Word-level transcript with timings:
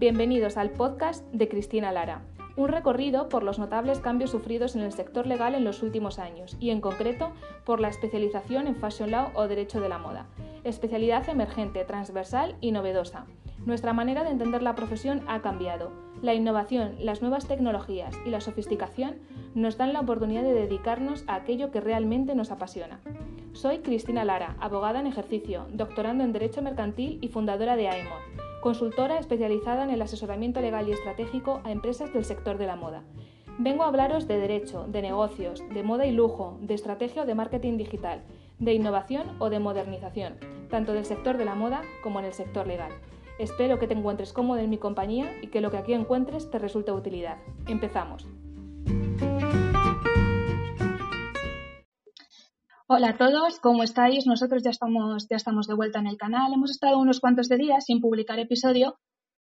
Bienvenidos 0.00 0.56
al 0.56 0.70
podcast 0.70 1.26
de 1.30 1.46
Cristina 1.46 1.92
Lara, 1.92 2.22
un 2.56 2.68
recorrido 2.68 3.28
por 3.28 3.42
los 3.42 3.58
notables 3.58 3.98
cambios 3.98 4.30
sufridos 4.30 4.74
en 4.74 4.80
el 4.80 4.92
sector 4.92 5.26
legal 5.26 5.54
en 5.54 5.62
los 5.62 5.82
últimos 5.82 6.18
años 6.18 6.56
y 6.58 6.70
en 6.70 6.80
concreto 6.80 7.32
por 7.66 7.80
la 7.80 7.88
especialización 7.88 8.66
en 8.66 8.76
Fashion 8.76 9.10
Law 9.10 9.30
o 9.34 9.46
Derecho 9.46 9.78
de 9.78 9.90
la 9.90 9.98
Moda, 9.98 10.26
especialidad 10.64 11.28
emergente, 11.28 11.84
transversal 11.84 12.56
y 12.62 12.72
novedosa. 12.72 13.26
Nuestra 13.66 13.92
manera 13.92 14.24
de 14.24 14.30
entender 14.30 14.62
la 14.62 14.74
profesión 14.74 15.22
ha 15.28 15.42
cambiado. 15.42 15.92
La 16.22 16.32
innovación, 16.32 16.94
las 16.98 17.20
nuevas 17.20 17.46
tecnologías 17.46 18.16
y 18.24 18.30
la 18.30 18.40
sofisticación 18.40 19.18
nos 19.54 19.76
dan 19.76 19.92
la 19.92 20.00
oportunidad 20.00 20.44
de 20.44 20.54
dedicarnos 20.54 21.24
a 21.26 21.34
aquello 21.34 21.70
que 21.70 21.82
realmente 21.82 22.34
nos 22.34 22.50
apasiona. 22.50 23.02
Soy 23.52 23.80
Cristina 23.80 24.24
Lara, 24.24 24.56
abogada 24.60 24.98
en 24.98 25.08
ejercicio, 25.08 25.66
doctorando 25.74 26.24
en 26.24 26.32
Derecho 26.32 26.62
Mercantil 26.62 27.18
y 27.20 27.28
fundadora 27.28 27.76
de 27.76 27.90
AEMOD, 27.90 28.49
consultora 28.60 29.18
especializada 29.18 29.84
en 29.84 29.90
el 29.90 30.02
asesoramiento 30.02 30.60
legal 30.60 30.88
y 30.88 30.92
estratégico 30.92 31.60
a 31.64 31.72
empresas 31.72 32.12
del 32.12 32.24
sector 32.24 32.58
de 32.58 32.66
la 32.66 32.76
moda. 32.76 33.02
Vengo 33.58 33.82
a 33.82 33.88
hablaros 33.88 34.26
de 34.26 34.38
derecho, 34.38 34.86
de 34.88 35.02
negocios, 35.02 35.62
de 35.72 35.82
moda 35.82 36.06
y 36.06 36.12
lujo, 36.12 36.58
de 36.60 36.74
estrategia 36.74 37.22
o 37.22 37.26
de 37.26 37.34
marketing 37.34 37.76
digital, 37.76 38.22
de 38.58 38.74
innovación 38.74 39.36
o 39.38 39.50
de 39.50 39.58
modernización, 39.58 40.34
tanto 40.70 40.92
del 40.92 41.04
sector 41.04 41.36
de 41.36 41.44
la 41.44 41.54
moda 41.54 41.82
como 42.02 42.20
en 42.20 42.26
el 42.26 42.32
sector 42.32 42.66
legal. 42.66 42.92
Espero 43.38 43.78
que 43.78 43.86
te 43.86 43.94
encuentres 43.94 44.32
cómodo 44.32 44.60
en 44.60 44.70
mi 44.70 44.78
compañía 44.78 45.32
y 45.42 45.48
que 45.48 45.60
lo 45.60 45.70
que 45.70 45.78
aquí 45.78 45.94
encuentres 45.94 46.50
te 46.50 46.58
resulte 46.58 46.90
de 46.90 46.98
utilidad. 46.98 47.38
Empezamos. 47.66 48.26
Hola 52.92 53.10
a 53.10 53.16
todos, 53.16 53.60
¿cómo 53.60 53.84
estáis? 53.84 54.26
Nosotros 54.26 54.64
ya 54.64 54.70
estamos, 54.70 55.28
ya 55.30 55.36
estamos 55.36 55.68
de 55.68 55.74
vuelta 55.74 56.00
en 56.00 56.08
el 56.08 56.16
canal. 56.16 56.52
Hemos 56.52 56.72
estado 56.72 56.98
unos 56.98 57.20
cuantos 57.20 57.48
de 57.48 57.56
días 57.56 57.84
sin 57.84 58.00
publicar 58.00 58.40
episodio, 58.40 58.98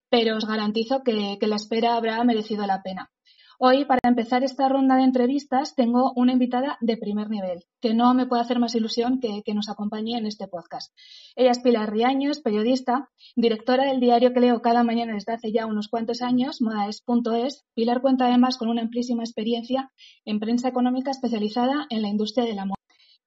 pero 0.07 0.37
os 0.37 0.45
garantizo 0.45 1.01
que, 1.01 1.35
la 1.41 1.55
espera 1.55 1.95
habrá 1.95 2.23
merecido 2.23 2.67
la 2.67 2.83
pena. 2.83 3.09
Hoy, 3.57 3.85
para 3.85 4.01
empezar 4.03 4.43
esta 4.43 4.69
ronda 4.69 4.97
de 4.97 5.01
entrevistas, 5.01 5.73
tengo 5.73 6.13
una 6.15 6.33
invitada 6.33 6.77
de 6.79 6.95
primer 6.97 7.31
nivel, 7.31 7.63
que 7.81 7.95
no 7.95 8.13
me 8.13 8.27
puede 8.27 8.43
hacer 8.43 8.59
más 8.59 8.75
ilusión 8.75 9.19
que, 9.19 9.41
que 9.43 9.55
nos 9.55 9.67
acompañe 9.67 10.15
en 10.15 10.27
este 10.27 10.47
podcast. 10.47 10.93
Ella 11.35 11.49
es 11.49 11.59
Pilar 11.59 11.91
Riaños, 11.91 12.41
periodista, 12.41 13.09
directora 13.35 13.85
del 13.85 13.99
diario 13.99 14.31
que 14.31 14.41
leo 14.41 14.61
cada 14.61 14.83
mañana 14.83 15.15
desde 15.15 15.33
hace 15.33 15.51
ya 15.51 15.65
unos 15.65 15.87
cuantos 15.87 16.21
años, 16.21 16.61
modaes.es. 16.61 17.65
Pilar 17.73 18.01
cuenta 18.01 18.27
además 18.27 18.57
con 18.57 18.69
una 18.69 18.83
amplísima 18.83 19.23
experiencia 19.23 19.91
en 20.23 20.39
prensa 20.39 20.67
económica 20.67 21.09
especializada 21.09 21.87
en 21.89 22.03
la 22.03 22.09
industria 22.09 22.45
de 22.45 22.53
la 22.53 22.65
moda. 22.65 22.78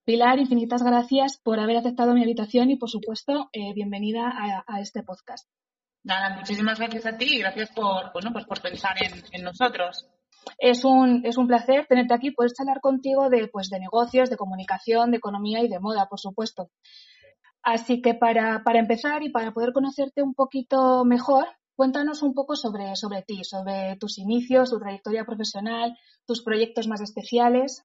Pilar, 0.05 0.41
infinitas 0.41 0.83
gracias 0.83 1.39
por 1.39 1.61
haber 1.61 1.77
aceptado 1.77 2.12
mi 2.12 2.22
invitación 2.22 2.70
y, 2.70 2.77
por 2.77 2.91
supuesto, 2.91 3.48
eh, 3.53 3.72
bienvenida 3.72 4.33
a, 4.67 4.81
este 4.81 5.05
podcast. 5.05 5.48
Nada, 6.03 6.34
muchísimas 6.34 6.81
gracias 6.81 7.06
a 7.06 7.17
ti 7.17 7.36
y 7.36 7.39
gracias 7.39 7.70
por, 7.70 8.12
bueno, 8.12 8.33
pues 8.33 8.44
por 8.44 8.61
pensar 8.61 8.97
en, 9.00 9.44
nosotros. 9.44 10.09
Es 10.59 10.84
un, 10.84 11.25
es 11.25 11.36
un 11.36 11.47
placer 11.47 11.86
tenerte 11.89 12.14
aquí, 12.14 12.33
poder 12.33 12.50
hablar 12.59 12.81
contigo 12.81 13.31
de, 13.31 13.47
pues, 13.47 13.70
de 13.70 13.78
negocios, 13.78 14.28
de 14.28 14.36
comunicación, 14.36 15.12
de 15.12 15.19
economía 15.19 15.62
y 15.62 15.69
de 15.69 15.78
moda, 15.78 16.09
por 16.09 16.19
supuesto. 16.19 16.69
Así 17.62 18.03
que 18.03 18.14
para, 18.14 18.64
para 18.64 18.81
empezar 18.81 19.22
y 19.22 19.31
para 19.31 19.53
poder 19.53 19.72
conocerte 19.72 20.20
un 20.20 20.34
poquito 20.34 21.05
mejor, 21.05 21.47
cuéntanos 21.77 22.22
un 22.22 22.34
poco 22.34 22.56
sobre, 22.56 22.97
sobre 22.97 23.22
ti, 23.22 23.44
sobre 23.44 23.97
tus 24.00 24.19
inicios, 24.19 24.70
tu 24.70 24.81
trayectoria 24.81 25.25
profesional, 25.25 25.97
tus 26.27 26.42
proyectos 26.42 26.89
más 26.89 27.00
especiales. 27.00 27.84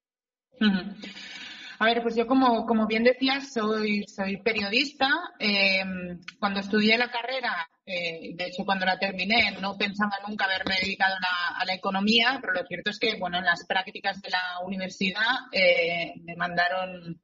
A 1.79 1.85
ver, 1.85 2.01
pues 2.01 2.15
yo 2.15 2.25
como, 2.25 2.65
como 2.65 2.87
bien 2.87 3.03
decías, 3.03 3.53
soy, 3.53 4.03
soy 4.07 4.37
periodista. 4.37 5.09
Em, 5.37 6.19
cuando 6.39 6.59
estudié 6.59 6.97
la 6.97 7.11
carrera, 7.11 7.69
eh, 7.85 8.33
de 8.33 8.45
hecho 8.45 8.65
cuando 8.65 8.85
la 8.85 8.97
terminé, 8.97 9.55
no 9.61 9.77
pensaba 9.77 10.13
nunca 10.27 10.45
haberme 10.45 10.75
dedicado 10.81 11.15
a 11.15 11.65
la, 11.65 11.73
economía, 11.75 12.39
pero 12.41 12.53
lo 12.53 12.65
cierto 12.65 12.89
es 12.89 12.97
que, 12.97 13.15
bueno, 13.19 13.37
en 13.37 13.45
las 13.45 13.65
prácticas 13.67 14.19
de 14.21 14.29
la 14.31 14.59
universidad 14.65 15.21
eh, 15.51 16.13
me 16.23 16.35
mandaron, 16.35 17.21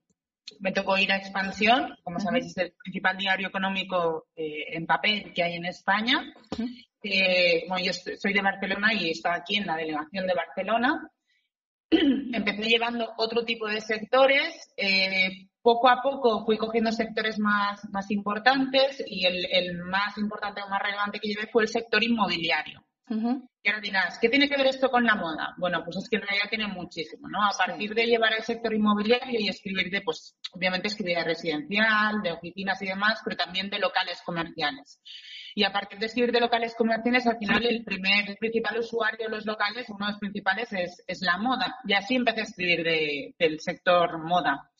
me 0.59 0.72
tocó 0.72 0.97
ir 0.97 1.11
a 1.11 1.17
Expansión, 1.17 1.95
como 2.03 2.19
sabéis 2.19 2.45
es 2.45 2.57
el 2.57 2.73
principal 2.73 3.17
diario 3.17 3.47
económico 3.47 4.28
eh, 4.35 4.75
en 4.75 4.85
papel 4.85 5.33
que 5.33 5.44
hay 5.44 5.55
en 5.55 5.66
España. 5.66 6.31
bueno, 7.67 7.83
yo 7.83 7.94
soy 7.94 8.33
de 8.33 8.41
Barcelona 8.41 8.94
y 8.94 9.09
estaba 9.09 9.35
aquí 9.35 9.55
en 9.55 9.66
la 9.66 9.78
delegación 9.78 10.28
de 10.28 10.33
Barcelona 10.35 11.09
empecé 11.89 12.63
llevando 12.63 13.13
otro 13.17 13.44
tipo 13.44 13.67
de 13.67 13.81
sectores. 13.81 14.73
Eh, 14.77 15.47
poco 15.61 15.89
a 15.89 16.01
poco 16.01 16.45
fui 16.45 16.57
cogiendo 16.57 16.91
sectores 16.91 17.39
más, 17.39 17.81
más 17.91 18.11
importantes 18.11 19.01
y 19.07 19.25
el, 19.25 19.77
más 19.83 20.17
importante 20.17 20.61
o 20.61 20.69
más 20.69 20.81
relevante 20.81 21.19
que 21.19 21.29
llevé 21.29 21.47
fue 21.51 21.63
el 21.63 21.69
sector 21.69 22.03
inmobiliario. 22.03 22.83
Y 23.09 23.69
ahora 23.69 23.81
dirás, 23.81 24.17
¿qué 24.19 24.27
tiene 24.27 24.49
que 24.49 24.57
ver 24.57 24.67
esto 24.67 24.89
con 24.89 25.03
la 25.03 25.16
moda? 25.16 25.53
Bueno, 25.57 25.83
pues 25.83 25.97
es 25.97 26.09
que 26.09 26.16
en 26.16 26.23
realidad 26.23 26.49
tiene 26.49 26.67
muchísimo, 26.67 27.27
¿no? 27.29 27.43
A 27.43 27.51
partir 27.55 27.93
de 27.93 28.05
llevar 28.07 28.33
el 28.33 28.43
sector 28.43 28.73
inmobiliario 28.73 29.39
y 29.39 29.49
escribir 29.49 29.89
de, 29.91 30.01
pues, 30.01 30.35
obviamente 30.51 30.88
escribir 30.88 31.17
de 31.17 31.23
residencial, 31.23 32.22
de 32.23 32.31
oficinas 32.31 32.81
y 32.81 32.88
demás, 32.88 33.22
pero 33.23 33.38
también 33.38 33.69
de 33.69 33.79
locales 33.79 34.19
comerciales. 34.25 34.99
Y 35.56 35.64
a 35.64 35.72
partir 35.72 36.00
de 36.00 36.08
escribir 36.08 36.31
de 36.31 36.40
locales 36.40 36.74
comerciales, 36.75 37.28
al 37.28 37.38
final 37.38 37.66
el 37.66 37.84
primer, 37.84 38.30
el 38.30 38.38
principal 38.38 38.80
usuario 38.80 39.28
de 39.28 39.36
los 39.36 39.46
locales, 39.46 39.88
uno 39.90 40.06
de 40.06 40.12
los 40.14 40.19
principales 40.19 40.74
es, 40.74 41.03
es 41.06 41.22
la 41.22 41.38
moda. 41.38 41.80
Y 41.86 41.94
así 41.94 42.16
empecé 42.16 42.41
a 42.41 42.44
escribir 42.44 42.84
de, 42.84 43.36
del 43.38 43.59
sector 43.59 44.18
moda. 44.18 44.72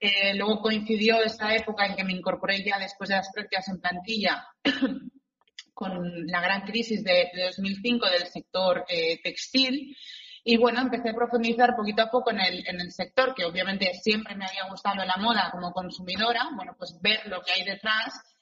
Eh, 0.00 0.34
luego 0.34 0.60
coincidió 0.60 1.20
esta 1.22 1.54
época 1.54 1.86
en 1.86 1.96
que 1.96 2.04
me 2.04 2.12
incorporé 2.12 2.62
ya 2.62 2.78
después 2.78 3.08
de 3.10 3.16
las 3.16 3.30
prácticas 3.32 3.68
en 3.68 3.80
plantilla 3.80 4.46
con 5.74 6.26
la 6.26 6.40
gran 6.40 6.62
crisis 6.62 7.02
de, 7.02 7.30
2005 7.46 8.06
del 8.08 8.26
sector 8.28 8.84
eh, 8.88 9.20
textil. 9.22 9.96
Y 10.46 10.58
bueno, 10.58 10.80
empecé 10.80 11.08
a 11.08 11.14
profundizar 11.14 11.74
poquito 11.74 12.02
a 12.02 12.10
poco 12.10 12.30
en 12.30 12.40
el, 12.40 12.68
en 12.68 12.80
el 12.80 12.92
sector, 12.92 13.34
que 13.34 13.46
obviamente 13.46 13.92
siempre 13.94 14.36
me 14.36 14.44
había 14.44 14.68
gustado 14.68 15.02
la 15.04 15.16
moda 15.16 15.48
como 15.50 15.72
consumidora. 15.72 16.50
Bueno, 16.54 16.74
pues 16.78 16.98
ver 17.00 17.26
lo 17.26 17.40
que 17.40 17.52
hay 17.52 17.64
detrás 17.64 18.33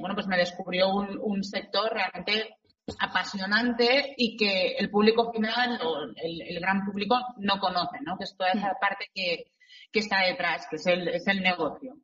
bueno, 0.00 0.14
pues 0.14 0.26
me 0.26 0.36
descubrió 0.36 0.88
un, 0.94 1.44
sector 1.44 1.92
realmente 1.92 2.56
apasionante 2.98 4.14
y 4.16 4.36
que 4.36 4.76
el 4.78 4.90
público 4.90 5.32
final 5.32 5.80
o 5.82 6.04
el, 6.16 6.60
gran 6.60 6.84
público 6.84 7.18
no 7.38 7.58
conoce, 7.58 7.98
¿no? 8.02 8.16
Que 8.16 8.24
es 8.24 8.36
toda 8.36 8.50
esa 8.50 8.76
parte 8.80 9.10
que, 9.14 9.52
está 9.92 10.20
detrás, 10.26 10.66
que 10.68 10.76
es 10.76 10.86
el, 10.86 11.08
es 11.08 11.26
el 11.26 11.40
negocio. 11.42 11.96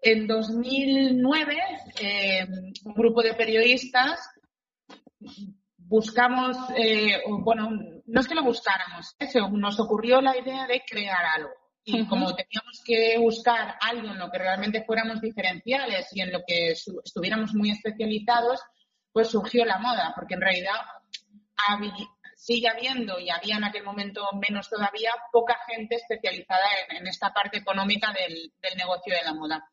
En 0.00 0.26
2009, 0.26 1.56
eh, 2.00 2.46
un 2.84 2.94
grupo 2.94 3.22
de 3.22 3.34
periodistas 3.34 4.20
buscamos, 5.76 6.56
eh, 6.76 7.22
bueno, 7.26 7.70
no 8.06 8.20
es 8.20 8.28
que 8.28 8.34
lo 8.34 8.44
buscáramos, 8.44 9.16
nos 9.52 9.80
ocurrió 9.80 10.20
la 10.20 10.36
idea 10.36 10.66
de 10.66 10.82
crear 10.86 11.24
algo. 11.36 11.50
Y 11.84 12.06
como 12.06 12.34
teníamos 12.34 12.82
que 12.84 13.18
buscar 13.18 13.76
algo 13.80 14.08
en 14.08 14.18
lo 14.18 14.30
que 14.30 14.38
realmente 14.38 14.84
fuéramos 14.84 15.20
diferenciales 15.20 16.08
y 16.12 16.22
en 16.22 16.32
lo 16.32 16.42
que 16.46 16.70
estuviéramos 16.70 17.52
muy 17.54 17.70
especializados, 17.70 18.60
pues 19.12 19.28
surgió 19.28 19.64
la 19.64 19.78
moda, 19.78 20.12
porque 20.14 20.34
en 20.34 20.40
realidad 20.40 20.76
sigue 22.36 22.68
habiendo 22.68 23.18
y 23.18 23.30
había 23.30 23.56
en 23.56 23.64
aquel 23.64 23.84
momento 23.84 24.26
menos 24.34 24.68
todavía 24.68 25.12
poca 25.30 25.58
gente 25.66 25.96
especializada 25.96 26.66
en, 26.90 27.06
esta 27.06 27.32
parte 27.32 27.58
económica 27.58 28.12
del, 28.12 28.52
negocio 28.76 29.14
de 29.14 29.22
la 29.22 29.34
moda. 29.34 29.64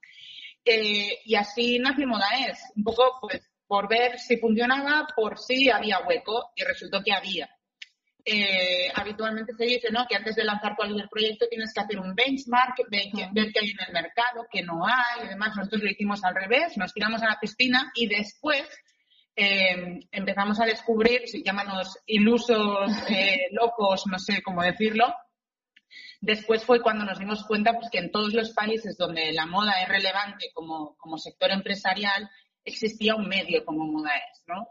Eh, 0.63 1.19
y 1.25 1.35
así 1.35 1.79
nació 1.79 2.07
es 2.47 2.59
un 2.75 2.83
poco 2.83 3.17
pues 3.21 3.41
por 3.65 3.87
ver 3.87 4.19
si 4.19 4.37
funcionaba, 4.37 5.07
por 5.15 5.39
si 5.39 5.69
había 5.69 5.99
hueco 5.99 6.51
y 6.55 6.63
resultó 6.63 7.01
que 7.03 7.13
había. 7.13 7.49
Eh, 8.23 8.91
habitualmente 8.93 9.53
se 9.53 9.65
dice 9.65 9.89
¿no? 9.91 10.05
que 10.07 10.15
antes 10.15 10.35
de 10.35 10.43
lanzar 10.43 10.75
cualquier 10.75 11.09
proyecto 11.09 11.47
tienes 11.49 11.73
que 11.73 11.81
hacer 11.81 11.99
un 11.99 12.13
benchmark, 12.13 12.75
ver, 12.89 13.09
qué 13.11 13.59
hay 13.59 13.71
en 13.71 13.87
el 13.87 13.93
mercado, 13.93 14.45
qué 14.51 14.61
no 14.61 14.85
hay 14.85 15.25
y 15.25 15.27
demás. 15.29 15.55
Nosotros 15.55 15.83
lo 15.83 15.89
hicimos 15.89 16.23
al 16.23 16.35
revés, 16.35 16.77
nos 16.77 16.93
tiramos 16.93 17.21
a 17.23 17.27
la 17.27 17.39
piscina 17.39 17.91
y 17.95 18.07
después 18.07 18.67
eh, 19.35 20.01
empezamos 20.11 20.59
a 20.59 20.65
descubrir, 20.65 21.27
si 21.27 21.43
llámanos 21.43 21.97
ilusos, 22.05 22.91
eh, 23.09 23.47
locos, 23.51 24.05
no 24.07 24.19
sé 24.19 24.41
cómo 24.41 24.61
decirlo. 24.61 25.13
Después 26.19 26.63
fue 26.63 26.81
cuando 26.81 27.03
nos 27.03 27.17
dimos 27.17 27.43
cuenta 27.45 27.73
pues, 27.73 27.89
que 27.89 27.97
en 27.97 28.11
todos 28.11 28.33
los 28.33 28.51
países 28.51 28.97
donde 28.97 29.31
la 29.33 29.47
moda 29.47 29.81
es 29.81 29.89
relevante 29.89 30.51
como, 30.53 30.95
como 30.97 31.17
sector 31.17 31.49
empresarial, 31.51 32.29
existía 32.63 33.15
un 33.15 33.27
medio 33.27 33.65
como 33.65 33.87
moda 33.87 34.11
es, 34.15 34.43
¿no? 34.45 34.67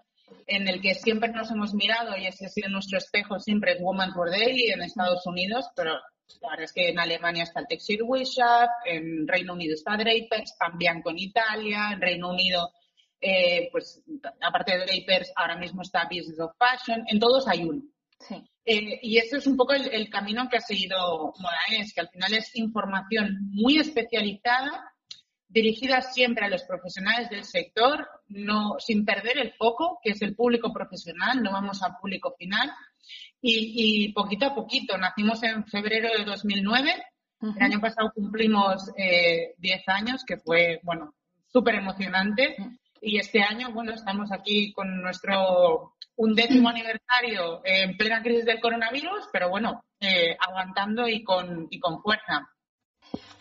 En 0.46 0.68
el 0.68 0.80
que 0.80 0.94
siempre 0.94 1.30
nos 1.30 1.50
hemos 1.50 1.74
mirado 1.74 2.16
y 2.16 2.26
ese 2.26 2.46
ha 2.46 2.48
sido 2.48 2.68
nuestro 2.68 2.98
espejo 2.98 3.38
siempre 3.38 3.72
es 3.72 3.80
Woman 3.80 4.12
for 4.12 4.30
Daily 4.30 4.70
en 4.70 4.82
Estados 4.82 5.26
Unidos, 5.26 5.66
pero 5.74 5.92
la 6.40 6.50
verdad 6.50 6.64
es 6.64 6.72
que 6.72 6.88
en 6.88 6.98
Alemania 6.98 7.44
está 7.44 7.60
el 7.60 7.66
Textil 7.66 8.02
Wishart, 8.02 8.70
en 8.86 9.26
Reino 9.26 9.54
Unido 9.54 9.74
está 9.74 9.96
Drapers, 9.96 10.56
también 10.58 11.02
con 11.02 11.18
Italia, 11.18 11.90
en 11.92 12.00
Reino 12.00 12.30
Unido, 12.30 12.70
eh, 13.20 13.68
pues 13.72 14.02
aparte 14.40 14.78
de 14.78 14.86
Drapers, 14.86 15.32
ahora 15.36 15.56
mismo 15.56 15.82
está 15.82 16.04
Business 16.04 16.40
of 16.40 16.52
Fashion, 16.56 17.04
en 17.08 17.18
todos 17.18 17.46
hay 17.48 17.64
uno. 17.64 17.82
Eh, 18.64 19.00
y 19.02 19.16
ese 19.16 19.38
es 19.38 19.46
un 19.46 19.56
poco 19.56 19.72
el, 19.72 20.10
camino 20.10 20.48
que 20.48 20.58
ha 20.58 20.60
seguido 20.60 21.32
Moraes, 21.38 21.94
que 21.94 22.02
al 22.02 22.10
final 22.10 22.34
es 22.34 22.54
información 22.54 23.38
muy 23.50 23.78
especializada 23.78 24.89
dirigidas 25.50 26.14
siempre 26.14 26.46
a 26.46 26.48
los 26.48 26.62
profesionales 26.62 27.28
del 27.28 27.44
sector, 27.44 28.08
no, 28.28 28.76
sin 28.78 29.04
perder 29.04 29.38
el 29.38 29.52
foco, 29.52 29.98
que 30.02 30.12
es 30.12 30.22
el 30.22 30.34
público 30.34 30.72
profesional, 30.72 31.42
no 31.42 31.52
vamos 31.52 31.82
a 31.82 31.98
público 31.98 32.34
final. 32.38 32.70
Y, 33.42 34.12
poquito 34.12 34.46
a 34.46 34.54
poquito, 34.54 34.96
nacimos 34.96 35.42
en 35.42 35.66
febrero 35.66 36.10
de 36.16 36.24
2009, 36.24 36.94
el 37.42 37.62
año 37.62 37.80
pasado 37.80 38.12
cumplimos 38.14 38.92
10 38.94 38.98
eh, 38.98 39.82
años, 39.86 40.24
que 40.24 40.36
fue, 40.36 40.78
bueno, 40.82 41.14
súper 41.46 41.76
emocionante. 41.76 42.56
Y 43.00 43.18
este 43.18 43.42
año, 43.42 43.72
bueno, 43.72 43.92
estamos 43.92 44.30
aquí 44.30 44.72
con 44.72 45.00
nuestro 45.00 45.94
undécimo 46.16 46.68
aniversario 46.68 47.62
en 47.64 47.96
plena 47.96 48.22
crisis 48.22 48.44
del 48.44 48.60
coronavirus, 48.60 49.28
pero 49.32 49.48
bueno, 49.48 49.82
eh, 50.00 50.36
aguantando 50.38 51.08
y 51.08 51.24
con, 51.24 51.66
y 51.70 51.80
con 51.80 52.02
fuerza. 52.02 52.46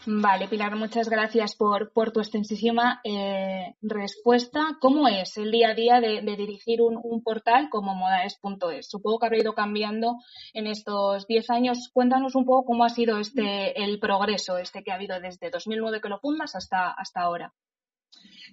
Vale, 0.06 0.48
Pilar, 0.48 0.76
muchas 0.78 1.10
gracias 1.10 1.56
por, 1.56 1.92
por 1.92 2.12
tu 2.12 2.22
extensísima 2.22 3.02
eh, 3.04 3.76
respuesta. 3.82 4.78
¿Cómo 4.80 5.10
es 5.10 5.38
el 5.38 5.52
día 5.52 5.72
a 5.72 5.74
día 5.74 6.00
de, 6.00 6.22
dirigir 6.22 6.82
un, 6.82 7.22
portal 7.22 7.70
como 7.70 7.94
modaes.es? 7.96 8.90
Supongo 8.90 9.20
que 9.20 9.26
habrá 9.26 9.40
ido 9.40 9.54
cambiando 9.54 10.16
en 10.54 10.68
estos 10.68 11.28
10 11.28 11.50
años. 11.50 11.90
Cuéntanos 11.92 12.36
un 12.36 12.46
poco 12.46 12.66
cómo 12.66 12.86
ha 12.86 12.90
sido 12.90 13.20
este 13.20 13.84
el 13.84 14.00
progreso 14.00 14.58
este 14.58 14.84
que 14.84 14.92
ha 14.92 14.96
habido 14.96 15.20
desde 15.20 15.50
2009 15.50 16.00
que 16.02 16.10
lo 16.10 16.20
fundas 16.20 16.56
hasta, 16.56 16.92
hasta 16.92 17.22
ahora. 17.22 17.54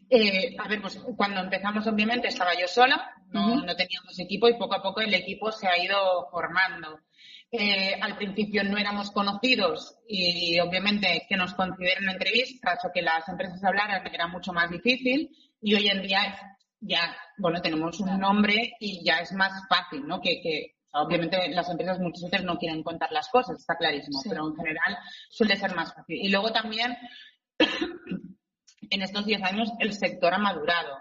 Eh, 0.09 0.57
a 0.59 0.69
ver, 0.69 0.81
pues 0.81 0.99
cuando 1.17 1.41
empezamos 1.41 1.87
obviamente 1.87 2.29
estaba 2.29 2.55
yo 2.59 2.69
sola, 2.69 3.13
no, 3.31 3.63
no 3.63 3.75
teníamos 3.75 4.19
equipo 4.19 4.49
y 4.49 4.55
poco 4.55 4.77
a 4.77 4.83
poco 4.83 5.01
el 5.01 5.13
equipo 5.15 5.51
se 5.51 5.67
ha 5.67 5.83
ido 5.83 6.29
formando. 6.31 7.01
Eh, 7.51 7.99
al 8.01 8.17
principio 8.17 8.65
no 8.65 8.77
éramos 8.77 9.13
conocidos 9.13 9.97
y 10.09 10.59
obviamente 10.59 11.27
que 11.29 11.37
nos 11.37 11.55
consideren 11.55 12.09
entrevistas 12.09 12.85
o 12.85 12.91
que 12.93 13.03
las 13.03 13.29
empresas 13.29 13.63
hablaran 13.63 14.07
era 14.13 14.27
mucho 14.27 14.53
más 14.53 14.69
difícil 14.69 15.31
y 15.61 15.75
hoy 15.75 15.89
en 15.89 16.03
día 16.03 16.57
ya, 16.81 17.17
bueno, 17.39 17.63
tenemos 17.63 17.99
un 18.01 18.19
nombre 18.19 18.75
y 18.81 19.05
ya 19.05 19.21
es 19.21 19.33
más 19.33 19.53
fácil, 19.69 20.07
¿no? 20.07 20.21
Que, 20.21 20.75
obviamente 20.93 21.49
las 21.51 21.69
empresas 21.69 21.99
muchas 22.01 22.31
veces 22.31 22.45
no 22.45 22.59
quieren 22.59 22.83
contar 22.83 23.13
las 23.13 23.29
cosas, 23.29 23.59
está 23.59 23.77
clarísimo, 23.77 24.21
pero 24.29 24.49
en 24.49 24.57
general 24.57 24.99
suele 25.29 25.57
ser 25.57 25.75
más 25.75 25.95
fácil. 25.95 26.17
Y 26.17 26.29
luego 26.31 26.51
también, 26.53 26.97
en 28.91 29.03
estos 29.03 29.27
10 29.27 29.43
años 29.43 29.73
el 29.79 29.93
sector 29.93 30.35
ha 30.35 30.39
madurado. 30.39 30.99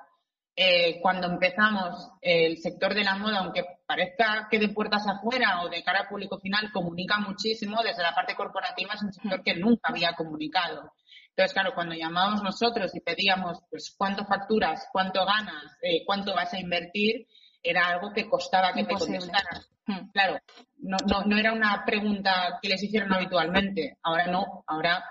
Eh, 0.57 1.01
cuando 1.01 1.27
empezamos 1.27 2.11
el 2.21 2.57
sector 2.59 2.93
de 2.93 3.03
la 3.03 3.15
moda, 3.15 3.39
aunque 3.39 3.65
parezca 3.85 4.47
que 4.49 4.57
de 4.57 4.69
puertas 4.69 5.05
afuera 5.05 5.61
o 5.63 5.69
de 5.69 5.83
cara 5.83 6.01
al 6.01 6.07
público 6.07 6.39
final, 6.39 6.71
comunica 6.71 7.19
muchísimo, 7.19 7.83
desde 7.83 8.03
la 8.03 8.15
parte 8.15 8.35
corporativa 8.35 8.93
es 8.93 9.03
un 9.03 9.11
sector 9.11 9.43
que 9.43 9.55
nunca 9.55 9.89
había 9.89 10.13
comunicado. 10.13 10.93
Entonces, 11.29 11.53
claro, 11.53 11.73
cuando 11.75 11.95
llamábamos 11.95 12.41
nosotros 12.41 12.95
y 12.95 13.01
pedíamos, 13.01 13.59
pues, 13.69 13.93
cuánto 13.97 14.25
facturas, 14.25 14.87
cuánto 14.93 15.25
ganas, 15.25 15.77
eh, 15.81 16.05
cuánto 16.05 16.33
vas 16.33 16.53
a 16.53 16.59
invertir, 16.59 17.27
era 17.61 17.87
algo 17.87 18.13
que 18.13 18.29
costaba 18.29 18.71
que 18.71 18.85
te 18.85 18.93
contestaran. 18.93 19.61
Hmm. 19.87 20.09
Claro, 20.13 20.39
no, 20.77 20.97
no, 21.05 21.25
no 21.25 21.37
era 21.37 21.51
una 21.51 21.83
pregunta 21.85 22.59
que 22.61 22.69
les 22.69 22.81
hicieran 22.81 23.11
habitualmente. 23.11 23.97
Ahora 24.01 24.27
no, 24.27 24.63
ahora 24.67 25.03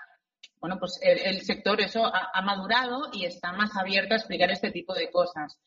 bueno, 0.64 0.78
pues 0.81 0.99
el, 1.02 1.43
sector 1.43 1.78
eso 1.82 2.06
ha, 2.06 2.40
madurado 2.40 3.11
y 3.12 3.26
está 3.26 3.52
más 3.52 3.76
abierto 3.76 4.14
a 4.14 4.16
explicar 4.16 4.50
este 4.50 4.70
tipo 4.70 4.94
de 4.94 5.11
cosas. 5.11 5.61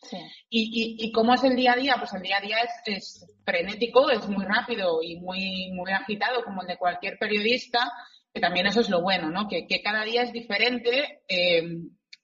Y, 0.49 0.97
y, 0.97 1.11
cómo 1.11 1.35
es 1.35 1.43
el 1.43 1.55
día 1.55 1.73
a 1.73 1.75
día, 1.75 1.97
pues 1.99 2.15
el 2.15 2.23
día 2.23 2.37
a 2.37 2.41
día 2.41 2.57
es, 2.83 3.23
frenético, 3.45 4.09
es 4.09 4.27
muy 4.27 4.43
rápido 4.43 5.03
y 5.03 5.17
muy, 5.17 5.69
muy 5.71 5.91
agitado 5.91 6.43
como 6.43 6.63
el 6.63 6.67
de 6.67 6.77
cualquier 6.77 7.19
periodista, 7.19 7.91
que 8.33 8.41
también 8.41 8.65
eso 8.65 8.81
es 8.81 8.89
lo 8.89 9.03
bueno, 9.03 9.29
¿no? 9.29 9.47
Que, 9.47 9.67
cada 9.83 10.03
día 10.03 10.23
es 10.23 10.33
diferente 10.33 11.21
eh, 11.27 11.61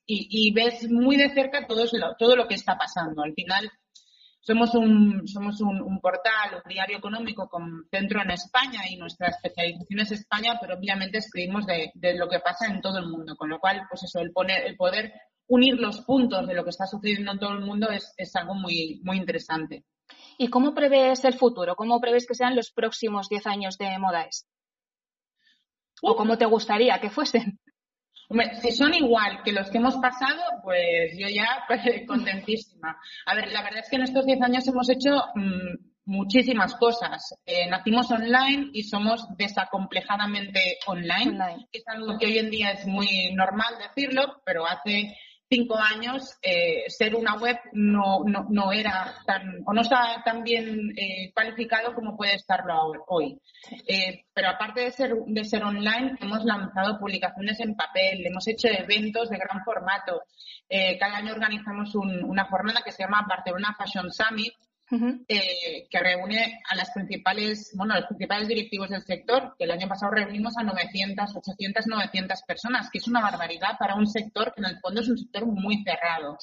y, 0.07 0.47
y, 0.47 0.51
ves 0.51 0.89
muy 0.89 1.15
de 1.15 1.29
cerca 1.29 1.67
todo, 1.67 1.85
todo 2.17 2.35
lo 2.35 2.47
que 2.47 2.55
está 2.55 2.75
pasando. 2.75 3.21
Al 3.21 3.35
final, 3.35 3.69
somos 4.43 4.75
un, 4.75 5.25
somos 5.25 5.61
un, 5.61 5.99
portal, 6.01 6.61
un 6.63 6.69
diario 6.69 6.97
económico 6.97 7.47
con 7.47 7.87
centro 7.89 8.21
en 8.21 8.31
España 8.31 8.81
y 8.89 8.97
nuestra 8.97 9.29
especialización 9.29 10.01
es 10.01 10.11
España, 10.11 10.57
pero 10.59 10.75
obviamente 10.77 11.19
escribimos 11.19 11.65
de, 11.65 11.91
lo 12.15 12.27
que 12.27 12.39
pasa 12.39 12.67
en 12.67 12.81
todo 12.81 12.97
el 12.97 13.07
mundo, 13.07 13.37
con 13.37 13.49
lo 13.49 13.59
cual, 13.59 13.83
pues 13.89 14.03
eso, 14.03 14.19
el, 14.19 14.33
poner, 14.33 14.67
el 14.67 14.75
poder 14.75 15.13
unir 15.47 15.75
los 15.75 16.01
puntos 16.01 16.45
de 16.45 16.55
lo 16.55 16.63
que 16.65 16.71
está 16.71 16.85
sucediendo 16.85 17.31
en 17.31 17.39
todo 17.39 17.53
el 17.53 17.61
mundo 17.61 17.89
es, 17.89 18.13
es 18.17 18.35
algo 18.35 18.53
muy, 18.53 18.99
muy 19.03 19.17
interesante. 19.17 19.85
¿Y 20.37 20.49
cómo 20.49 20.73
prevés 20.73 21.23
el 21.23 21.35
futuro? 21.35 21.75
¿Cómo 21.77 22.01
prevés 22.01 22.27
que 22.27 22.35
sean 22.35 22.55
los 22.55 22.71
próximos 22.71 23.29
10 23.29 23.47
años 23.47 23.77
de 23.77 23.97
Modaes? 23.97 24.45
¿O 26.01 26.17
cómo 26.17 26.37
te 26.37 26.45
gustaría 26.45 26.99
que 26.99 27.09
fuesen? 27.09 27.59
Si 28.61 28.71
son 28.71 28.93
igual 28.93 29.41
que 29.43 29.51
los 29.51 29.69
que 29.69 29.77
hemos 29.77 29.95
pasado, 29.97 30.41
pues 30.63 31.17
yo 31.17 31.27
ya 31.27 31.63
pues, 31.67 31.81
contentísima. 32.07 32.97
A 33.25 33.35
ver, 33.35 33.51
la 33.51 33.63
verdad 33.63 33.79
es 33.79 33.89
que 33.89 33.97
en 33.97 34.03
estos 34.03 34.25
10 34.25 34.41
años 34.41 34.67
hemos 34.67 34.89
hecho 34.89 35.23
mm, 35.35 35.93
muchísimas 36.05 36.75
cosas. 36.75 37.35
Eh, 37.45 37.67
nacimos 37.69 38.11
online 38.11 38.69
y 38.73 38.83
somos 38.83 39.25
desacomplejadamente 39.37 40.77
online, 40.87 41.31
online, 41.31 41.67
es 41.71 41.83
algo 41.87 42.17
que 42.17 42.25
hoy 42.25 42.37
en 42.37 42.49
día 42.49 42.71
es 42.71 42.85
muy 42.85 43.33
normal 43.33 43.73
decirlo, 43.79 44.41
pero 44.45 44.65
hace 44.67 45.15
cinco 45.49 45.77
años 45.77 46.37
eh, 46.41 46.85
ser 46.87 47.15
una 47.15 47.35
web 47.35 47.57
no, 47.73 48.23
no, 48.25 48.47
no, 48.49 48.71
era 48.71 49.15
tan 49.25 49.61
o 49.65 49.73
no 49.73 49.81
estaba 49.81 50.23
tan 50.23 50.43
bien 50.43 50.93
eh, 50.97 51.31
cualificado 51.33 51.93
como 51.93 52.17
puede 52.17 52.35
estarlo 52.35 53.03
hoy. 53.07 53.39
Eh, 53.87 54.25
pero 54.33 54.49
aparte 54.49 54.81
de 54.81 54.91
ser, 54.91 55.13
de 55.27 55.45
ser 55.45 55.63
online, 55.63 56.17
hemos 56.21 56.43
lanzado 56.43 56.99
publicaciones 56.99 57.59
en 57.59 57.75
papel, 57.75 58.25
hemos 58.25 58.47
hecho 58.47 58.67
eventos 58.67 59.29
de 59.29 59.37
gran 59.37 59.63
formato. 59.63 60.23
cada 60.99 61.17
año 61.17 61.33
organizamos 61.33 61.93
una 61.95 62.45
jornada 62.45 62.81
que 62.83 62.91
se 62.91 63.03
llama 63.03 63.25
Barcelona 63.27 63.75
Fashion 63.77 64.11
Summit, 64.11 64.53
eh, 65.27 65.87
que 65.89 65.99
reúne 65.99 66.61
a 66.69 66.75
las 66.75 66.91
principales, 66.91 67.71
bueno, 67.75 67.95
los 67.95 68.05
principales 68.05 68.47
directivos 68.47 68.89
del 68.89 69.01
sector, 69.03 69.55
que 69.57 69.65
el 69.65 69.71
año 69.71 69.87
pasado 69.87 70.11
reunimos 70.11 70.57
a 70.57 70.63
900, 70.63 71.35
800, 71.35 71.87
900 71.87 72.41
personas, 72.43 72.89
que 72.91 72.99
es 72.99 73.07
una 73.07 73.21
barbaridad 73.21 73.77
para 73.79 73.95
un 73.95 74.07
sector 74.07 74.53
que 74.53 74.61
en 74.61 74.67
el 74.67 74.79
fondo 74.79 75.01
es 75.01 75.09
un 75.09 75.17
sector 75.17 75.45
muy 75.45 75.83
cerrado. 75.83 76.37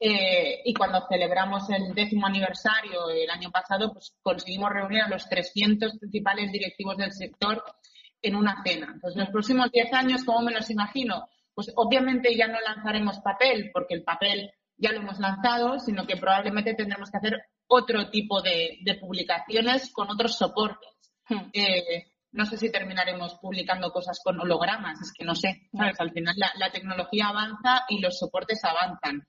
Eh, 0.00 0.60
y 0.64 0.74
cuando 0.74 1.06
celebramos 1.08 1.68
el 1.70 1.92
décimo 1.94 2.26
aniversario 2.26 3.10
el 3.10 3.30
año 3.30 3.50
pasado, 3.50 3.92
pues 3.92 4.14
conseguimos 4.22 4.70
reunir 4.70 5.02
a 5.02 5.08
los 5.08 5.28
300 5.28 5.98
principales 5.98 6.52
directivos 6.52 6.96
del 6.96 7.12
sector 7.12 7.62
en 8.22 8.36
una 8.36 8.62
cena. 8.64 8.90
Entonces, 8.94 9.20
los 9.20 9.30
próximos 9.30 9.70
10 9.70 9.92
años, 9.92 10.24
¿cómo 10.24 10.42
me 10.42 10.52
los 10.52 10.70
imagino? 10.70 11.28
Pues 11.54 11.72
obviamente 11.76 12.36
ya 12.36 12.46
no 12.46 12.60
lanzaremos 12.60 13.18
papel, 13.20 13.70
porque 13.72 13.94
el 13.94 14.04
papel 14.04 14.52
ya 14.76 14.92
lo 14.92 15.00
hemos 15.00 15.18
lanzado, 15.18 15.78
sino 15.80 16.06
que 16.06 16.16
probablemente 16.16 16.74
tendremos 16.74 17.10
que 17.10 17.18
hacer 17.18 17.42
otro 17.68 18.10
tipo 18.10 18.42
de, 18.42 18.78
publicaciones 19.00 19.92
con 19.92 20.10
otros 20.10 20.36
soportes. 20.36 20.90
Hmm. 21.28 21.50
Eh, 21.52 22.06
no 22.32 22.44
sé 22.44 22.56
si 22.56 22.70
terminaremos 22.70 23.34
publicando 23.36 23.90
cosas 23.90 24.20
con 24.22 24.38
hologramas, 24.40 25.00
es 25.00 25.12
que 25.12 25.24
no 25.24 25.34
sé, 25.34 25.68
Al 25.72 26.12
final 26.12 26.36
la, 26.36 26.70
tecnología 26.70 27.28
avanza 27.28 27.84
y 27.88 28.00
los 28.00 28.18
soportes 28.18 28.62
avanzan, 28.64 29.26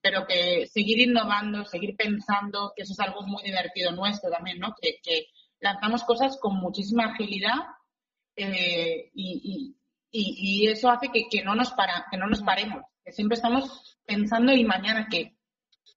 pero 0.00 0.26
que 0.26 0.66
seguir 0.66 1.00
innovando, 1.00 1.64
seguir 1.64 1.96
pensando, 1.96 2.72
que 2.76 2.82
eso 2.82 2.92
es 2.92 3.00
algo 3.00 3.22
muy 3.22 3.42
divertido 3.42 3.92
nuestro 3.92 4.30
también, 4.30 4.58
¿no? 4.58 4.74
Que, 4.80 5.26
lanzamos 5.60 6.02
cosas 6.02 6.38
con 6.40 6.56
muchísima 6.56 7.12
agilidad 7.12 7.54
eh, 8.34 9.10
y, 9.14 9.76
eso 10.66 10.90
hace 10.90 11.08
que, 11.10 11.42
no 11.44 11.54
nos 11.54 11.70
para, 11.72 12.06
que 12.10 12.18
no 12.18 12.26
nos 12.26 12.42
paremos, 12.42 12.82
que 13.04 13.12
siempre 13.12 13.36
estamos 13.36 13.96
pensando 14.04 14.52
y 14.52 14.64
mañana 14.64 15.06
qué. 15.10 15.36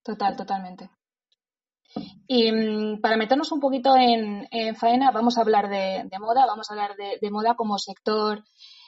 Total, 0.04 0.36
totalmente. 0.36 0.90
Y 2.28 2.52
mm, 2.52 3.02
para 3.02 3.18
meternos 3.18 3.52
un 3.52 3.60
poquito 3.60 3.96
en, 3.96 4.48
faena, 4.76 5.12
vamos 5.12 5.38
a 5.38 5.42
hablar 5.42 5.70
de, 5.70 6.10
moda, 6.20 6.46
vamos 6.46 6.70
a 6.70 6.74
hablar 6.74 6.96
de, 6.96 7.32
moda 7.32 7.56
como 7.56 7.78
sector 7.78 8.44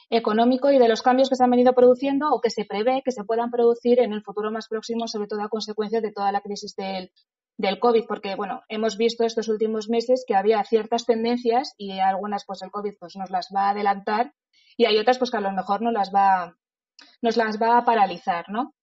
económico 0.09 0.71
y 0.71 0.79
de 0.79 0.87
los 0.87 1.01
cambios 1.01 1.29
que 1.29 1.35
se 1.35 1.43
han 1.43 1.51
venido 1.51 1.73
produciendo 1.73 2.29
o 2.31 2.39
que 2.39 2.49
se 2.49 2.63
prevé 2.63 3.01
que 3.03 3.11
se 3.11 3.25
puedan 3.25 3.51
producir 3.51 3.99
en 3.99 4.13
el 4.13 4.23
futuro 4.23 4.51
más 4.51 4.67
próximo, 4.67 5.07
sobre 5.07 5.27
todo 5.27 5.41
a 5.41 5.49
consecuencia 5.49 5.99
de 5.99 6.13
toda 6.13 6.31
la 6.31 6.41
crisis 6.41 6.75
del, 6.75 7.11
del 7.57 7.79
COVID, 7.79 8.05
porque 8.07 8.35
bueno, 8.35 8.61
hemos 8.69 8.97
visto 8.97 9.25
estos 9.25 9.49
últimos 9.49 9.89
meses 9.89 10.23
que 10.25 10.35
había 10.35 10.63
ciertas 10.63 11.05
tendencias 11.05 11.73
y 11.77 11.99
algunas 11.99 12.45
pues 12.45 12.61
el 12.61 12.71
COVID 12.71 12.93
pues 12.99 13.17
nos 13.17 13.29
las 13.29 13.49
va 13.53 13.67
a 13.67 13.69
adelantar 13.71 14.33
y 14.77 14.85
hay 14.85 14.97
otras 14.97 15.17
pues 15.17 15.31
que 15.31 15.37
a 15.37 15.41
lo 15.41 15.51
mejor 15.51 15.81
no 15.81 15.91
las 15.91 16.13
va 16.13 16.55
nos 17.21 17.35
las 17.35 17.61
va 17.61 17.77
a 17.77 17.85
paralizar, 17.85 18.45
¿no? 18.49 18.73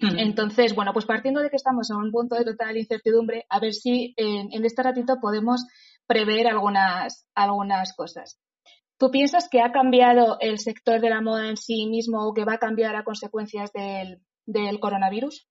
Entonces, 0.00 0.74
bueno, 0.74 0.92
pues 0.92 1.06
partiendo 1.06 1.40
de 1.40 1.50
que 1.50 1.56
estamos 1.56 1.90
en 1.90 1.96
un 1.96 2.12
punto 2.12 2.36
de 2.36 2.44
total 2.44 2.76
incertidumbre, 2.76 3.46
a 3.48 3.58
ver 3.58 3.72
si 3.72 4.14
en, 4.16 4.64
este 4.64 4.82
ratito 4.82 5.18
podemos 5.20 5.66
prever 6.06 6.46
algunas, 6.46 7.26
algunas 7.34 7.94
cosas. 7.96 8.40
¿Tú 8.96 9.10
piensas 9.10 9.48
que 9.48 9.60
ha 9.60 9.72
cambiado 9.72 10.38
el 10.40 10.58
sector 10.58 11.00
de 11.00 11.10
la 11.10 11.20
moda 11.20 11.48
en 11.48 11.56
sí 11.56 11.86
mismo 11.86 12.26
o 12.26 12.34
que 12.34 12.44
va 12.44 12.54
a 12.54 12.58
cambiar 12.58 12.94
a 12.96 13.04
consecuencias 13.04 13.72
del, 13.72 14.20
del 14.46 14.80
coronavirus? 14.80 15.48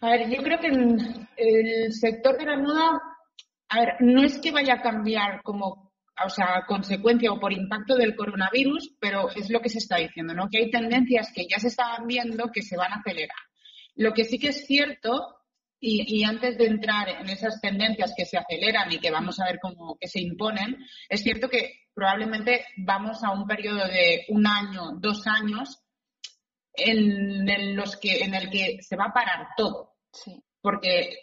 A 0.00 0.10
ver, 0.10 0.30
yo 0.30 0.42
creo 0.42 0.58
que 0.60 0.68
el 1.36 1.92
sector 1.92 2.36
de 2.36 2.46
la 2.46 2.58
moda, 2.58 3.00
a 3.68 3.80
ver, 3.80 3.94
no 4.00 4.22
es 4.22 4.38
que 4.38 4.52
vaya 4.52 4.74
a 4.74 4.82
cambiar 4.82 5.42
como 5.42 5.93
o 6.24 6.28
sea, 6.28 6.64
consecuencia 6.66 7.32
o 7.32 7.40
por 7.40 7.52
impacto 7.52 7.96
del 7.96 8.14
coronavirus, 8.14 8.94
pero 9.00 9.30
es 9.30 9.50
lo 9.50 9.60
que 9.60 9.68
se 9.68 9.78
está 9.78 9.96
diciendo, 9.96 10.34
¿no? 10.34 10.48
Que 10.48 10.58
hay 10.58 10.70
tendencias 10.70 11.32
que 11.34 11.46
ya 11.48 11.58
se 11.58 11.68
estaban 11.68 12.06
viendo 12.06 12.52
que 12.52 12.62
se 12.62 12.76
van 12.76 12.92
a 12.92 12.96
acelerar. 12.96 13.36
Lo 13.96 14.12
que 14.12 14.24
sí 14.24 14.38
que 14.38 14.48
es 14.48 14.66
cierto, 14.66 15.36
y, 15.80 16.20
y, 16.20 16.24
antes 16.24 16.56
de 16.56 16.66
entrar 16.66 17.08
en 17.08 17.28
esas 17.28 17.60
tendencias 17.60 18.14
que 18.16 18.24
se 18.24 18.38
aceleran 18.38 18.90
y 18.92 18.98
que 18.98 19.10
vamos 19.10 19.40
a 19.40 19.44
ver 19.44 19.58
cómo 19.60 19.96
que 20.00 20.08
se 20.08 20.20
imponen, 20.20 20.78
es 21.08 21.22
cierto 21.22 21.48
que 21.48 21.80
probablemente 21.92 22.64
vamos 22.76 23.22
a 23.22 23.30
un 23.30 23.46
periodo 23.46 23.86
de 23.86 24.24
un 24.28 24.46
año, 24.46 24.92
dos 24.98 25.26
años, 25.26 25.84
en, 26.74 27.76
los 27.76 27.96
que, 27.96 28.24
en 28.24 28.34
el 28.34 28.50
que 28.50 28.78
se 28.82 28.96
va 28.96 29.06
a 29.06 29.12
parar 29.12 29.48
todo. 29.56 29.94
Sí. 30.12 30.42
Porque 30.60 31.16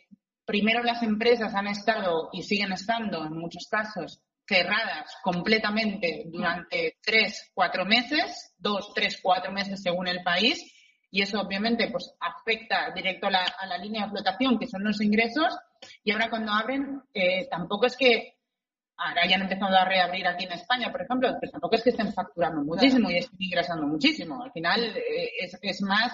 primero 0.45 0.83
las 0.83 1.03
empresas 1.03 1.53
han 1.55 1.67
estado 1.67 2.29
y 2.31 2.43
siguen 2.43 2.71
estando 2.71 3.25
en 3.25 3.33
muchos 3.33 3.67
casos 3.69 4.21
cerradas 4.48 5.15
completamente 5.24 6.24
durante 6.27 6.98
tres, 7.01 7.51
cuatro 7.53 7.86
meses, 7.86 8.53
dos, 8.57 8.93
tres, 8.93 9.19
cuatro 9.21 9.51
meses 9.51 9.81
según 9.81 10.07
el 10.07 10.24
país, 10.24 10.74
y 11.10 11.21
eso 11.21 11.41
obviamente 11.41 11.89
pues 11.89 12.13
afecta 12.19 12.91
directo 12.95 13.27
a 13.27 13.31
la, 13.31 13.45
a 13.45 13.65
la 13.65 13.77
línea 13.77 14.05
de 14.05 14.12
flotación, 14.12 14.57
que 14.57 14.67
son 14.67 14.83
los 14.83 15.01
ingresos, 15.01 15.57
y 16.03 16.12
ahora 16.12 16.29
cuando 16.29 16.51
abren, 16.51 17.01
eh, 17.13 17.48
tampoco 17.50 17.86
es 17.86 17.98
que 17.98 18.36
ahora 18.98 19.25
ya 19.27 19.36
han 19.36 19.43
empezado 19.43 19.75
a 19.75 19.86
reabrir 19.86 20.27
aquí 20.27 20.45
en 20.45 20.53
España, 20.53 20.91
por 20.91 21.01
ejemplo, 21.01 21.36
pero 21.39 21.51
tampoco 21.51 21.75
es 21.75 21.83
que 21.83 21.89
estén 21.89 22.13
facturando 22.13 22.63
muchísimo 22.63 23.10
y 23.10 23.17
estén 23.17 23.41
ingresando 23.41 23.88
muchísimo. 23.88 24.43
Al 24.43 24.51
final 24.51 24.95
eh, 24.95 25.31
es, 25.39 25.57
es, 25.62 25.81
más 25.81 26.13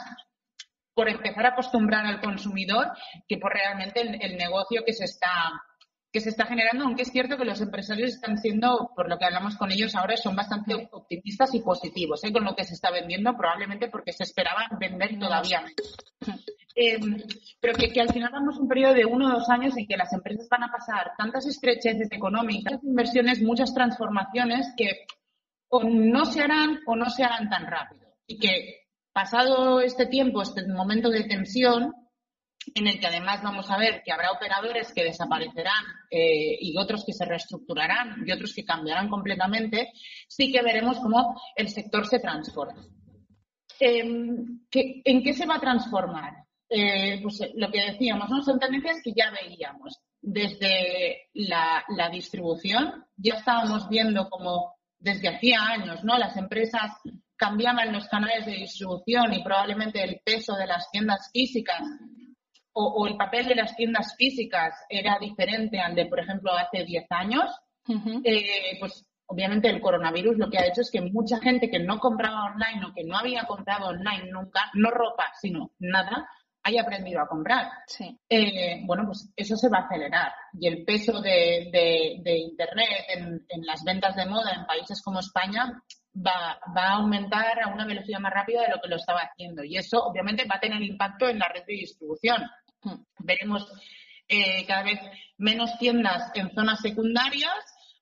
por 0.93 1.10
empezar 1.10 1.46
a 1.46 1.50
acostumbrar 1.50 2.05
al 2.05 2.22
consumidor 2.22 2.88
que 3.27 3.38
por 3.38 3.53
realmente 3.53 4.01
el, 4.01 4.22
el 4.22 4.38
negocio 4.38 4.84
que 4.86 4.93
se 4.93 5.05
está 5.05 5.51
que 6.17 6.21
se 6.21 6.29
está 6.29 6.47
generando, 6.47 6.83
aunque 6.83 7.03
es 7.03 7.12
cierto 7.12 7.38
que 7.38 7.45
los 7.45 7.62
empresarios 7.62 8.09
están 8.09 8.39
siendo, 8.39 8.89
por 8.95 9.07
lo 9.07 9.19
que 9.19 9.25
hablamos 9.25 9.55
con 9.55 9.71
ellos 9.71 9.93
ahora, 9.93 10.17
son 10.17 10.36
bastante 10.36 10.89
optimistas 10.91 11.53
y 11.53 11.59
positivos 11.59 12.24
¿eh? 12.24 12.33
con 12.33 12.43
lo 12.43 12.55
que 12.55 12.63
se 12.63 12.74
está 12.74 12.89
vendiendo, 12.89 13.38
probablemente 13.38 13.88
porque 13.88 14.13
se 14.13 14.24
esperaba 14.24 14.67
vender 14.79 15.19
todavía 15.19 15.62
menos. 15.62 15.95
Eh, 16.75 16.97
pero 17.59 17.75
que, 17.75 17.91
que, 17.91 18.01
al 18.01 18.12
final 18.12 18.31
vamos 18.31 18.57
un 18.57 18.67
periodo 18.67 18.95
de 18.95 19.05
uno 19.05 19.27
o 19.27 19.39
dos 19.39 19.47
años 19.50 19.77
en 19.77 19.86
que 19.86 19.95
las 19.95 20.12
empresas 20.12 20.47
van 20.50 20.63
a 20.63 20.71
pasar 20.71 21.12
tantas 21.19 21.45
estrecheces 21.45 22.12
económicas, 22.12 22.83
inversiones, 22.83 23.39
muchas 23.39 23.75
transformaciones 23.75 24.74
que 24.75 25.05
o 25.69 25.83
no 25.83 26.25
se 26.25 26.41
harán 26.41 26.79
o 26.88 26.95
no 26.95 27.12
se 27.12 27.24
harán 27.24 27.47
tan 27.47 27.67
rápido. 27.67 28.07
Y 28.25 28.39
que 28.39 28.88
pasado 29.13 29.81
este 29.81 30.07
tiempo, 30.07 30.41
este 30.41 30.65
momento 30.67 31.12
de 31.12 31.25
tensión, 31.25 31.93
en 32.75 32.88
el 32.88 33.00
que 33.00 33.07
además 33.07 33.41
vamos 33.43 33.69
a 33.69 33.77
ver 33.77 34.01
que 34.03 34.12
habrá 34.12 34.31
operadores 34.31 34.93
que 34.93 35.03
desaparecerán 35.03 35.83
eh, 36.12 36.57
y 36.59 36.77
otros 36.77 37.03
que 37.05 37.13
se 37.13 37.25
reestructurarán 37.25 38.24
y 38.25 38.31
otros 38.31 38.53
que 38.53 38.65
cambiarán 38.65 39.09
completamente, 39.09 39.91
sí 40.27 40.51
que 40.51 40.62
veremos 40.62 41.00
cómo 41.00 41.39
el 41.55 41.69
sector 41.69 42.05
se 42.07 42.19
transforma. 42.19 42.86
Eh, 43.79 44.00
¿En 44.01 45.24
qué 45.24 45.33
se 45.33 45.45
va 45.45 45.55
a 45.55 45.62
transformar? 45.62 46.33
Eh, 46.69 47.19
pues 47.21 47.39
eh, 47.41 47.51
lo 47.55 47.71
que 47.71 47.91
decíamos, 47.91 48.29
¿no? 48.29 48.41
son 48.41 48.59
tendencias 48.59 49.01
que 49.03 49.13
ya 49.15 49.31
veíamos. 49.31 50.00
Desde 50.19 51.29
la, 51.33 51.86
la 51.95 52.09
distribución, 52.09 53.05
ya 53.15 53.36
estábamos 53.36 53.88
viendo 53.88 54.29
como 54.29 54.74
desde 55.00 55.29
hacía 55.29 55.62
años, 55.62 56.03
¿no? 56.03 56.17
Las 56.17 56.36
empresas 56.36 56.91
cambiaban 57.38 57.93
los 57.93 58.07
canales 58.07 58.45
de 58.45 58.53
distribución 58.53 59.31
y 59.33 59.43
probablemente 59.43 60.03
el 60.03 60.19
peso 60.25 60.55
de 60.55 60.67
las 60.67 60.89
tiendas 60.91 61.29
físicas 61.31 61.81
o, 62.77 63.01
o, 63.01 63.07
el 63.07 63.17
papel 63.17 63.48
de 63.48 63.55
las 63.55 63.75
tiendas 63.75 64.15
físicas 64.15 64.74
era 64.88 65.17
diferente 65.19 65.79
al 65.79 65.96
de, 65.96 66.05
por 66.05 66.19
ejemplo, 66.19 66.51
hace 66.53 66.86
10 66.86 67.05
años, 67.10 67.46
uh 67.88 67.93
-huh. 67.93 68.22
eh, 68.24 68.77
pues 68.79 69.05
obviamente 69.25 69.69
el 69.69 69.81
coronavirus 69.81 70.38
lo 70.38 70.50
que 70.50 70.60
ha 70.60 70.67
hecho 70.67 70.81
es 70.81 70.91
que 70.91 71.01
mucha 71.01 71.39
gente 71.39 71.69
que 71.69 71.79
no 71.79 72.00
compraba 72.00 72.53
online 72.53 72.86
o 72.86 72.93
que 72.93 73.03
no 73.03 73.17
había 73.17 73.46
comprado 73.46 73.89
online 73.89 74.31
nunca, 74.31 74.62
no 74.74 74.91
ropa, 74.91 75.31
sino 75.39 75.72
nada, 75.79 76.29
haya 76.63 76.81
aprendido 76.81 77.22
a 77.22 77.27
comprar. 77.27 77.67
Sí. 77.88 78.17
Eh, 78.29 78.81
bueno, 78.86 79.05
pues 79.05 79.31
eso 79.36 79.55
se 79.55 79.69
va 79.69 79.79
a 79.79 79.86
acelerar. 79.86 80.31
Y 80.60 80.67
el 80.67 80.84
peso 80.84 81.22
de, 81.22 81.69
de, 81.72 82.17
de 82.22 82.38
Internet 82.38 82.89
en, 83.10 83.46
en, 83.50 83.65
las 83.65 83.84
ventas 83.84 84.15
de 84.15 84.25
moda 84.25 84.51
en 84.51 84.65
países 84.65 85.01
como 85.01 85.19
España 85.19 85.81
va, 86.15 86.60
va, 86.75 86.88
a 86.89 86.93
aumentar 86.96 87.62
a 87.62 87.67
una 87.67 87.86
velocidad 87.86 88.19
más 88.19 88.34
rápida 88.34 88.62
de 88.62 88.69
lo 88.69 88.81
que 88.81 88.89
lo 88.89 88.98
estaba 88.98 89.22
haciendo. 89.22 89.63
Y 89.63 89.77
eso 89.77 90.03
obviamente 90.03 90.46
va 90.46 90.55
a 90.55 90.60
tener 90.60 90.81
impacto 90.81 91.27
en 91.27 91.39
la 91.39 91.48
red 91.48 91.63
de 91.65 91.74
distribución. 91.74 92.43
Veremos 93.19 93.65
eh, 94.27 94.65
cada 94.67 94.84
vez 94.84 95.00
menos 95.38 95.77
tiendas 95.79 96.31
en 96.36 96.51
zonas 96.53 96.79
secundarias, 96.81 97.53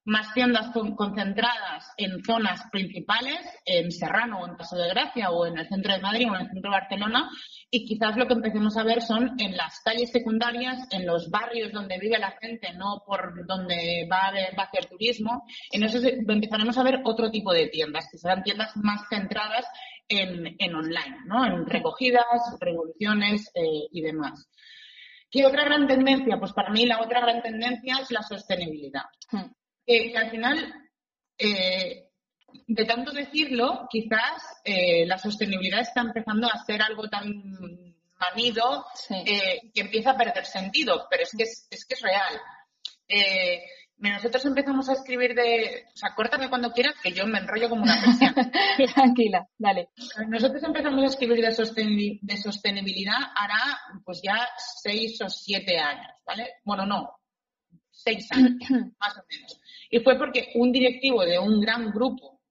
más 0.06 0.34
tiendas 0.36 0.70
con, 0.70 0.96
concentradas 0.96 1.92
en 1.98 2.24
zonas 2.24 2.62
principales, 2.72 3.40
en 3.66 3.92
Serrano 3.92 4.40
o 4.40 4.48
en 4.48 4.56
Paso 4.56 4.78
de 4.78 4.90
Gracia 4.90 5.32
o 5.32 5.48
en 5.48 5.58
el 5.58 5.68
centro 5.68 5.94
de 5.94 6.00
Madrid 6.00 6.28
o 6.30 6.36
en 6.36 6.42
el 6.42 6.50
centro 6.50 6.72
de 6.72 6.78
Barcelona, 6.78 7.30
y 7.72 7.86
quizás 7.86 8.16
lo 8.16 8.28
que 8.28 8.36
empecemos 8.36 8.78
a 8.78 8.84
ver 8.84 9.02
son 9.02 9.34
en 9.40 9.58
las 9.58 9.82
calles 9.84 10.12
secundarias, 10.12 10.88
en 10.92 11.08
los 11.08 11.30
barrios 11.32 11.72
donde 11.72 11.98
vive 11.98 12.20
la 12.20 12.38
gente, 12.40 12.74
no 12.74 13.04
por 13.06 13.48
donde 13.48 14.08
va 14.12 14.20
a, 14.20 14.28
haber, 14.28 14.58
va 14.58 14.64
a 14.64 14.68
hacer 14.68 14.86
turismo, 14.86 15.44
en 15.72 15.84
eso 15.84 15.98
empezaremos 15.98 16.78
a 16.78 16.84
ver 16.84 17.02
otro 17.04 17.32
tipo 17.32 17.52
de 17.52 17.68
tiendas, 17.68 18.08
que 18.12 18.20
serán 18.20 18.44
tiendas 18.44 18.78
más 18.78 19.02
centradas 19.10 19.66
en, 20.08 20.56
en 20.60 20.76
online, 20.76 21.18
¿no? 21.26 21.46
en 21.46 21.66
recogidas, 21.66 22.26
revoluciones 22.60 23.50
eh, 23.56 23.88
y 23.92 24.02
demás. 24.02 24.48
¿Qué 25.36 25.46
otra 25.46 25.66
gran 25.66 25.86
tendencia? 25.86 26.38
Pues 26.40 26.54
para 26.54 26.72
mí 26.72 26.86
la 26.86 27.02
otra 27.02 27.20
gran 27.20 27.42
tendencia 27.42 27.98
es 28.02 28.10
la 28.10 28.22
sostenibilidad. 28.22 29.04
Hmm. 29.30 29.52
Eh, 29.86 30.14
que 30.14 30.18
al 30.18 30.32
final, 30.32 30.74
eh, 31.38 32.08
de 32.66 32.86
tanto 32.86 33.12
decirlo, 33.12 33.86
quizás 33.90 34.62
eh, 34.64 35.06
la 35.06 35.18
sostenibilidad 35.18 35.82
está 35.82 36.00
empezando 36.00 36.48
a 36.48 36.64
ser 36.64 36.82
algo 36.82 37.10
tan 37.10 37.28
manido 38.18 38.86
sí. 38.94 39.26
que 39.26 39.82
empieza 39.82 40.12
a 40.12 40.18
perder 40.18 40.46
sentido, 40.46 41.06
pero 41.10 41.24
es 41.24 41.32
que 41.38 41.44
es, 41.44 41.68
es, 41.70 41.86
que 41.86 41.96
es 41.96 42.02
real. 42.02 42.42
Nosotros 43.98 44.46
empezamos 44.46 44.90
a 44.90 44.94
escribir 44.94 45.34
de, 45.34 45.86
o 45.94 45.98
sea, 45.98 46.14
córtame 46.16 46.50
cuando 46.50 46.72
quieras, 46.72 46.96
que 47.02 47.12
yo 47.12 47.26
me 47.26 47.40
enrollo 47.40 47.70
como 47.70 47.84
una 47.84 48.00
persiana. 48.02 48.52
Tranquila, 48.94 49.48
dale. 49.58 49.90
Nosotros 50.28 50.62
empezamos 50.64 51.04
a 51.04 51.08
escribir 51.08 51.38
de, 51.38 52.20
de 52.22 52.38
sostenibilidad 52.38 53.18
hará 53.36 53.80
pues 54.04 54.22
ya 54.22 54.48
seis 54.58 55.20
o 55.22 55.30
siete 55.30 55.80
años, 55.80 56.12
¿vale? 56.26 56.56
Bueno, 56.64 56.86
no, 56.86 57.10
seis 57.90 58.30
años, 58.32 58.52
más 59.00 59.18
o 59.18 59.24
menos. 59.30 59.60
Y 59.90 60.00
fue 60.00 60.18
porque 60.18 60.52
un 60.56 60.72
directivo 60.72 61.24
de 61.24 61.40
un 61.40 61.62
gran 61.62 61.92
grupo, 61.92 62.42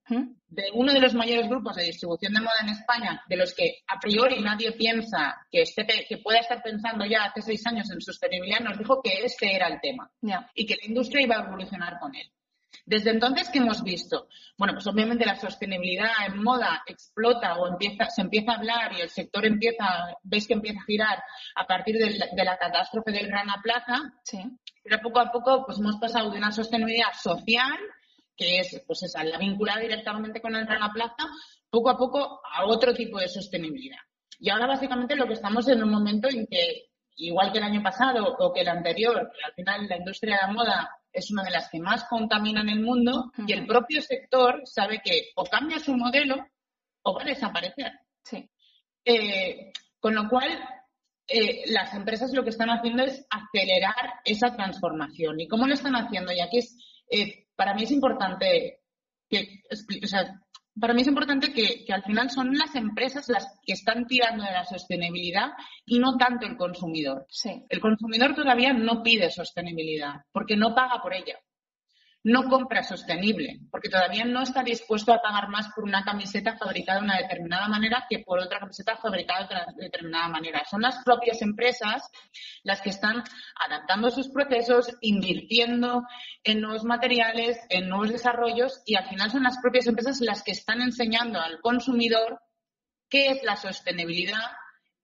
de 0.54 0.70
uno 0.72 0.92
de 0.92 1.00
los 1.00 1.14
mayores 1.14 1.48
grupos 1.48 1.76
de 1.76 1.84
distribución 1.84 2.32
de 2.32 2.40
moda 2.40 2.54
en 2.62 2.68
España, 2.68 3.22
de 3.28 3.36
los 3.36 3.52
que 3.54 3.82
a 3.88 3.98
priori 3.98 4.40
nadie 4.40 4.72
piensa 4.72 5.36
que, 5.50 5.62
esté, 5.62 5.84
que 6.08 6.18
pueda 6.18 6.38
estar 6.38 6.62
pensando 6.62 7.04
ya 7.04 7.24
hace 7.24 7.42
seis 7.42 7.66
años 7.66 7.90
en 7.90 8.00
sostenibilidad, 8.00 8.60
nos 8.60 8.78
dijo 8.78 9.02
que 9.02 9.24
este 9.24 9.54
era 9.54 9.66
el 9.66 9.80
tema 9.80 10.10
yeah. 10.20 10.48
y 10.54 10.64
que 10.64 10.76
la 10.76 10.86
industria 10.86 11.22
iba 11.22 11.36
a 11.36 11.46
evolucionar 11.46 11.98
con 11.98 12.14
él. 12.14 12.30
Desde 12.86 13.10
entonces, 13.10 13.48
¿qué 13.50 13.58
hemos 13.58 13.82
visto? 13.82 14.28
Bueno, 14.58 14.74
pues 14.74 14.86
obviamente 14.86 15.24
la 15.24 15.36
sostenibilidad 15.36 16.10
en 16.26 16.42
moda 16.42 16.82
explota 16.86 17.56
o 17.56 17.68
empieza, 17.68 18.06
se 18.10 18.22
empieza 18.22 18.52
a 18.52 18.56
hablar 18.56 18.92
y 18.92 19.00
el 19.00 19.10
sector 19.10 19.46
empieza, 19.46 19.84
veis 20.22 20.46
que 20.46 20.54
empieza 20.54 20.80
a 20.80 20.84
girar 20.84 21.22
a 21.54 21.66
partir 21.66 21.96
de 21.96 22.18
la, 22.18 22.26
de 22.32 22.44
la 22.44 22.58
catástrofe 22.58 23.12
del 23.12 23.30
Rana 23.30 23.60
Plaza. 23.62 24.12
Sí. 24.24 24.42
Pero 24.82 25.00
poco 25.00 25.20
a 25.20 25.32
poco, 25.32 25.64
pues 25.64 25.78
hemos 25.78 25.96
pasado 25.96 26.30
de 26.30 26.38
una 26.38 26.52
sostenibilidad 26.52 27.12
social, 27.20 27.78
que 28.36 28.58
es, 28.58 28.82
pues 28.86 29.02
esa, 29.02 29.24
la 29.24 29.38
vinculada 29.38 29.80
directamente 29.80 30.40
con 30.40 30.54
el 30.56 30.66
Rana 30.66 30.92
Plaza, 30.92 31.28
poco 31.70 31.90
a 31.90 31.96
poco 31.96 32.40
a 32.50 32.66
otro 32.66 32.92
tipo 32.94 33.18
de 33.18 33.28
sostenibilidad. 33.28 33.98
Y 34.38 34.50
ahora 34.50 34.66
básicamente 34.66 35.16
lo 35.16 35.26
que 35.26 35.34
estamos 35.34 35.68
en 35.68 35.82
un 35.82 35.90
momento 35.90 36.28
en 36.28 36.46
que, 36.46 36.90
igual 37.16 37.52
que 37.52 37.58
el 37.58 37.64
año 37.64 37.82
pasado 37.82 38.36
o 38.38 38.52
que 38.52 38.62
el 38.62 38.68
anterior, 38.68 39.30
que 39.32 39.44
al 39.44 39.52
final 39.54 39.88
la 39.88 39.96
industria 39.96 40.36
de 40.36 40.46
la 40.46 40.52
moda 40.52 40.90
es 41.12 41.30
una 41.30 41.44
de 41.44 41.50
las 41.52 41.70
que 41.70 41.78
más 41.78 42.04
contamina 42.04 42.60
en 42.60 42.68
el 42.68 42.80
mundo 42.80 43.12
uh 43.12 43.40
-huh. 43.40 43.44
y 43.48 43.52
el 43.52 43.66
propio 43.66 44.02
sector 44.02 44.62
sabe 44.64 45.00
que 45.04 45.30
o 45.36 45.44
cambia 45.44 45.78
su 45.78 45.96
modelo 45.96 46.36
o 47.02 47.14
va 47.14 47.22
a 47.22 47.26
desaparecer. 47.26 47.92
Sí. 48.24 48.48
Eh, 49.04 49.72
con 50.00 50.14
lo 50.14 50.28
cual, 50.28 50.50
eh, 51.28 51.62
las 51.66 51.94
empresas 51.94 52.32
lo 52.32 52.42
que 52.42 52.50
están 52.50 52.70
haciendo 52.70 53.04
es 53.04 53.26
acelerar 53.30 54.20
esa 54.24 54.54
transformación. 54.54 55.40
¿Y 55.40 55.48
cómo 55.48 55.66
lo 55.66 55.74
están 55.74 55.94
haciendo? 55.94 56.32
Y 56.32 56.40
aquí 56.40 56.58
es, 56.58 56.76
eh, 57.10 57.43
para 57.56 57.74
mí 57.74 57.84
es 57.84 57.90
importante 57.90 58.80
que, 59.28 59.62
o 60.02 60.06
sea, 60.06 60.40
para 60.78 60.92
mí 60.92 61.02
es 61.02 61.08
importante 61.08 61.52
que, 61.52 61.84
que, 61.84 61.92
al 61.92 62.02
final 62.02 62.30
son 62.30 62.56
las 62.56 62.74
empresas 62.74 63.28
las 63.28 63.46
que 63.64 63.72
están 63.72 64.06
tirando 64.06 64.44
de 64.44 64.50
la 64.50 64.64
sostenibilidad 64.64 65.52
y 65.86 65.98
no 65.98 66.16
tanto 66.16 66.46
el 66.46 66.56
consumidor. 66.56 67.26
Sí. 67.28 67.64
El 67.68 67.80
consumidor 67.80 68.34
todavía 68.34 68.72
no 68.72 69.02
pide 69.02 69.30
sostenibilidad 69.30 70.22
porque 70.32 70.56
no 70.56 70.74
paga 70.74 71.00
por 71.00 71.14
ella. 71.14 71.38
No 72.24 72.48
compra 72.48 72.82
sostenible, 72.82 73.60
porque 73.70 73.90
todavía 73.90 74.24
no 74.24 74.42
está 74.42 74.62
dispuesto 74.62 75.12
a 75.12 75.20
pagar 75.20 75.50
más 75.50 75.68
por 75.74 75.84
una 75.84 76.04
camiseta 76.04 76.56
fabricada 76.56 76.98
de 76.98 77.04
una 77.04 77.18
determinada 77.18 77.68
manera 77.68 78.06
que 78.08 78.20
por 78.20 78.40
otra 78.40 78.60
camiseta 78.60 78.96
fabricada 78.96 79.40
de 79.40 79.44
otra 79.44 79.66
determinada 79.76 80.28
manera. 80.28 80.64
Son 80.64 80.80
las 80.80 81.04
propias 81.04 81.42
empresas 81.42 82.10
las 82.62 82.80
que 82.80 82.88
están 82.88 83.22
adaptando 83.62 84.10
sus 84.10 84.30
procesos, 84.30 84.96
invirtiendo 85.02 86.02
en 86.42 86.62
nuevos 86.62 86.84
materiales, 86.84 87.60
en 87.68 87.90
nuevos 87.90 88.10
desarrollos 88.10 88.82
y 88.86 88.94
al 88.94 89.06
final 89.06 89.30
son 89.30 89.42
las 89.42 89.58
propias 89.58 89.86
empresas 89.86 90.22
las 90.22 90.42
que 90.42 90.52
están 90.52 90.80
enseñando 90.80 91.38
al 91.40 91.60
consumidor 91.60 92.40
qué 93.10 93.32
es 93.32 93.42
la 93.42 93.56
sostenibilidad 93.56 94.50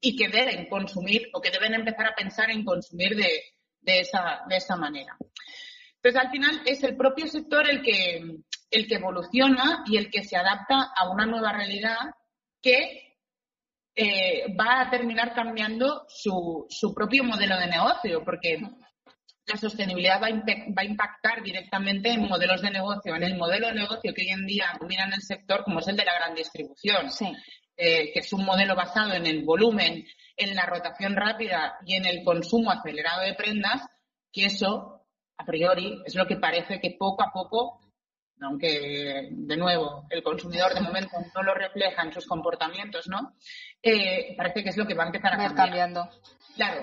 y 0.01 0.17
que 0.17 0.29
deben 0.29 0.71
consumir 0.71 1.29
o 1.35 1.43
que 1.43 1.51
deben 1.51 1.75
empezar 1.75 2.07
a 2.07 2.15
pensar 2.15 2.51
en 2.51 2.65
consumir 2.65 3.15
de, 3.15 3.43
de 3.83 4.01
esa 4.01 4.77
manera. 4.77 5.19
Entonces, 6.03 6.27
al 6.27 6.31
final 6.31 6.63
es 6.65 6.83
el 6.83 6.97
propio 6.97 7.27
sector 7.27 7.69
el 7.69 7.83
que, 7.83 8.23
el 8.71 8.87
que 8.87 8.95
evoluciona 8.95 9.85
y 9.87 9.99
el 9.99 10.11
que 10.11 10.25
se 10.25 10.37
adapta 10.37 10.93
a 10.97 11.11
una 11.11 11.27
nueva 11.27 11.53
realidad 11.53 11.99
que 12.63 13.17
eh, 13.95 14.47
va 14.59 14.81
a 14.81 14.91
terminar 14.91 15.35
cambiando 15.35 16.07
su, 16.09 16.65
su, 16.71 16.95
propio 16.95 17.23
modelo 17.23 17.59
de 17.59 17.67
negocio, 17.67 18.25
porque 18.25 18.59
la 19.47 19.57
sostenibilidad 19.59 20.23
va 20.23 20.29
a, 20.29 20.31
va 20.31 20.83
a, 20.83 20.85
impactar 20.85 21.43
directamente 21.43 22.11
en 22.11 22.27
modelos 22.27 22.63
de 22.63 22.71
negocio, 22.71 23.15
en 23.15 23.25
el 23.25 23.37
modelo 23.37 23.67
de 23.67 23.75
negocio 23.75 24.15
que 24.15 24.23
hoy 24.23 24.31
en 24.31 24.47
día 24.47 24.73
domina 24.81 25.05
en 25.05 25.13
el 25.15 25.23
sector, 25.23 25.65
como 25.65 25.81
es 25.81 25.89
el 25.89 25.97
de 25.97 26.05
la 26.07 26.15
gran 26.15 26.35
distribución, 26.35 27.11
eh, 27.77 28.11
que 28.13 28.21
es 28.21 28.33
un 28.33 28.47
modelo 28.47 28.75
basado 28.75 29.13
en 29.13 29.27
el 29.27 29.45
volumen, 29.45 30.07
en 30.35 30.55
la 30.55 30.65
rotación 30.65 31.15
rápida 31.15 31.77
y 31.85 31.97
en 31.97 32.07
el 32.07 32.25
consumo 32.25 32.71
acelerado 32.71 33.21
de 33.23 33.35
prendas, 33.35 33.83
que 34.33 34.47
eso 34.47 35.00
a 35.41 35.45
priori 35.45 36.03
es 36.05 36.15
lo 36.15 36.27
que 36.27 36.37
parece 36.37 36.81
que 36.81 36.97
poco 36.99 37.23
a 37.23 37.33
poco, 37.33 37.81
aunque 38.43 39.29
de 39.31 39.57
nuevo 39.57 40.07
el 40.11 40.23
consumidor 40.23 40.75
de 40.75 40.81
momento 40.81 41.17
no 41.35 41.43
lo 41.43 41.55
refleja 41.55 42.03
en 42.03 42.13
sus 42.13 42.27
comportamientos, 42.27 43.09
¿no? 43.09 43.35
Eh, 43.83 44.35
parece 44.37 44.63
que 44.63 44.71
es 44.71 44.77
lo 44.77 44.87
que 44.87 44.95
va 44.95 45.05
a 45.05 45.07
empezar 45.07 45.33
a 45.33 45.37
cambiar. 45.37 45.55
cambiando. 45.55 46.09
Claro. 46.57 46.83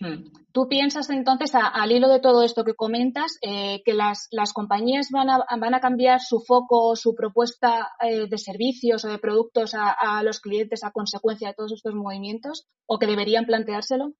Hmm. 0.00 0.24
¿Tú 0.52 0.68
piensas 0.68 1.08
entonces, 1.10 1.52
al 1.54 1.92
hilo 1.92 2.08
de 2.08 2.18
todo 2.18 2.42
esto 2.42 2.64
que 2.64 2.74
comentas, 2.74 3.38
eh, 3.42 3.80
que 3.84 3.94
las, 3.94 4.28
compañías 4.52 5.08
van 5.12 5.30
a, 5.30 5.44
van 5.56 5.74
a 5.74 5.80
cambiar 5.80 6.20
su 6.20 6.40
foco, 6.40 6.96
su 6.96 7.14
propuesta 7.14 7.92
eh, 8.00 8.26
de 8.28 8.38
servicios 8.38 9.04
o 9.04 9.08
de 9.08 9.18
productos 9.18 9.74
a, 9.74 9.90
a, 9.90 10.22
los 10.24 10.40
clientes 10.40 10.82
a 10.82 10.90
consecuencia 10.90 11.48
de 11.48 11.54
todos 11.54 11.72
estos 11.72 11.94
movimientos 11.94 12.66
o 12.86 12.98
que 12.98 13.06
deberían 13.06 13.46
planteárselo? 13.46 14.14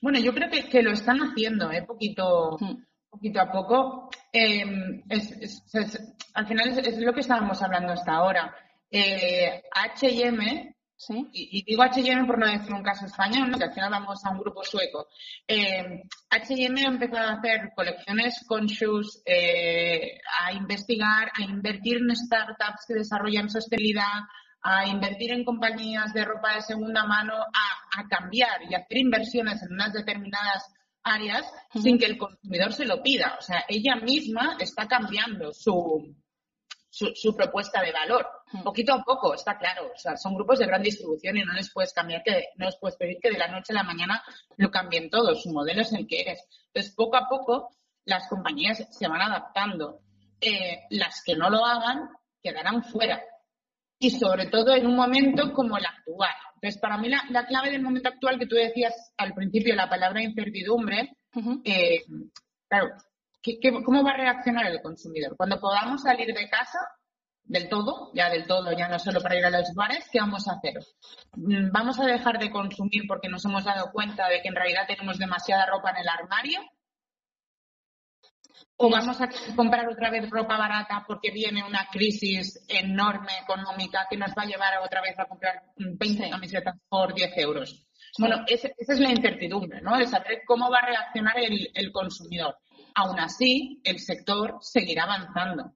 Bueno, 0.00 0.18
yo 0.18 0.34
creo 0.34 0.50
que, 0.50 0.82
lo 0.82 0.92
están 0.92 1.18
haciendo, 1.20 1.70
¿eh? 1.70 1.82
poquito, 1.82 2.58
poquito 3.08 3.40
a 3.40 3.50
poco. 3.50 4.10
Em, 4.32 5.02
al 6.34 6.46
final 6.46 6.78
es, 6.78 6.98
lo 6.98 7.12
que 7.12 7.20
estábamos 7.20 7.62
hablando 7.62 7.92
hasta 7.92 8.12
ahora. 8.12 8.54
Eh, 8.90 9.62
H&M, 9.72 10.74
y, 11.32 11.64
digo 11.64 11.82
H&M 11.82 12.24
por 12.24 12.38
no 12.38 12.46
decir 12.46 12.72
un 12.72 12.82
caso 12.82 13.06
español, 13.06 13.56
que 13.56 13.64
al 13.64 13.72
final 13.72 13.90
vamos 13.90 14.24
a 14.24 14.30
un 14.30 14.38
grupo 14.38 14.62
sueco. 14.64 15.08
H&M 15.48 16.82
ha 16.82 16.88
empezado 16.88 17.28
a 17.28 17.34
hacer 17.34 17.72
colecciones 17.74 18.44
con 18.46 18.66
shoes, 18.66 19.22
eh, 19.26 20.20
a 20.40 20.52
investigar, 20.52 21.30
a 21.34 21.42
invertir 21.42 21.98
en 21.98 22.14
startups 22.14 22.86
que 22.86 22.94
desarrollan 22.94 23.50
sostenibilidad, 23.50 24.22
a 24.64 24.86
invertir 24.86 25.30
en 25.30 25.44
compañías 25.44 26.14
de 26.14 26.24
ropa 26.24 26.54
de 26.54 26.62
segunda 26.62 27.04
mano, 27.04 27.34
a, 27.34 28.08
cambiar 28.08 28.62
y 28.68 28.74
hacer 28.74 28.98
inversiones 28.98 29.62
en 29.62 29.74
unas 29.74 29.92
determinadas 29.92 30.72
áreas 31.02 31.46
sin 31.80 31.98
que 31.98 32.06
el 32.06 32.18
consumidor 32.18 32.72
se 32.72 32.86
lo 32.86 33.02
pida. 33.02 33.36
O 33.38 33.42
sea, 33.42 33.64
ella 33.68 33.94
misma 33.96 34.56
está 34.58 34.88
cambiando 34.88 35.52
su, 35.52 36.16
su, 36.90 37.36
propuesta 37.36 37.82
de 37.82 37.92
valor. 37.92 38.26
Poquito 38.64 38.94
a 38.94 39.04
poco, 39.04 39.34
está 39.34 39.58
claro. 39.58 39.90
O 39.94 39.98
sea, 39.98 40.16
son 40.16 40.34
grupos 40.34 40.58
de 40.58 40.66
gran 40.66 40.82
distribución 40.82 41.36
y 41.36 41.44
no 41.44 41.52
les 41.52 41.70
puedes 41.70 41.92
cambiar 41.92 42.22
que, 42.24 42.48
no 42.56 42.66
les 42.66 42.76
puedes 42.76 42.96
pedir 42.96 43.18
que 43.22 43.30
de 43.30 43.38
la 43.38 43.48
noche 43.48 43.72
a 43.72 43.76
la 43.76 43.84
mañana 43.84 44.24
lo 44.56 44.70
cambien 44.70 45.10
todo. 45.10 45.34
Su 45.34 45.52
modelo 45.52 45.82
es 45.82 45.92
el 45.92 46.06
que 46.06 46.22
es. 46.22 46.42
Entonces, 46.68 46.94
poco 46.94 47.16
a 47.16 47.28
poco, 47.28 47.68
las 48.06 48.28
compañías 48.28 48.82
se 48.90 49.08
van 49.08 49.20
adaptando. 49.20 50.00
Eh, 50.40 50.84
las 50.90 51.22
que 51.22 51.36
no 51.36 51.50
lo 51.50 51.64
hagan 51.64 52.08
quedarán 52.42 52.82
fuera 52.82 53.22
y 54.04 54.10
sobre 54.10 54.46
todo 54.46 54.74
en 54.74 54.86
un 54.86 54.96
momento 54.96 55.50
como 55.54 55.78
el 55.78 55.86
actual. 55.86 56.34
Entonces, 56.56 56.78
para 56.78 56.98
mí 56.98 57.08
la, 57.08 57.46
clave 57.46 57.70
del 57.70 57.80
momento 57.80 58.10
actual 58.10 58.38
que 58.38 58.46
tú 58.46 58.54
decías 58.54 59.14
al 59.16 59.32
principio, 59.32 59.74
la 59.74 59.88
palabra 59.88 60.22
incertidumbre, 60.22 61.16
eh, 61.64 62.02
claro, 62.68 62.88
cómo 63.82 64.04
va 64.04 64.10
a 64.10 64.16
reaccionar 64.18 64.66
el 64.66 64.82
consumidor? 64.82 65.38
Cuando 65.38 65.58
podamos 65.58 66.02
salir 66.02 66.34
de 66.34 66.50
casa 66.50 66.80
del 67.44 67.70
todo, 67.70 68.10
ya 68.14 68.28
del 68.28 68.46
todo, 68.46 68.72
ya 68.72 68.88
no 68.88 68.98
solo 68.98 69.22
para 69.22 69.38
ir 69.38 69.44
a 69.46 69.50
los 69.50 69.72
bares, 69.74 70.06
¿qué 70.12 70.20
vamos 70.20 70.48
a 70.48 70.52
hacer? 70.52 70.74
¿Vamos 71.72 71.98
a 71.98 72.04
dejar 72.04 72.38
de 72.38 72.50
consumir 72.50 73.04
porque 73.08 73.30
nos 73.30 73.44
hemos 73.46 73.64
dado 73.64 73.90
cuenta 73.90 74.28
de 74.28 74.42
que 74.42 74.48
en 74.48 74.54
realidad 74.54 74.86
tenemos 74.86 75.18
demasiada 75.18 75.64
ropa 75.64 75.92
en 75.92 75.96
el 75.96 76.08
armario? 76.08 76.60
O 78.76 78.90
vamos 78.90 79.20
a 79.20 79.28
comprar 79.54 79.88
otra 79.88 80.10
vez 80.10 80.28
ropa 80.30 80.56
barata 80.56 81.04
porque 81.06 81.30
viene 81.30 81.64
una 81.64 81.86
crisis 81.90 82.64
enorme 82.68 83.32
económica 83.42 84.06
que 84.08 84.16
nos 84.16 84.30
va 84.30 84.42
a 84.42 84.46
llevar 84.46 84.78
otra 84.78 85.00
vez 85.00 85.18
a 85.18 85.26
comprar 85.26 85.62
20 85.76 86.30
camisetas 86.30 86.76
por 86.88 87.14
10 87.14 87.38
euros. 87.38 87.86
Bueno, 88.18 88.44
esa 88.46 88.68
es 88.78 89.00
la 89.00 89.10
incertidumbre, 89.10 89.80
¿no? 89.80 89.96
De 89.98 90.06
saber 90.06 90.42
cómo 90.46 90.70
va 90.70 90.78
a 90.78 90.86
reaccionar 90.86 91.36
el, 91.38 91.92
consumidor. 91.92 92.56
Aún 92.94 93.18
así, 93.18 93.80
el 93.82 93.98
sector 93.98 94.58
seguirá 94.60 95.04
avanzando. 95.04 95.74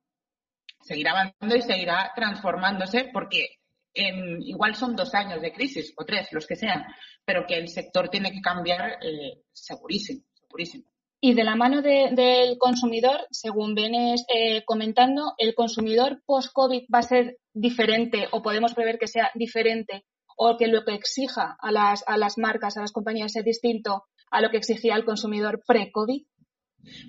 Seguirá 0.80 1.12
avanzando 1.12 1.56
y 1.56 1.62
seguirá 1.62 2.12
transformándose 2.14 3.10
porque 3.12 3.58
igual 3.92 4.76
son 4.76 4.94
dos 4.94 5.12
años 5.14 5.40
de 5.40 5.52
crisis 5.52 5.92
o 5.96 6.04
tres, 6.04 6.28
los 6.30 6.46
que 6.46 6.54
sean, 6.54 6.84
pero 7.24 7.44
que 7.44 7.56
el 7.56 7.68
sector 7.68 8.08
tiene 8.08 8.30
que 8.30 8.40
cambiar 8.40 8.98
eh, 9.02 9.42
segurísimo, 9.52 10.22
segurísimo. 10.34 10.84
Y 11.20 11.34
de 11.34 11.42
la 11.42 11.56
mano 11.56 11.82
del 11.82 12.58
consumidor, 12.58 13.26
según 13.30 13.74
vienes 13.74 14.24
eh, 14.32 14.64
comentando, 14.64 15.34
¿el 15.38 15.54
consumidor 15.54 16.22
post-COVID 16.24 16.84
va 16.94 17.00
a 17.00 17.02
ser 17.02 17.38
diferente 17.52 18.28
o 18.30 18.40
podemos 18.40 18.74
prever 18.74 18.98
que 18.98 19.08
sea 19.08 19.30
diferente 19.34 20.04
o 20.36 20.56
que 20.56 20.68
lo 20.68 20.84
que 20.84 20.94
exija 20.94 21.56
a 21.60 21.72
las, 21.72 22.04
a 22.06 22.16
las 22.16 22.38
marcas, 22.38 22.76
a 22.76 22.82
las 22.82 22.92
compañías, 22.92 23.32
sea 23.32 23.42
distinto 23.42 24.04
a 24.30 24.40
lo 24.40 24.50
que 24.50 24.58
exigía 24.58 24.94
el 24.94 25.04
consumidor 25.04 25.60
pre-COVID? 25.66 26.22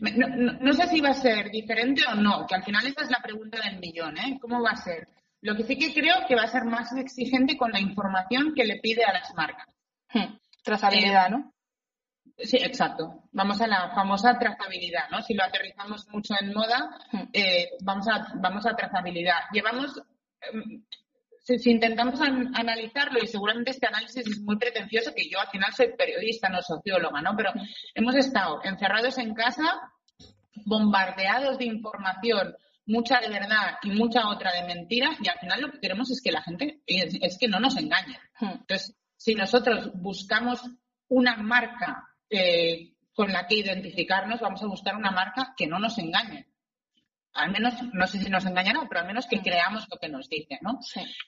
No, 0.02 0.74
sé 0.74 0.88
si 0.88 1.00
va 1.00 1.10
a 1.10 1.14
ser 1.14 1.52
diferente 1.52 2.02
o 2.12 2.16
no, 2.16 2.48
que 2.48 2.56
al 2.56 2.64
final 2.64 2.88
esa 2.88 3.04
es 3.04 3.12
la 3.12 3.22
pregunta 3.22 3.60
del 3.64 3.80
millón, 3.80 4.18
¿eh? 4.18 4.40
¿Cómo 4.42 4.62
va 4.62 4.72
a 4.72 4.76
ser? 4.76 5.08
Lo 5.42 5.56
que 5.56 5.64
sí 5.64 5.78
que 5.78 5.94
creo 5.94 6.16
que 6.28 6.36
va 6.36 6.44
a 6.44 6.48
ser 6.48 6.66
más 6.66 6.92
exigente 6.98 7.56
con 7.56 7.72
la 7.72 7.80
información 7.80 8.54
que 8.56 8.66
le 8.66 8.80
pide 8.80 9.04
a 9.06 9.14
las 9.14 9.34
marcas. 9.36 9.68
Hmm. 10.12 10.38
Trazabilidad, 10.64 11.28
eh, 11.28 11.32
¿no? 11.32 11.54
Sí, 12.42 12.58
exacto. 12.58 13.24
Vamos 13.32 13.60
a 13.62 13.68
la 13.68 13.90
famosa 13.94 14.38
trazabilidad, 14.40 15.10
¿no? 15.12 15.22
Si 15.22 15.34
lo 15.34 15.44
aterrizamos 15.44 16.08
mucho 16.10 16.34
en 16.40 16.54
moda, 16.54 16.90
eh, 17.34 17.72
vamos, 17.82 18.08
a, 18.08 18.34
vamos 18.36 18.66
a 18.66 18.76
trazabilidad. 18.76 19.40
Llevamos, 19.52 20.02
em, 20.42 20.84
si, 21.40 21.70
intentamos 21.70 22.22
analizarlo, 22.22 23.20
y 23.22 23.28
seguramente 23.28 23.72
este 23.72 23.88
análisis 23.88 24.26
es 24.26 24.42
muy 24.42 24.58
pretencioso, 24.58 25.14
que 25.14 25.30
yo 25.30 25.40
al 25.40 25.50
final 25.50 25.74
soy 25.74 25.90
periodista, 25.98 26.48
no 26.50 26.62
socióloga, 26.62 27.22
¿no? 27.22 27.36
Pero 27.36 27.52
hemos 27.94 28.16
estado 28.16 28.62
encerrados 28.64 29.18
en 29.18 29.34
casa, 29.34 29.92
bombardeados 30.66 31.58
de 31.58 31.66
información, 31.66 32.56
mucha 32.86 33.20
de 33.20 33.30
verdad 33.30 33.78
y 33.84 33.92
mucha 33.92 34.28
otra 34.30 34.52
de 34.54 34.64
mentira, 34.64 35.10
y 35.20 35.28
al 35.28 35.40
final 35.40 35.62
lo 35.62 35.72
que 35.72 35.80
queremos 35.80 36.10
es 36.10 36.22
que 36.22 36.32
la 36.32 36.42
gente, 36.42 36.82
es, 36.86 37.38
que 37.38 37.48
no 37.48 37.60
nos 37.60 37.76
engañe. 37.78 38.18
Hmm. 38.40 38.62
Entonces, 38.62 38.96
si 39.18 39.36
nosotros 39.36 39.92
buscamos 39.96 40.62
una 41.10 41.36
marca 41.36 42.09
eh, 42.30 42.94
con 43.14 43.32
la 43.32 43.48
que 43.48 43.56
identificarnos, 43.56 44.40
vamos 44.40 44.64
a 44.64 44.68
buscar 44.68 44.96
una 44.96 45.12
marca 45.12 45.54
que 45.58 45.68
no 45.68 45.80
nos 45.80 45.98
engañe. 45.98 46.48
Al 47.34 47.52
menos, 47.52 47.74
no 47.94 48.08
sé 48.08 48.20
si 48.20 48.30
nos 48.30 48.46
engañará, 48.46 48.82
pero 48.88 49.02
al 49.02 49.08
menos 49.08 49.28
que 49.28 49.42
creamos 49.42 49.88
lo 49.90 49.98
que 49.98 50.10
nos 50.10 50.30
dice, 50.30 50.58
¿no? 50.62 50.80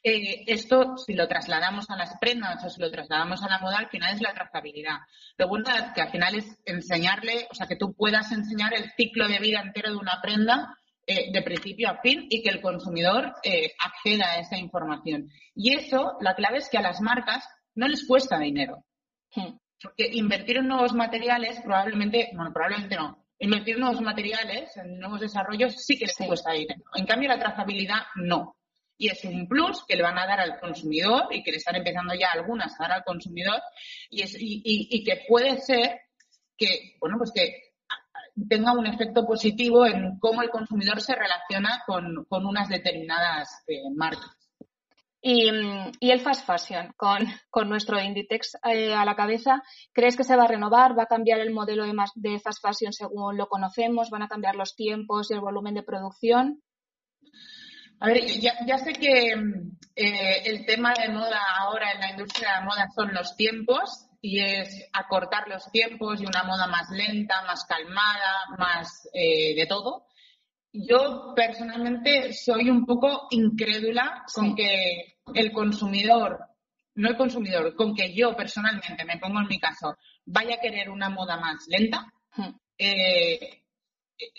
Eh, 0.03 0.43
esto, 0.47 0.97
si 0.97 1.13
lo 1.13 1.27
trasladamos 1.27 1.89
a 1.89 1.95
las 1.95 2.17
prendas 2.19 2.63
o 2.63 2.69
si 2.69 2.81
lo 2.81 2.89
trasladamos 2.89 3.43
a 3.43 3.49
la 3.49 3.59
moda, 3.59 3.77
al 3.77 3.89
final 3.89 4.15
es 4.15 4.21
la 4.21 4.33
trazabilidad. 4.33 4.97
Lo 5.37 5.47
bueno 5.47 5.69
es 5.69 5.91
que 5.93 6.01
al 6.01 6.09
final 6.09 6.35
es 6.35 6.57
enseñarle, 6.65 7.47
o 7.51 7.53
sea, 7.53 7.67
que 7.67 7.75
tú 7.75 7.93
puedas 7.93 8.31
enseñar 8.31 8.73
el 8.73 8.91
ciclo 8.97 9.27
de 9.27 9.39
vida 9.39 9.61
entero 9.61 9.91
de 9.91 9.97
una 9.97 10.19
prenda 10.21 10.75
eh, 11.05 11.31
de 11.31 11.41
principio 11.43 11.89
a 11.89 12.01
fin 12.01 12.25
y 12.29 12.41
que 12.41 12.49
el 12.49 12.61
consumidor 12.61 13.33
acceda 13.79 14.31
a 14.31 14.39
esa 14.39 14.57
información. 14.57 15.29
Y 15.55 15.75
eso, 15.75 16.17
la 16.19 16.35
clave 16.35 16.57
es 16.57 16.69
que 16.69 16.77
a 16.77 16.81
las 16.81 16.99
marcas 16.99 17.47
no 17.75 17.87
les 17.87 18.05
cuesta 18.07 18.39
dinero. 18.39 18.83
Hmm. 19.35 19.60
Porque 19.81 20.09
invertir 20.11 20.57
en 20.57 20.67
nuevos 20.67 20.93
materiales 20.93 21.59
probablemente, 21.61 22.29
bueno, 22.33 22.51
probablemente 22.53 22.95
no. 22.95 23.25
Invertir 23.39 23.75
en 23.75 23.81
nuevos 23.81 24.01
materiales, 24.01 24.77
en 24.77 24.99
nuevos 24.99 25.19
desarrollos, 25.19 25.83
sí 25.83 25.97
que 25.97 26.05
les 26.05 26.15
cuesta 26.15 26.51
dinero. 26.51 26.83
En 26.95 27.05
cambio, 27.05 27.29
la 27.29 27.39
trazabilidad 27.39 28.01
no. 28.15 28.55
Y 28.97 29.09
es 29.09 29.23
un 29.23 29.47
plus 29.47 29.83
que 29.87 29.95
le 29.95 30.03
van 30.03 30.19
a 30.19 30.27
dar 30.27 30.39
al 30.39 30.59
consumidor 30.59 31.27
y 31.31 31.41
que 31.41 31.51
le 31.51 31.57
están 31.57 31.75
empezando 31.75 32.13
ya 32.13 32.31
algunas 32.31 32.79
a 32.79 32.83
dar 32.83 32.91
al 32.91 33.03
consumidor 33.03 33.59
y, 34.11 34.21
es, 34.21 34.35
y, 34.39 34.61
y, 34.63 35.03
que 35.03 35.23
puede 35.27 35.57
ser 35.57 36.01
que, 36.55 36.97
bueno, 36.99 37.17
pues 37.17 37.31
que 37.33 37.71
tenga 38.47 38.73
un 38.73 38.85
efecto 38.85 39.25
positivo 39.25 39.85
en 39.85 40.19
cómo 40.19 40.41
el 40.41 40.49
consumidor 40.49 41.01
se 41.01 41.15
relaciona 41.15 41.83
con, 41.85 42.25
unas 42.45 42.69
determinadas 42.69 43.63
eh, 43.67 43.81
marcas. 43.95 44.40
Y, 45.23 45.49
el 45.49 46.19
fast 46.21 46.47
fashion, 46.47 46.93
con, 46.97 47.69
nuestro 47.69 48.01
Inditex 48.01 48.57
eh, 48.63 48.93
a 48.93 49.05
la 49.05 49.15
cabeza, 49.15 49.61
¿crees 49.93 50.17
que 50.17 50.23
se 50.23 50.35
va 50.35 50.45
a 50.45 50.47
renovar? 50.47 50.97
¿Va 50.97 51.03
a 51.03 51.07
cambiar 51.07 51.39
el 51.39 51.51
modelo 51.51 51.85
de, 52.15 52.39
fast 52.39 52.61
fashion 52.61 52.91
según 52.91 53.37
lo 53.37 53.47
conocemos? 53.47 54.09
¿Van 54.09 54.23
a 54.23 54.27
cambiar 54.27 54.55
los 54.55 54.75
tiempos 54.75 55.29
y 55.29 55.35
el 55.35 55.41
volumen 55.41 55.75
de 55.75 55.83
producción? 55.83 56.63
A 57.99 58.07
ver, 58.07 58.25
ya, 58.39 58.77
sé 58.79 58.93
que 58.93 59.33
eh, 59.95 60.41
el 60.45 60.65
tema 60.65 60.91
de 60.95 61.09
moda 61.09 61.39
ahora 61.59 61.91
en 61.91 61.99
la 61.99 62.09
industria 62.09 62.49
de 62.49 62.55
la 62.55 62.65
moda 62.65 62.87
son 62.95 63.13
los 63.13 63.35
tiempos 63.35 64.07
y 64.21 64.39
es 64.39 64.89
acortar 64.91 65.47
los 65.47 65.69
tiempos 65.71 66.19
y 66.19 66.25
una 66.25 66.43
moda 66.43 66.65
más 66.65 66.89
lenta, 66.89 67.43
más 67.45 67.63
calmada, 67.65 68.47
más 68.57 69.07
eh, 69.13 69.53
de 69.55 69.67
todo. 69.67 70.07
Yo 70.73 71.33
personalmente 71.35 72.33
soy 72.33 72.69
un 72.69 72.85
poco 72.85 73.27
incrédula 73.31 74.23
con 74.33 74.55
que 74.55 75.17
el 75.33 75.51
consumidor, 75.51 76.39
no 76.95 77.09
el 77.09 77.17
consumidor, 77.17 77.75
con 77.75 77.93
que 77.93 78.13
yo 78.13 78.35
personalmente, 78.35 79.03
me 79.05 79.17
pongo 79.17 79.41
en 79.41 79.47
mi 79.47 79.59
caso, 79.59 79.97
vaya 80.25 80.55
a 80.55 80.61
querer 80.61 80.89
una 80.89 81.09
moda 81.09 81.37
más 81.37 81.65
lenta. 81.67 82.11
Eh, 82.77 83.61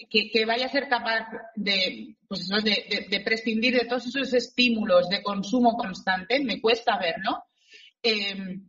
que, 0.08 0.44
vaya 0.46 0.66
a 0.66 0.70
ser 0.70 0.88
capaz 0.88 1.28
de, 1.54 2.16
pues 2.28 2.48
de, 2.48 3.22
prescindir 3.24 3.74
de 3.74 3.86
todos 3.86 4.06
esos 4.06 4.32
estímulos 4.32 5.08
de 5.08 5.22
consumo 5.22 5.76
constante, 5.76 6.42
me 6.42 6.60
cuesta 6.60 6.98
verlo. 6.98 7.44
Eh, 8.02 8.60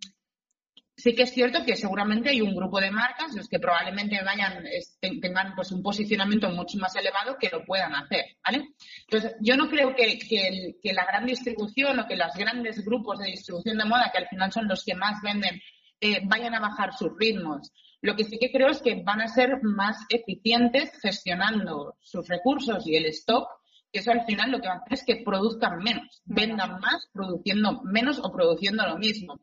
sí 0.96 1.16
que 1.16 1.24
es 1.24 1.34
cierto 1.34 1.66
que 1.66 1.76
seguramente 1.76 2.30
hay 2.30 2.42
un 2.42 2.56
grupo 2.56 2.80
de 2.80 2.92
marcas, 2.92 3.34
los 3.36 3.48
que 3.48 3.60
probablemente 3.60 4.22
vayan, 4.24 4.64
tengan 5.00 5.56
pues 5.56 5.72
un 5.72 5.82
posicionamiento 5.82 6.50
mucho 6.50 6.78
más 6.78 6.96
elevado, 6.96 7.38
que 7.40 7.50
lo 7.50 7.64
puedan 7.66 7.96
hacer, 7.96 8.26
¿vale? 8.46 8.70
Entonces, 9.08 9.36
yo 9.42 9.58
no 9.58 9.70
creo 9.70 9.96
que, 9.96 10.20
que 10.20 10.94
la 10.94 11.06
gran 11.06 11.26
distribución 11.26 12.00
o 12.00 12.08
que 12.08 12.16
los 12.16 12.34
grandes 12.36 12.84
grupos 12.86 13.20
de 13.20 13.28
distribución 13.28 13.78
de 13.78 13.86
moda, 13.86 14.12
que 14.12 14.20
al 14.20 14.28
final 14.28 14.52
son 14.52 14.68
los 14.68 14.84
que 14.84 14.96
más 14.96 15.22
venden, 15.22 15.62
eh, 16.06 16.20
vayan 16.26 16.54
a 16.54 16.60
bajar 16.60 16.94
sus 16.94 17.12
ritmos. 17.18 17.72
Lo 18.02 18.18
que 18.18 18.26
sí 18.26 18.38
que 18.38 18.52
creo 18.52 18.68
es 18.68 18.82
que 18.82 19.02
van 19.04 19.22
a 19.22 19.30
ser 19.30 19.64
más 19.64 19.98
eficientes 20.10 20.92
gestionando 21.02 21.96
sus 22.02 22.28
recursos 22.28 22.86
y 22.86 22.98
el 22.98 23.06
stock, 23.06 23.48
que 23.94 24.00
eso 24.00 24.12
al 24.12 24.26
final 24.26 24.50
lo 24.50 24.60
que 24.60 24.68
va 24.68 24.74
a 24.74 24.78
hacer 24.78 24.94
es 24.94 25.04
que 25.06 25.24
produzcan 25.24 25.78
menos, 25.78 26.22
vendan 26.26 26.80
más 26.80 27.08
produciendo 27.14 27.84
menos 27.84 28.20
o 28.20 28.32
produciendo 28.32 28.86
lo 28.88 28.98
mismo. 28.98 29.40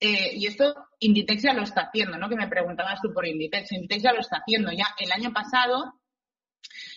Eh, 0.00 0.30
y 0.36 0.46
esto 0.46 0.74
Inditex 0.98 1.42
ya 1.42 1.52
lo 1.52 1.62
está 1.62 1.82
haciendo, 1.82 2.16
¿no? 2.16 2.30
Que 2.30 2.36
me 2.36 2.48
preguntabas 2.48 3.02
tú 3.02 3.12
por 3.12 3.26
Inditex. 3.26 3.70
Inditex 3.72 4.02
ya 4.02 4.12
lo 4.14 4.20
está 4.20 4.38
haciendo. 4.38 4.72
Ya 4.72 4.86
el 4.98 5.12
año 5.12 5.34
pasado 5.34 6.00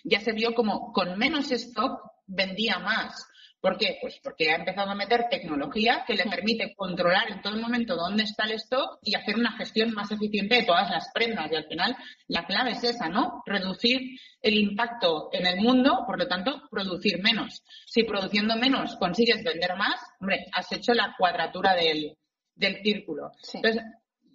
ya 0.05 0.21
se 0.21 0.31
vio 0.31 0.55
como 0.55 0.93
con 0.93 1.17
menos 1.17 1.51
stock 1.51 2.01
vendía 2.25 2.79
más. 2.79 3.27
¿Por 3.63 3.78
qué? 3.78 3.97
Pues 4.02 4.19
porque 4.21 4.52
ha 4.52 4.58
empezado 4.58 4.91
a 4.91 4.95
meter 4.95 5.28
tecnología 5.30 6.04
que 6.06 6.15
le 6.15 6.26
permite 6.26 6.76
controlar 6.76 7.32
en 7.32 7.41
todo 7.41 7.56
momento 7.56 7.95
dónde 7.95 8.23
está 8.23 8.43
el 8.43 8.52
stock 8.56 8.99
y 9.02 9.15
hacer 9.15 9.38
una 9.38 9.54
gestión 9.54 9.93
más 9.93 10.12
eficiente 10.12 10.56
de 10.56 10.63
todas 10.63 10.89
las 10.89 11.10
prendas. 11.13 11.49
Y 11.49 11.56
al 11.56 11.67
final 11.69 11.95
la 12.28 12.45
clave 12.45 12.71
es 12.71 12.84
esa, 12.84 13.08
¿no? 13.08 13.41
Reducir 13.45 14.19
el 14.41 14.56
impacto 14.56 15.30
en 15.32 15.47
el 15.47 15.62
mundo, 15.62 16.04
por 16.06 16.19
lo 16.19 16.28
tanto, 16.28 16.63
producir 16.69 17.23
menos. 17.23 17.63
Si 17.86 18.04
produciendo 18.04 18.58
menos 18.58 18.97
consigues 18.97 19.41
vender 19.45 19.78
más, 19.78 19.95
hombre, 20.19 20.45
has 20.52 20.69
hecho 20.73 20.93
la 20.93 21.15
cuadratura 21.17 21.73
del, 21.73 22.17
círculo. 22.84 23.32
Entonces, 23.54 23.82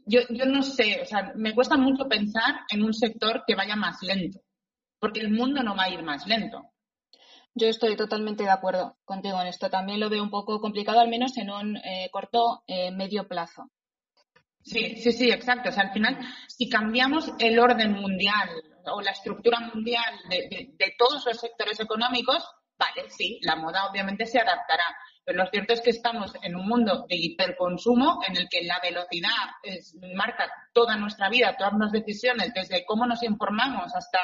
yo, 0.07 0.21
yo 0.31 0.47
no 0.47 0.63
sé, 0.63 1.03
o 1.03 1.05
sea, 1.05 1.35
me 1.37 1.55
cuesta 1.55 1.77
mucho 1.77 2.09
pensar 2.09 2.61
en 2.73 2.83
un 2.83 2.95
sector 2.95 3.45
que 3.47 3.55
vaya 3.55 3.77
más 3.77 3.99
lento, 4.01 4.41
porque 4.99 5.21
el 5.21 5.31
mundo 5.31 5.63
no 5.63 5.77
va 5.77 5.85
a 5.85 5.91
ir 5.91 6.03
más 6.03 6.27
lento. 6.27 6.63
Yo 7.55 7.67
estoy 7.67 7.97
totalmente 7.97 8.45
de 8.45 8.51
acuerdo 8.51 8.97
contigo 9.05 9.41
en 9.41 9.49
esto. 9.49 9.71
También 9.71 10.01
lo 10.01 10.09
veo 10.09 10.23
un 10.23 10.31
poco 10.31 10.61
complicado, 10.61 11.01
al 11.01 11.09
menos 11.09 11.37
en 11.39 11.51
un 11.51 11.77
eh, 11.79 12.09
corto 12.13 12.63
eh, 12.67 12.91
medio 12.91 13.27
plazo. 13.27 13.71
Sí, 14.63 14.97
sí, 14.97 15.13
sí, 15.13 15.31
exacto. 15.31 15.71
O 15.71 15.73
sea, 15.73 15.85
al 15.85 15.93
final, 15.93 16.19
si 16.47 16.69
cambiamos 16.69 17.33
el 17.39 17.59
orden 17.59 17.93
mundial 17.93 18.51
o 18.85 19.01
la 19.01 19.13
estructura 19.13 19.61
mundial 19.61 20.15
de, 20.29 20.95
todos 20.99 21.25
los 21.25 21.39
sectores 21.39 21.81
económicos, 21.81 22.45
vale, 22.79 23.09
sí, 23.11 23.41
la 23.43 23.57
moda 23.57 23.89
obviamente 23.91 24.27
se 24.27 24.39
adaptará. 24.39 24.85
Pero 25.25 25.45
lo 25.45 25.51
cierto 25.51 25.73
es 25.75 25.81
que 25.81 25.91
estamos 25.91 26.33
en 26.43 26.57
un 26.57 26.67
mundo 26.67 27.07
de 27.09 27.17
hiperconsumo 27.17 28.21
en 28.27 28.37
el 28.37 28.49
que 28.49 28.63
la 28.65 28.79
velocidad 28.83 29.31
marca 30.15 30.51
toda 30.73 30.97
nuestra 30.97 31.29
vida, 31.29 31.57
todas 31.57 31.75
las 31.79 31.93
decisiones, 31.93 32.53
desde 32.55 32.85
cómo 32.87 33.07
nos 33.07 33.23
informamos 33.23 33.95
hasta 33.95 34.21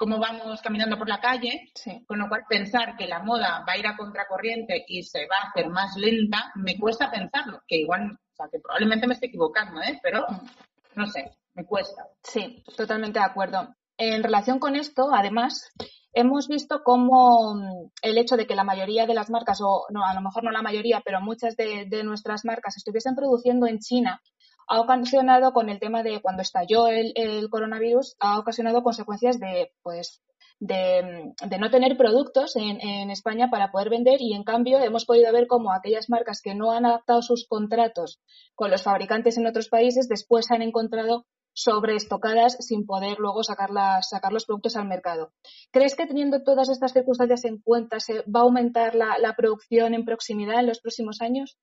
cómo 0.00 0.18
vamos 0.18 0.62
caminando 0.62 0.96
por 0.96 1.10
la 1.10 1.20
calle, 1.20 1.70
con 2.06 2.18
lo 2.18 2.26
cual 2.26 2.44
pensar 2.48 2.96
que 2.96 3.06
la 3.06 3.18
moda 3.18 3.62
va 3.68 3.74
a 3.74 3.76
ir 3.76 3.86
a 3.86 3.98
contracorriente 3.98 4.82
y 4.88 5.02
se 5.02 5.26
va 5.26 5.36
a 5.42 5.48
hacer 5.50 5.68
más 5.68 5.94
lenta, 5.98 6.50
me 6.54 6.78
cuesta 6.78 7.10
pensarlo, 7.10 7.60
que 7.68 7.76
igual, 7.76 8.12
o 8.12 8.34
sea, 8.34 8.46
que 8.50 8.60
probablemente 8.60 9.06
me 9.06 9.12
esté 9.12 9.26
equivocando, 9.26 9.82
¿eh? 9.82 10.00
pero 10.02 10.22
mm. 10.26 10.46
no 10.94 11.06
sé, 11.06 11.36
me 11.52 11.66
cuesta. 11.66 12.06
Sí, 12.22 12.64
totalmente 12.78 13.18
de 13.18 13.26
acuerdo. 13.26 13.74
En 13.98 14.22
relación 14.22 14.58
con 14.58 14.74
esto, 14.74 15.10
además, 15.12 15.70
hemos 16.14 16.48
visto 16.48 16.80
cómo 16.82 17.54
mm, 17.56 17.90
el 18.00 18.16
hecho 18.16 18.38
de 18.38 18.46
que 18.46 18.54
la 18.54 18.64
mayoría 18.64 19.04
de 19.04 19.12
las 19.12 19.28
marcas, 19.28 19.60
o 19.60 19.84
no, 19.90 20.02
a 20.02 20.14
lo 20.14 20.22
mejor 20.22 20.44
no 20.44 20.50
la 20.50 20.62
mayoría, 20.62 21.02
pero 21.04 21.20
muchas 21.20 21.56
de, 21.56 21.84
de 21.86 22.04
nuestras 22.04 22.46
marcas 22.46 22.78
estuviesen 22.78 23.14
produciendo 23.14 23.66
en 23.66 23.80
China, 23.80 24.22
ha 24.68 24.80
ocasionado 24.80 25.52
con 25.52 25.68
el 25.68 25.78
tema 25.80 26.02
de 26.02 26.20
cuando 26.20 26.42
estalló 26.42 26.88
el, 26.88 27.48
coronavirus, 27.50 28.16
ha 28.20 28.38
ocasionado 28.38 28.82
consecuencias 28.82 29.38
de, 29.38 29.72
pues, 29.82 30.22
de, 30.60 31.34
no 31.58 31.70
tener 31.70 31.96
productos 31.96 32.54
en, 32.56 33.10
España 33.10 33.48
para 33.50 33.72
poder 33.72 33.90
vender 33.90 34.20
y 34.20 34.34
en 34.34 34.44
cambio 34.44 34.78
hemos 34.78 35.04
podido 35.06 35.32
ver 35.32 35.46
cómo 35.46 35.72
aquellas 35.72 36.08
marcas 36.08 36.40
que 36.42 36.54
no 36.54 36.72
han 36.72 36.86
adaptado 36.86 37.22
sus 37.22 37.46
contratos 37.46 38.20
con 38.54 38.70
los 38.70 38.82
fabricantes 38.82 39.36
en 39.38 39.46
otros 39.46 39.68
países 39.68 40.08
después 40.08 40.50
han 40.50 40.62
encontrado 40.62 41.26
sobreestocadas 41.52 42.56
sin 42.60 42.86
poder 42.86 43.18
luego 43.18 43.42
sacar, 43.42 43.70
sacar 44.02 44.32
los 44.32 44.44
productos 44.44 44.76
al 44.76 44.86
mercado. 44.86 45.32
¿Crees 45.72 45.96
que 45.96 46.06
teniendo 46.06 46.42
todas 46.42 46.68
estas 46.68 46.92
circunstancias 46.92 47.44
en 47.44 47.58
cuenta 47.58 47.98
se 47.98 48.20
va 48.22 48.40
a 48.40 48.42
aumentar 48.44 48.94
la 48.94 49.34
producción 49.36 49.94
en 49.94 50.04
proximidad 50.04 50.60
en 50.60 50.66
los 50.68 50.80
próximos 50.80 51.20
años? 51.20 51.58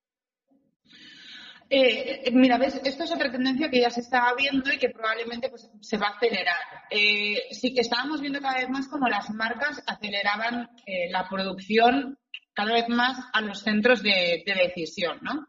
Eh, 1.70 2.30
mira, 2.32 2.58
ves, 2.58 2.80
esto 2.84 3.04
es 3.04 3.12
otra 3.12 3.32
tendencia 3.32 3.70
que 3.70 3.82
ya 3.82 3.90
se 3.90 4.00
estaba 4.00 4.34
viendo 4.36 4.72
y 4.72 4.78
que 4.78 4.90
probablemente 4.90 5.50
pues, 5.50 5.70
se 5.82 5.98
va 5.98 6.08
a 6.08 6.12
acelerar. 6.12 6.56
Eh, 6.90 7.48
sí 7.52 7.74
que 7.74 7.82
estábamos 7.82 8.22
viendo 8.22 8.40
cada 8.40 8.56
vez 8.56 8.70
más 8.70 8.88
como 8.88 9.08
las 9.08 9.30
marcas 9.32 9.84
aceleraban 9.86 10.70
eh, 10.86 11.10
la 11.10 11.28
producción 11.28 12.18
cada 12.54 12.74
vez 12.74 12.90
más 12.90 13.20
a 13.34 13.42
los 13.42 13.60
centros 13.60 14.02
de, 14.02 14.44
decisión, 14.46 15.20
¿no? 15.22 15.46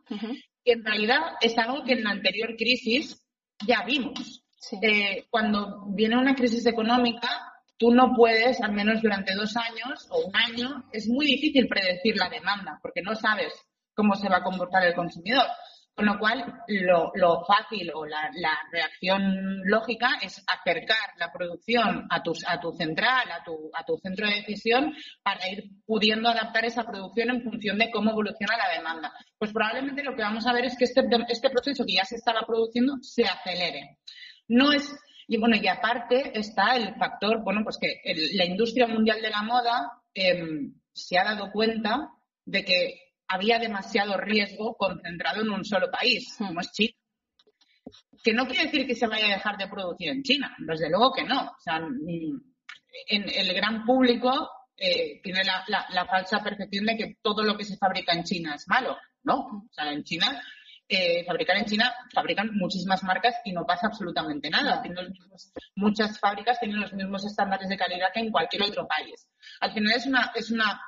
Y 0.63 0.73
en 0.73 0.85
realidad 0.85 1.21
es 1.41 1.57
algo 1.57 1.83
que 1.83 1.95
en 1.95 2.05
la 2.05 2.11
anterior 2.11 2.55
crisis 2.57 3.25
ya 3.67 3.83
vimos. 3.85 4.45
cuando 5.31 5.87
viene 5.87 6.19
una 6.19 6.35
crisis 6.35 6.67
económica, 6.67 7.31
tú 7.79 7.93
no 7.93 8.13
puedes, 8.15 8.61
al 8.61 8.73
menos 8.73 9.01
durante 9.01 9.35
dos 9.35 9.57
años 9.57 10.07
o 10.11 10.27
un 10.27 10.37
año, 10.37 10.85
es 10.93 11.09
muy 11.09 11.25
difícil 11.25 11.67
predecir 11.67 12.17
la 12.17 12.29
demanda 12.29 12.79
porque 12.83 13.01
no 13.01 13.15
sabes 13.15 13.55
cómo 13.95 14.15
se 14.15 14.29
va 14.29 14.39
a 14.39 14.43
comportar 14.43 14.85
el 14.85 14.95
consumidor. 14.95 15.47
Con 15.99 16.07
lo 16.07 16.17
cual, 16.17 16.45
lo, 16.69 17.45
fácil 17.45 17.91
o 17.93 18.07
la, 18.07 18.31
reacción 18.71 19.63
lógica 19.65 20.11
es 20.23 20.41
acercar 20.47 20.97
la 21.19 21.33
producción 21.33 22.07
a 22.09 22.23
tu, 22.23 22.35
central, 22.35 23.29
a 23.33 23.43
tu, 23.43 23.69
a 23.75 23.85
tu 23.85 23.99
centro 23.99 24.29
de 24.29 24.37
decisión, 24.37 24.95
para 25.25 25.49
ir 25.49 25.65
pudiendo 25.85 26.29
adaptar 26.29 26.65
esa 26.67 26.85
producción 26.85 27.31
en 27.31 27.43
función 27.43 27.79
de 27.79 27.91
cómo 27.91 28.13
evoluciona 28.13 28.57
la 28.57 28.77
demanda. 28.77 29.13
Pues 29.37 29.53
probablemente 29.53 30.05
lo 30.05 30.15
que 30.15 30.23
vamos 30.23 30.47
a 30.47 30.53
ver 30.53 30.67
es 30.67 30.79
que 30.79 30.85
este, 30.85 31.03
este 31.31 31.51
proceso 31.51 31.85
que 31.85 31.95
ya 31.95 32.05
se 32.05 32.15
estaba 32.15 32.43
produciendo 32.47 32.99
se 33.03 33.25
acelere. 33.25 33.99
No 34.47 34.71
es 34.71 34.97
y 35.27 35.37
bueno, 35.37 35.57
y 35.61 35.67
aparte 35.67 36.39
está 36.39 36.77
el 36.77 36.95
factor, 36.95 37.43
bueno, 37.43 37.63
pues 37.65 37.77
que 37.77 38.01
la 38.35 38.45
industria 38.45 38.87
mundial 38.87 39.21
de 39.21 39.31
la 39.31 39.43
moda 39.43 40.01
em, 40.15 40.75
se 40.93 41.19
ha 41.19 41.25
dado 41.25 41.51
cuenta 41.51 42.13
de 42.45 42.65
que 42.65 43.08
había 43.29 43.59
demasiado 43.59 44.17
riesgo 44.17 44.77
concentrado 44.77 45.43
en 45.43 45.51
un 45.51 45.65
solo 45.65 45.91
país, 45.91 46.35
hmm. 46.39 46.47
como 46.47 46.61
es 46.61 46.73
China. 46.73 46.95
Que 48.23 48.33
no 48.33 48.47
quiere 48.47 48.65
decir 48.65 48.87
que 48.87 48.95
se 48.95 49.07
vaya 49.07 49.27
a 49.27 49.37
dejar 49.37 49.57
de 49.57 49.69
producir 49.69 50.09
en 50.09 50.23
China, 50.23 50.55
desde 50.59 50.91
luego 50.91 51.13
que 51.13 51.25
no. 51.25 51.53
O 51.53 51.61
sea, 51.61 51.81
mm, 51.81 52.43
en 53.07 53.29
el 53.29 53.55
gran 53.55 53.85
público 53.85 54.51
eh, 54.81 55.21
tiene 55.23 55.43
la, 55.45 56.07
falsa 56.07 56.41
percepción 56.41 56.87
de 56.87 56.97
que 56.97 57.17
todo 57.21 57.43
lo 57.43 57.57
que 57.57 57.65
se 57.65 57.77
fabrica 57.77 58.13
en 58.13 58.23
China 58.23 58.55
es 58.55 58.69
malo, 58.69 58.97
¿no? 59.25 59.39
O 59.39 59.69
sea, 59.73 59.91
en 59.91 60.05
China, 60.05 60.41
eh, 60.89 61.25
fabricar 61.25 61.57
en 61.57 61.65
China, 61.65 61.93
fabrican 62.15 62.55
muchísimas 62.55 63.03
marcas 63.03 63.35
y 63.45 63.53
no 63.53 63.67
pasa 63.67 63.89
absolutamente 63.89 64.49
nada. 64.49 64.81
muchas 65.75 66.21
fábricas 66.21 66.61
tienen 66.61 66.81
los 66.81 66.93
mismos 66.93 67.25
estándares 67.25 67.69
de 67.69 67.77
calidad 67.77 68.13
que 68.15 68.21
en 68.21 68.31
cualquier 68.31 68.63
otro 68.63 68.87
país. 68.87 69.29
Al 69.61 69.73
final 69.73 69.93
es 69.97 70.07
una, 70.07 70.31
es 70.37 70.51
una 70.53 70.81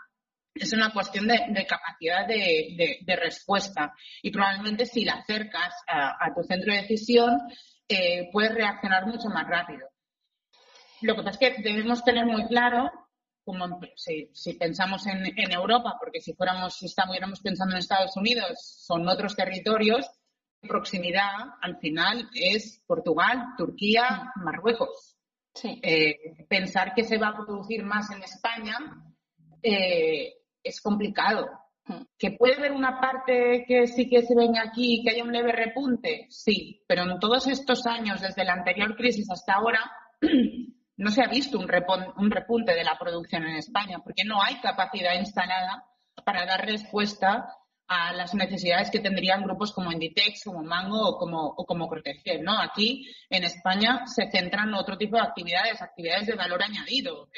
es 0.54 0.72
una 0.72 0.92
cuestión 0.92 1.26
de, 1.26 1.66
capacidad 1.66 2.26
de, 2.26 3.16
respuesta 3.20 3.92
y 4.22 4.30
probablemente 4.30 4.86
si 4.86 5.04
la 5.04 5.14
acercas 5.14 5.74
a, 5.86 6.32
tu 6.34 6.42
centro 6.42 6.72
de 6.72 6.82
decisión 6.82 7.38
eh, 7.88 8.28
puedes 8.32 8.54
reaccionar 8.54 9.06
mucho 9.06 9.28
más 9.28 9.46
rápido. 9.46 9.88
lo 11.02 11.16
que 11.16 11.22
pasa 11.22 11.38
es 11.40 11.54
que 11.54 11.62
debemos 11.62 12.04
tener 12.04 12.26
muy 12.26 12.46
claro, 12.46 12.90
como 13.44 13.80
si, 13.96 14.30
si 14.32 14.54
pensamos 14.54 15.06
en, 15.06 15.26
en, 15.36 15.52
Europa, 15.52 15.96
porque 15.98 16.20
si 16.20 16.34
fuéramos, 16.34 16.76
si 16.76 16.86
estuviéramos 16.86 17.40
pensando 17.40 17.74
en 17.74 17.80
Estados 17.80 18.16
Unidos, 18.16 18.58
son 18.86 19.08
otros 19.08 19.34
territorios, 19.34 20.06
proximidad 20.60 21.54
al 21.62 21.78
final 21.78 22.28
es 22.34 22.82
Portugal, 22.86 23.54
Turquía, 23.56 24.32
Marruecos. 24.36 25.16
Sí. 25.54 25.80
Eh, 25.82 26.46
pensar 26.48 26.94
que 26.94 27.02
se 27.02 27.18
va 27.18 27.28
a 27.28 27.36
producir 27.36 27.82
más 27.82 28.10
en 28.10 28.22
España 28.22 28.76
eh, 29.62 30.39
es 30.62 30.80
complicado. 30.80 31.48
¿Que 32.16 32.32
puede 32.32 32.54
haber 32.54 32.72
una 32.72 33.00
parte 33.00 33.64
que 33.66 33.88
sí 33.88 34.08
que 34.08 34.22
se 34.22 34.34
venga 34.36 34.62
aquí, 34.62 35.02
que 35.02 35.10
haya 35.10 35.24
un 35.24 35.32
leve 35.32 35.50
repunte? 35.50 36.26
Sí, 36.28 36.84
pero 36.86 37.02
en 37.02 37.18
todos 37.18 37.48
estos 37.48 37.84
años, 37.86 38.20
desde 38.20 38.44
la 38.44 38.52
anterior 38.52 38.94
crisis 38.96 39.28
hasta 39.30 39.54
ahora, 39.54 39.90
no 40.96 41.10
se 41.10 41.22
ha 41.22 41.28
visto 41.28 41.58
un, 41.58 41.68
un 42.16 42.30
repunte 42.30 42.74
de 42.74 42.84
la 42.84 42.96
producción 42.96 43.44
en 43.44 43.56
España, 43.56 43.98
porque 44.04 44.22
no 44.24 44.40
hay 44.40 44.60
capacidad 44.60 45.18
instalada 45.18 45.84
para 46.24 46.46
dar 46.46 46.64
respuesta 46.64 47.56
a 47.90 48.12
las 48.12 48.34
necesidades 48.34 48.88
que 48.88 49.00
tendrían 49.00 49.42
grupos 49.42 49.72
como 49.72 49.90
Inditex, 49.90 50.44
como 50.44 50.62
Mango 50.62 51.08
o 51.08 51.18
como, 51.18 51.54
o 51.56 51.66
¿no? 52.40 52.58
Aquí, 52.60 53.04
en 53.28 53.42
España, 53.42 54.06
se 54.06 54.30
centran 54.30 54.68
en 54.68 54.74
otro 54.74 54.96
tipo 54.96 55.16
de 55.16 55.22
actividades, 55.22 55.82
actividades 55.82 56.28
de 56.28 56.36
valor 56.36 56.62
añadido. 56.62 57.28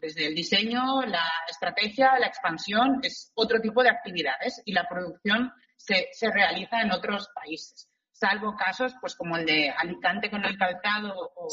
Desde 0.00 0.26
el 0.26 0.34
diseño, 0.34 1.02
la 1.02 1.26
estrategia, 1.48 2.18
la 2.18 2.26
expansión, 2.26 3.00
es 3.02 3.32
otro 3.34 3.60
tipo 3.60 3.82
de 3.82 3.90
actividades 3.90 4.62
y 4.64 4.72
la 4.72 4.86
producción 4.88 5.52
se, 5.76 6.08
se 6.12 6.30
realiza 6.30 6.80
en 6.80 6.92
otros 6.92 7.28
países. 7.34 7.88
Salvo 8.12 8.56
casos, 8.56 8.94
pues 9.00 9.14
como 9.14 9.36
el 9.36 9.44
de 9.44 9.70
Alicante 9.70 10.30
con 10.30 10.44
el 10.44 10.56
calzado 10.56 11.14
o, 11.14 11.48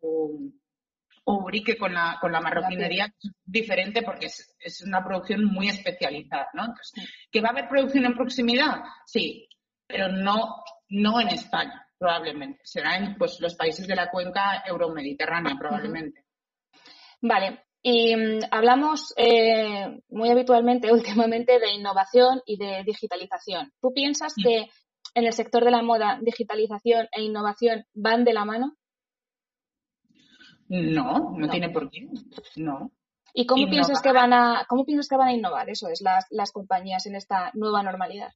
o 0.00 0.38
o 1.24 1.42
Urique 1.42 1.76
con 1.76 1.94
la, 1.94 2.18
con 2.20 2.32
la 2.32 2.40
marroquinería, 2.40 3.06
es 3.06 3.30
diferente 3.44 4.02
porque 4.02 4.26
es, 4.26 4.82
una 4.84 5.02
producción 5.02 5.44
muy 5.44 5.68
especializada, 5.68 6.48
¿no? 6.52 6.74
¿que 7.30 7.40
va 7.40 7.48
a 7.48 7.52
haber 7.52 7.68
producción 7.68 8.04
en 8.04 8.14
proximidad? 8.14 8.82
Sí, 9.06 9.48
pero 9.86 10.08
no, 10.08 10.62
no 10.90 11.20
en 11.20 11.28
España, 11.28 11.86
probablemente. 11.98 12.60
Será 12.64 12.96
en 12.96 13.16
pues, 13.16 13.40
los 13.40 13.54
países 13.54 13.86
de 13.86 13.96
la 13.96 14.10
cuenca 14.10 14.62
euromediterránea, 14.66 15.56
probablemente. 15.58 16.23
Vale. 17.26 17.64
Y 17.82 18.14
mm, 18.14 18.40
hablamos 18.50 19.14
eh, 19.16 19.98
muy 20.10 20.28
habitualmente 20.28 20.92
últimamente 20.92 21.58
de 21.58 21.72
innovación 21.72 22.42
y 22.44 22.58
de 22.58 22.82
digitalización. 22.84 23.72
¿Tú 23.80 23.92
piensas 23.94 24.34
que 24.34 24.68
en 25.14 25.24
el 25.24 25.32
sector 25.32 25.64
de 25.64 25.70
la 25.70 25.82
moda 25.82 26.18
digitalización 26.20 27.08
e 27.12 27.22
innovación 27.22 27.86
van 27.94 28.24
de 28.24 28.34
la 28.34 28.44
mano? 28.44 28.76
No, 30.68 31.34
no, 31.36 31.48
tiene 31.48 31.70
por 31.70 31.90
qué. 31.90 32.08
No. 32.56 32.90
¿Y 33.32 33.46
cómo 33.46 33.68
piensas 33.68 34.02
que 34.02 34.12
van 34.12 34.32
a 34.32 34.66
cómo 34.68 34.84
piensas 34.84 35.08
que 35.08 35.16
van 35.16 35.28
a 35.28 35.32
innovar 35.32 35.68
eso 35.70 35.88
es 35.88 36.02
las, 36.02 36.26
las 36.30 36.52
compañías 36.52 37.06
en 37.06 37.16
esta 37.16 37.50
nueva 37.54 37.82
normalidad? 37.82 38.32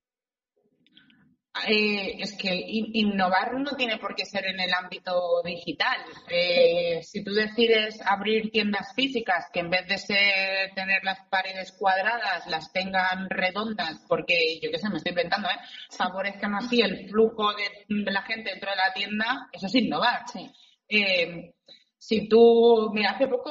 Eh, 1.66 2.16
es 2.20 2.36
que 2.36 2.54
innovar 2.54 3.54
no 3.54 3.74
tiene 3.76 3.98
por 3.98 4.14
qué 4.14 4.24
ser 4.24 4.46
en 4.46 4.60
el 4.60 4.72
ámbito 4.72 5.42
digital. 5.44 5.98
Eh, 6.28 7.00
si 7.02 7.24
tú 7.24 7.32
decides 7.32 8.00
abrir 8.04 8.50
tiendas 8.50 8.94
físicas 8.94 9.46
que 9.52 9.60
en 9.60 9.70
vez 9.70 9.86
de 9.88 9.98
ser, 9.98 10.74
tener 10.74 11.02
las 11.04 11.20
paredes 11.28 11.72
cuadradas 11.72 12.46
las 12.46 12.72
tengan 12.72 13.28
redondas, 13.30 14.04
porque 14.08 14.60
yo 14.62 14.70
qué 14.70 14.78
sé, 14.78 14.88
me 14.88 14.98
estoy 14.98 15.10
inventando, 15.10 15.48
¿eh? 15.48 15.58
favorezcan 15.90 16.54
así 16.54 16.80
el 16.80 17.08
flujo 17.08 17.52
de, 17.54 18.10
la 18.10 18.22
gente 18.22 18.50
dentro 18.50 18.70
de 18.70 18.76
la 18.76 18.92
tienda, 18.92 19.48
eso 19.52 19.66
es 19.66 19.74
innovar. 19.74 20.22
Sí. 20.32 20.50
Eh, 20.88 21.54
si 21.98 22.28
tú, 22.28 22.90
mira, 22.92 23.10
hace 23.10 23.26
poco, 23.26 23.50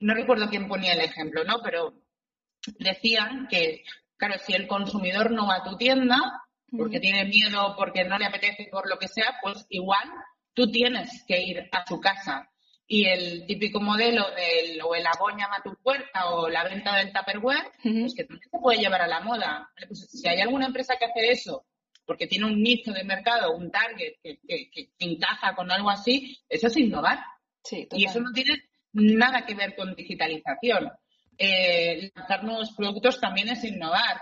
no 0.00 0.14
recuerdo 0.14 0.48
quién 0.48 0.66
ponía 0.68 0.94
el 0.94 1.00
ejemplo, 1.00 1.44
¿no? 1.44 1.60
Pero 1.62 1.94
decían 2.78 3.46
que, 3.48 3.84
claro, 4.22 4.40
si 4.44 4.54
el 4.54 4.68
consumidor 4.68 5.32
no 5.32 5.48
va 5.48 5.56
a 5.56 5.64
tu 5.64 5.76
tienda, 5.76 6.16
porque 6.76 7.00
tiene 7.00 7.24
miedo, 7.24 7.74
porque 7.76 8.04
no 8.04 8.18
le 8.18 8.26
apetece, 8.26 8.68
por 8.70 8.88
lo 8.88 8.96
que 8.96 9.08
sea, 9.08 9.36
pues 9.42 9.66
igual 9.68 10.08
tú 10.54 10.70
tienes 10.70 11.24
que 11.26 11.42
ir 11.42 11.68
a 11.72 11.84
su 11.84 12.00
casa. 12.00 12.48
Y 12.86 13.06
el 13.06 13.46
típico 13.46 13.80
modelo 13.80 14.30
del 14.30 14.80
o 14.82 14.94
el 14.94 15.06
aboña 15.06 15.46
a 15.46 15.62
tu 15.62 15.74
puerta 15.82 16.30
o 16.30 16.48
la 16.48 16.64
venta 16.64 16.96
del 16.96 17.12
Tupperware, 17.12 17.72
pues 17.82 18.14
que 18.14 18.24
también 18.24 18.48
se 18.48 18.58
puede 18.58 18.78
llevar 18.78 19.02
a 19.02 19.08
la 19.08 19.20
moda. 19.20 19.70
Pues 19.88 20.08
si 20.08 20.28
hay 20.28 20.40
alguna 20.40 20.66
empresa 20.66 20.94
que 20.98 21.06
hace 21.06 21.30
eso 21.30 21.66
porque 22.04 22.26
tiene 22.26 22.46
un 22.46 22.60
nicho 22.60 22.92
de 22.92 23.04
mercado, 23.04 23.54
un 23.54 23.70
target 23.70 24.14
que, 24.22 24.38
encaja 24.98 25.54
con 25.54 25.70
algo 25.70 25.88
así, 25.88 26.36
eso 26.48 26.66
es 26.66 26.76
innovar. 26.76 27.18
y 27.70 28.04
eso 28.04 28.20
no 28.20 28.32
tiene 28.32 28.64
nada 28.92 29.46
que 29.46 29.54
ver 29.54 29.74
con 29.74 29.94
digitalización. 29.94 30.90
Eh, 31.38 32.10
lanzar 32.14 32.44
nuevos 32.44 32.72
productos 32.72 33.20
también 33.20 33.48
es 33.48 33.64
innovar. 33.64 34.20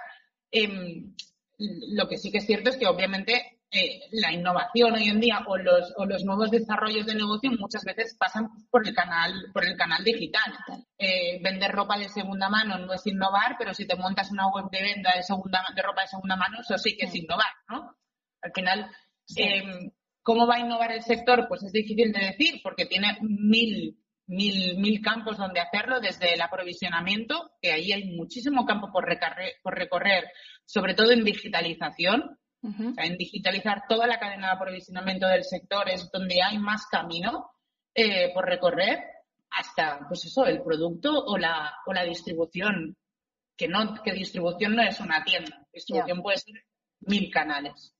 Em, 0.51 1.15
lo 1.59 2.09
que 2.09 2.17
sí 2.17 2.31
que 2.31 2.39
es 2.39 2.47
cierto 2.47 2.71
es 2.71 2.77
que 2.77 2.87
obviamente 2.87 3.61
eh, 3.73 4.01
la 4.11 4.33
innovación 4.33 4.95
hoy 4.95 5.09
en 5.09 5.21
día 5.21 5.45
o 5.47 5.57
los, 5.57 5.93
o 5.97 6.05
los 6.05 6.25
nuevos 6.25 6.51
desarrollos 6.51 7.07
de 7.07 7.15
negocio 7.15 7.53
muchas 7.53 7.85
veces 7.85 8.17
pasan 8.19 8.49
por 8.69 8.85
el 8.85 8.93
canal, 8.93 9.33
por 9.53 9.65
el 9.65 9.77
canal 9.77 10.03
digital. 10.03 10.53
Eh, 10.99 11.41
vender 11.41 11.71
ropa 11.71 11.97
de 11.97 12.09
segunda 12.09 12.49
mano 12.49 12.79
no 12.79 12.93
es 12.93 13.07
innovar, 13.07 13.55
pero 13.57 13.73
si 13.73 13.87
te 13.87 13.95
montas 13.95 14.33
una 14.33 14.49
web 14.49 14.71
de 14.73 14.83
venta 14.83 15.13
de, 15.15 15.23
segunda, 15.23 15.65
de 15.73 15.83
ropa 15.83 16.03
de 16.03 16.09
segunda 16.09 16.35
mano, 16.35 16.59
eso 16.61 16.77
sí 16.79 16.97
que 16.97 17.07
es 17.07 17.15
innovar, 17.15 17.53
¿no? 17.69 17.97
Al 18.43 18.53
final, 18.53 18.91
em, 19.37 19.93
¿cómo 20.23 20.49
va 20.49 20.57
a 20.57 20.61
innovar 20.61 20.91
el 20.91 21.03
sector? 21.03 21.47
Pues 21.47 21.63
es 21.63 21.73
difícil 21.73 22.13
de 22.13 22.27
decir 22.27 22.61
porque 22.65 22.87
tiene 22.87 23.19
mil, 23.21 24.00
mil, 24.31 24.79
mil 24.79 25.01
campos 25.03 25.37
donde 25.37 25.61
hacerlo, 25.61 26.01
desde 26.01 26.35
el 26.35 26.41
aprovisionamiento, 26.41 27.53
que 27.61 27.73
ahí 27.73 27.93
hay 27.93 28.05
muchísimo 28.17 28.65
campo 28.65 28.91
por 28.93 29.07
por 29.63 29.75
recorrer 29.75 30.25
sobre 30.65 30.95
todo 30.95 31.13
en 31.13 31.25
digitalización 31.25 32.39
en 32.63 33.17
digitalizar 33.17 33.85
toda 33.89 34.07
la 34.07 34.19
cadena 34.19 34.49
de 34.49 34.53
aprovisionamiento 34.53 35.27
del 35.27 35.45
sector 35.45 35.89
es 35.89 36.11
donde 36.11 36.43
hay 36.43 36.59
más 36.59 36.87
camino 36.87 37.51
eh, 37.95 38.33
por 38.35 38.45
recorrer 38.45 38.99
hasta, 39.51 40.07
pues 40.07 40.27
eso, 40.27 40.47
el 40.47 40.63
producto 40.63 41.25
o 41.25 41.39
la, 41.39 41.75
o 41.87 41.93
la 41.93 42.05
distribución. 42.05 42.97
Que 43.57 43.69
no, 43.69 44.03
que 44.03 44.13
distribución 44.13 44.75
no 44.75 44.83
es 44.83 45.01
una 45.01 45.23
tienda, 45.23 45.67
distribución 45.73 46.23
puede 46.23 46.39
ser 46.39 46.65
mil 47.01 47.31
canales. 47.31 47.95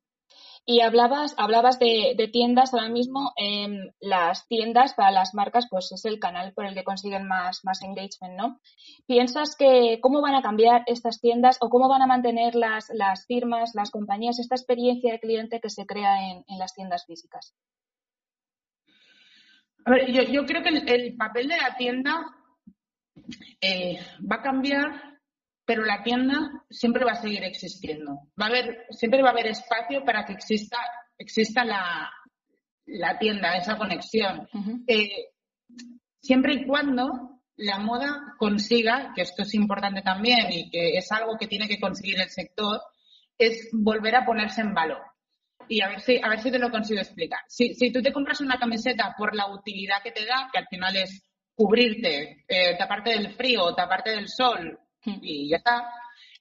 Y 0.71 0.83
hablabas, 0.83 1.35
hablabas 1.37 1.81
de, 1.81 2.31
tiendas 2.33 2.73
ahora 2.73 2.89
mismo. 2.89 3.33
Em, 3.37 3.91
las 3.99 4.47
tiendas 4.47 4.95
para 4.95 5.11
las 5.11 5.35
marcas, 5.35 5.67
pues 5.69 5.91
es 5.91 6.05
el 6.05 6.21
canal 6.21 6.53
por 6.53 6.65
el 6.65 6.75
que 6.75 6.85
consiguen 6.85 7.27
más, 7.27 7.65
más 7.65 7.83
engagement, 7.83 8.39
¿no? 8.39 8.61
¿Piensas 9.05 9.57
que 9.57 9.99
cómo 10.01 10.23
van 10.23 10.37
a 10.37 10.43
cambiar 10.43 10.85
estas 10.87 11.21
tiendas 11.21 11.59
o 11.61 11.71
cómo 11.71 11.89
van 11.89 12.03
a 12.03 12.07
mantener 12.07 12.55
las, 12.55 12.89
las 12.95 13.27
firmas, 13.27 13.73
las 13.75 13.91
compañías, 13.91 14.39
esta 14.39 14.55
experiencia 14.55 15.11
de 15.11 15.19
cliente 15.19 15.59
que 15.61 15.71
se 15.71 15.87
crea 15.87 16.31
en, 16.31 16.45
las 16.57 16.73
tiendas 16.73 17.05
físicas? 17.05 17.53
A 19.85 19.91
ver, 19.91 20.13
yo, 20.13 20.47
creo 20.47 20.63
que 20.63 20.69
el, 20.69 21.17
papel 21.17 21.49
de 21.49 21.57
la 21.57 21.77
tienda 21.77 22.27
eh, 23.61 23.99
va 24.21 24.37
a 24.37 24.43
cambiar 24.43 25.19
pero 25.71 25.85
la 25.85 26.03
tienda 26.03 26.65
siempre 26.69 27.05
va 27.05 27.13
a 27.13 27.23
seguir 27.23 27.45
existiendo. 27.45 28.23
Va 28.37 28.47
a 28.47 28.49
haber, 28.49 28.87
siempre 28.91 29.23
va 29.23 29.29
a 29.29 29.31
haber 29.31 29.47
espacio 29.47 30.05
para 30.05 30.25
que 30.25 30.33
exista, 30.33 30.79
exista 31.17 31.65
la, 31.65 32.11
la 32.87 33.17
tienda, 33.21 33.57
esa 33.57 33.79
conexión. 33.79 34.49
Eh, 34.89 35.29
siempre 36.21 36.55
y 36.55 36.67
cuando 36.67 37.41
la 37.55 37.79
moda 37.79 38.35
consiga, 38.37 39.13
que 39.15 39.23
esto 39.23 39.43
es 39.43 39.55
importante 39.55 40.03
también 40.03 40.51
y 40.51 40.69
que 40.71 40.97
es 40.97 41.13
algo 41.13 41.39
que 41.39 41.47
tiene 41.47 41.69
que 41.69 41.79
conseguir 41.79 42.21
el 42.21 42.31
sector, 42.31 42.81
es 43.39 43.69
volver 43.73 44.17
a 44.17 44.27
ponerse 44.27 44.63
en 44.63 44.75
valor. 44.75 45.03
Y 45.69 45.83
a 45.83 45.89
ver 45.89 46.01
si, 46.01 46.19
a 46.21 46.31
ver 46.31 46.41
si 46.41 46.51
te 46.51 46.59
lo 46.59 46.73
consigo 46.73 46.99
explicar. 46.99 47.43
Si, 47.47 47.75
si 47.75 47.93
tú 47.93 48.03
te 48.03 48.13
compras 48.13 48.41
una 48.41 48.59
camiseta 48.59 49.15
por 49.17 49.37
la 49.37 49.47
utilidad 49.47 50.03
que 50.03 50.11
te 50.11 50.27
da, 50.27 50.51
que 50.53 50.59
al 50.59 50.67
final 50.67 50.97
es 50.97 51.23
cubrirte, 51.55 52.45
eh, 52.49 52.77
taparte 52.77 53.11
del 53.11 53.35
frío, 53.35 53.73
taparte 53.73 54.11
del 54.11 54.27
sol, 54.27 54.77
y 55.05 55.49
ya 55.49 55.59
está. 55.59 55.85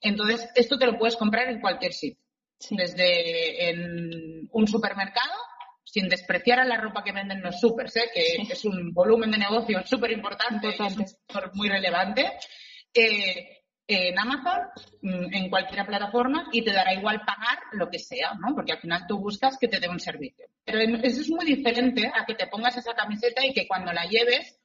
Entonces, 0.01 0.49
esto 0.55 0.77
te 0.77 0.85
lo 0.85 0.97
puedes 0.97 1.15
comprar 1.15 1.49
en 1.49 1.61
cualquier 1.61 1.93
sitio. 1.93 2.23
Desde 2.71 3.69
en 3.69 4.49
un 4.51 4.67
supermercado, 4.67 5.33
sin 5.83 6.09
despreciar 6.09 6.59
a 6.59 6.65
la 6.65 6.77
ropa 6.77 7.03
que 7.03 7.11
venden 7.11 7.41
los 7.41 7.59
supers, 7.59 7.95
¿eh? 7.95 8.09
que 8.13 8.53
es 8.53 8.65
un 8.65 8.93
volumen 8.93 9.31
de 9.31 9.37
negocio 9.37 9.81
súper 9.85 10.11
importante, 10.11 10.75
muy 11.53 11.69
relevante. 11.69 12.31
Eh, 12.93 13.59
en 13.91 14.19
Amazon, 14.19 14.67
mm, 15.01 15.33
en 15.33 15.49
cualquier 15.49 15.83
plataforma, 15.83 16.47
y 16.51 16.61
te 16.63 16.71
dará 16.71 16.93
igual 16.93 17.21
pagar 17.25 17.57
lo 17.71 17.89
que 17.89 17.97
sea, 17.97 18.33
¿no? 18.39 18.53
Porque 18.53 18.73
al 18.73 18.79
final 18.79 19.05
tú 19.07 19.17
buscas 19.17 19.57
que 19.57 19.67
te 19.67 19.79
dé 19.79 19.89
un 19.89 19.99
servicio. 19.99 20.45
Pero 20.63 20.79
eso 20.79 21.21
es 21.21 21.29
muy 21.29 21.43
diferente 21.43 22.11
a 22.13 22.23
que 22.23 22.35
te 22.35 22.45
pongas 22.45 22.77
esa 22.77 22.93
camiseta 22.93 23.43
y 23.43 23.51
que 23.51 23.67
cuando 23.67 23.91
la 23.91 24.05
lleves 24.05 24.58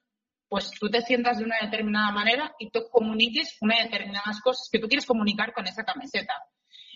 pues 0.55 0.71
tú 0.79 0.89
te 0.89 1.01
sientas 1.01 1.37
de 1.37 1.43
una 1.43 1.57
determinada 1.61 2.13
manera 2.13 2.55
y 2.57 2.69
tú 2.69 2.87
comuniques 2.89 3.57
unas 3.59 3.79
determinadas 3.79 4.39
cosas 4.39 4.69
que 4.71 4.79
tú 4.79 4.87
quieres 4.87 5.05
comunicar 5.05 5.51
con 5.51 5.67
esa 5.67 5.83
camiseta. 5.83 6.33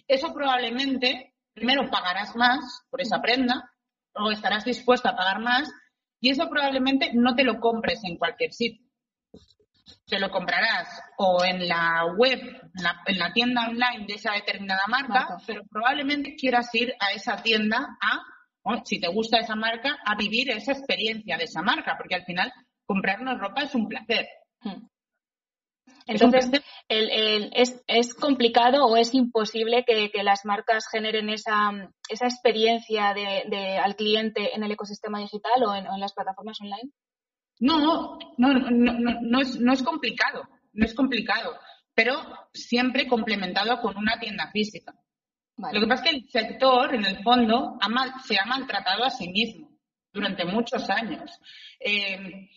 Eso 0.07 0.33
probablemente, 0.33 1.33
primero 1.53 1.89
pagarás 1.89 2.37
más 2.37 2.85
por 2.89 3.01
esa 3.01 3.21
prenda, 3.21 3.69
o 4.13 4.31
estarás 4.31 4.63
dispuesto 4.63 5.09
a 5.09 5.15
pagar 5.17 5.41
más, 5.41 5.69
Y 6.21 6.29
eso 6.29 6.49
probablemente 6.49 7.11
no 7.13 7.35
te 7.35 7.43
lo 7.43 7.59
compres 7.59 7.99
en 8.05 8.15
cualquier 8.15 8.53
sitio. 8.53 8.81
Te 10.07 10.19
lo 10.19 10.31
comprarás 10.31 10.87
o 11.17 11.43
en 11.43 11.67
la 11.67 12.05
web, 12.15 12.39
en 12.39 13.17
la, 13.19 13.33
tienda 13.33 13.67
online 13.67 14.05
de 14.07 14.13
esa 14.13 14.31
determinada 14.35 14.87
marca, 14.87 15.37
pero 15.45 15.63
probablemente 15.69 16.35
quieras 16.37 16.73
ir 16.75 16.93
a 16.97 17.11
esa 17.11 17.43
tienda 17.43 17.97
a, 18.01 18.21
si 18.85 19.01
te 19.01 19.09
gusta 19.09 19.37
esa 19.37 19.57
marca, 19.57 19.97
a 20.05 20.15
vivir 20.15 20.49
esa 20.49 20.71
experiencia 20.71 21.37
de 21.37 21.43
esa 21.43 21.61
marca, 21.61 21.97
porque 21.97 22.15
al 22.15 22.23
final 22.23 22.53
comprarnos 22.89 23.39
ropa 23.39 23.61
es 23.61 23.75
un 23.75 23.87
placer. 23.87 24.27
Hmm. 24.61 24.87
Entonces, 26.07 26.49
es, 26.87 28.13
complicado 28.15 28.83
o 28.83 28.97
es 28.97 29.13
imposible 29.13 29.85
que, 29.85 30.09
las 30.23 30.43
marcas 30.43 30.85
generen 30.91 31.29
esa, 31.29 31.71
experiencia 32.09 33.13
de, 33.13 33.77
al 33.77 33.95
cliente 33.95 34.55
en 34.55 34.63
el 34.63 34.71
ecosistema 34.71 35.19
digital 35.19 35.63
o 35.67 35.75
en, 35.75 35.99
las 35.99 36.13
plataformas 36.13 36.59
online. 36.61 36.91
No, 37.59 37.77
no, 37.79 38.17
no, 38.37 38.53
no, 39.21 39.39
es, 39.39 39.59
no 39.59 39.71
es 39.71 39.83
complicado, 39.83 40.49
no 40.73 40.83
es 40.83 40.95
complicado, 40.95 41.59
pero 41.93 42.15
siempre 42.53 43.07
complementado 43.07 43.81
con 43.81 43.97
una 43.97 44.19
tienda 44.19 44.49
física. 44.51 44.95
Lo 45.57 45.79
que 45.79 45.87
pasa 45.87 46.05
es 46.05 46.09
que 46.09 46.15
el 46.15 46.29
sector, 46.29 46.95
en 46.95 47.05
el 47.05 47.21
fondo, 47.21 47.77
se 48.25 48.39
ha 48.39 48.45
maltratado 48.45 49.03
a 49.03 49.11
sí 49.11 49.29
mismo 49.29 49.69
durante 50.11 50.43
muchos 50.45 50.89
años. 50.89 51.39
Eh, 51.79 52.49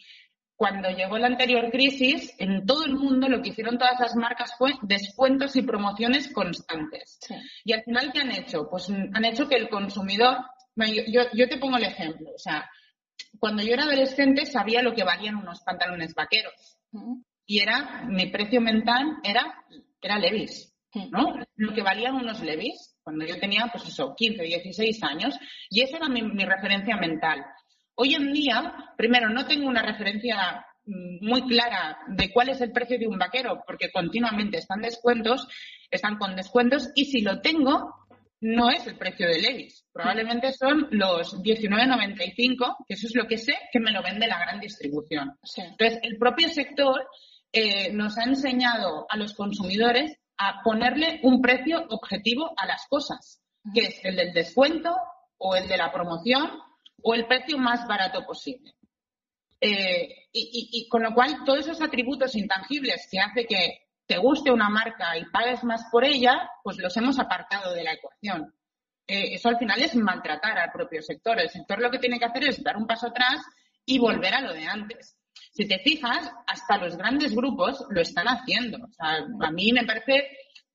cuando 0.62 0.90
llegó 0.90 1.18
la 1.18 1.26
anterior 1.26 1.72
crisis, 1.72 2.36
en 2.38 2.64
todo 2.64 2.84
el 2.84 2.94
mundo 2.94 3.28
lo 3.28 3.42
que 3.42 3.48
hicieron 3.48 3.78
todas 3.78 3.98
las 3.98 4.14
marcas 4.14 4.54
fue 4.56 4.70
descuentos 4.82 5.56
y 5.56 5.62
promociones 5.62 6.32
constantes. 6.32 7.18
Y 7.64 7.72
al 7.72 7.82
final, 7.82 8.12
¿qué 8.12 8.20
han 8.20 8.30
hecho? 8.30 8.68
Pues 8.70 8.88
han 8.88 9.24
hecho 9.24 9.48
que 9.48 9.56
el 9.56 9.68
consumidor, 9.68 10.36
yo, 11.08 11.48
te 11.48 11.58
pongo 11.58 11.78
el 11.78 11.82
ejemplo, 11.82 12.30
o 12.32 12.38
sea, 12.38 12.70
cuando 13.40 13.60
yo 13.64 13.72
era 13.72 13.82
adolescente 13.82 14.46
sabía 14.46 14.82
lo 14.82 14.94
que 14.94 15.02
valían 15.02 15.34
unos 15.34 15.62
pantalones 15.62 16.14
vaqueros. 16.14 16.78
Y 17.44 17.58
era, 17.58 18.04
mi 18.06 18.26
precio 18.26 18.60
mental 18.60 19.16
era, 19.24 19.64
era 20.00 20.16
Levis, 20.16 20.72
¿no? 21.10 21.40
Lo 21.56 21.74
que 21.74 21.82
valían 21.82 22.14
unos 22.14 22.40
Levis, 22.40 22.94
cuando 23.02 23.26
yo 23.26 23.36
tenía, 23.40 23.68
pues 23.72 23.88
eso, 23.88 24.14
15, 24.16 24.40
16 24.40 25.02
años, 25.02 25.36
y 25.70 25.82
esa 25.82 25.96
era 25.96 26.08
mi 26.08 26.44
referencia 26.44 26.96
mental. 26.96 27.44
Hoy 27.94 28.14
en 28.14 28.32
día, 28.32 28.74
primero, 28.96 29.28
no 29.28 29.46
tengo 29.46 29.68
una 29.68 29.82
referencia 29.82 30.64
mm, 30.84 31.26
muy 31.26 31.42
clara 31.42 31.98
de 32.08 32.32
cuál 32.32 32.48
es 32.48 32.60
el 32.60 32.72
precio 32.72 32.98
de 32.98 33.06
un 33.06 33.18
vaquero, 33.18 33.62
porque 33.66 33.90
continuamente 33.92 34.58
están 34.58 34.80
descuentos, 34.80 35.46
están 35.90 36.16
con 36.16 36.34
descuentos, 36.34 36.90
y 36.94 37.06
si 37.06 37.20
lo 37.20 37.40
tengo, 37.40 37.94
no 38.40 38.70
es 38.70 38.86
el 38.86 38.96
precio 38.96 39.28
de 39.28 39.40
Levis. 39.40 39.84
Probablemente 39.92 40.52
son 40.52 40.88
los 40.90 41.40
19.95, 41.42 42.76
que 42.88 42.94
eso 42.94 43.06
es 43.06 43.14
lo 43.14 43.26
que 43.26 43.38
sé 43.38 43.54
que 43.72 43.78
me 43.78 43.92
lo 43.92 44.02
vende 44.02 44.26
la 44.26 44.38
gran 44.38 44.58
distribución. 44.58 45.38
Entonces, 45.56 46.00
el 46.02 46.18
propio 46.18 46.48
sector 46.48 47.06
eh, 47.52 47.92
nos 47.92 48.18
ha 48.18 48.24
enseñado 48.24 49.06
a 49.08 49.16
los 49.16 49.34
consumidores 49.34 50.16
a 50.38 50.62
ponerle 50.64 51.20
un 51.22 51.40
precio 51.40 51.84
objetivo 51.90 52.52
a 52.56 52.66
las 52.66 52.86
cosas, 52.88 53.40
que 53.74 53.82
es 53.82 54.00
el 54.04 54.16
del 54.16 54.32
descuento 54.32 54.92
o 55.38 55.54
el 55.54 55.68
de 55.68 55.76
la 55.76 55.92
promoción 55.92 56.50
o 57.02 57.14
el 57.14 57.26
precio 57.26 57.58
más 57.58 57.86
barato 57.86 58.24
posible. 58.24 58.74
Eh, 59.60 60.28
y, 60.32 60.88
con 60.88 61.02
lo 61.02 61.14
cual, 61.14 61.44
todos 61.44 61.60
esos 61.60 61.80
atributos 61.80 62.34
intangibles 62.34 63.06
que 63.10 63.20
hace 63.20 63.46
que 63.46 63.82
te 64.06 64.18
guste 64.18 64.50
una 64.50 64.68
marca 64.68 65.16
y 65.16 65.24
pagues 65.26 65.62
más 65.62 65.84
por 65.90 66.04
ella, 66.04 66.50
pues 66.64 66.78
los 66.78 66.96
hemos 66.96 67.18
apartado 67.20 67.72
de 67.72 67.84
la 67.84 67.92
ecuación. 67.92 68.52
Eh, 69.06 69.34
eso 69.34 69.48
al 69.48 69.58
final 69.58 69.80
es 69.80 69.94
maltratar 69.94 70.58
al 70.58 70.72
propio 70.72 71.00
sector. 71.00 71.38
El 71.38 71.48
sector 71.48 71.80
lo 71.80 71.90
que 71.90 71.98
tiene 71.98 72.18
que 72.18 72.24
hacer 72.24 72.44
es 72.44 72.62
dar 72.62 72.76
un 72.76 72.86
paso 72.86 73.06
atrás 73.08 73.40
y 73.84 73.98
volver 73.98 74.34
a 74.34 74.40
lo 74.40 74.52
de 74.52 74.66
antes. 74.66 75.16
Si 75.52 75.68
te 75.68 75.78
fijas, 75.78 76.28
hasta 76.46 76.78
los 76.78 76.96
grandes 76.96 77.34
grupos 77.34 77.84
lo 77.90 78.00
están 78.00 78.26
haciendo. 78.26 78.78
a 78.98 79.50
mí 79.52 79.72
me 79.72 79.84
parece 79.84 80.28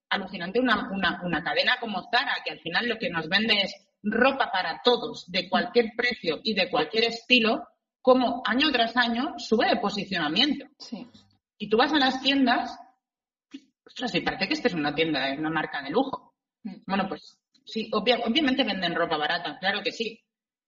alucinante 0.10 0.60
una, 0.60 0.90
una 0.92 1.44
cadena 1.44 1.78
como 1.82 2.04
Zara, 2.10 2.38
que 2.46 2.52
al 2.52 2.60
final 2.60 2.88
lo 2.88 2.98
que 2.98 3.10
nos 3.10 3.28
vende 3.28 3.56
es 3.62 3.87
ropa 4.12 4.52
para 4.52 4.82
todos, 4.84 5.30
de 5.32 5.50
cualquier 5.50 5.92
precio 5.96 6.40
y 6.44 6.54
de 6.54 6.70
cualquier 6.70 7.06
estilo, 7.06 7.68
como 8.02 8.42
año 8.46 8.72
tras 8.72 8.96
año 8.96 9.34
sube 9.38 9.68
de 9.68 9.78
posicionamiento. 9.78 10.66
Y 11.58 11.70
tú 11.70 11.78
vas 11.78 11.92
a 11.94 11.98
las 11.98 12.22
tiendas, 12.22 12.78
ostras, 13.86 14.16
y 14.16 14.22
parece 14.22 14.48
que 14.48 14.54
esta 14.54 14.68
es 14.68 14.74
una 14.74 14.96
tienda, 14.96 15.34
una 15.38 15.50
marca 15.50 15.82
de 15.82 15.90
lujo. 15.90 16.36
Mm. 16.64 16.76
Bueno, 16.86 17.08
pues 17.08 17.40
sí, 17.66 17.90
obviamente 17.92 18.64
venden 18.64 18.96
ropa 18.96 19.18
barata, 19.18 19.58
claro 19.60 19.82
que 19.84 19.92
sí, 19.92 20.22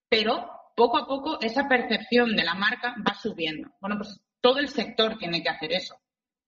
pero 0.10 0.50
poco 0.76 0.98
a 0.98 1.08
poco 1.08 1.40
esa 1.42 1.68
percepción 1.68 2.36
de 2.36 2.44
la 2.44 2.56
marca 2.56 2.96
va 3.08 3.14
subiendo. 3.14 3.70
Bueno, 3.80 3.98
pues 3.98 4.20
todo 4.42 4.60
el 4.60 4.70
sector 4.70 5.18
tiene 5.18 5.44
que 5.44 5.50
hacer 5.50 5.72
eso. 5.74 5.96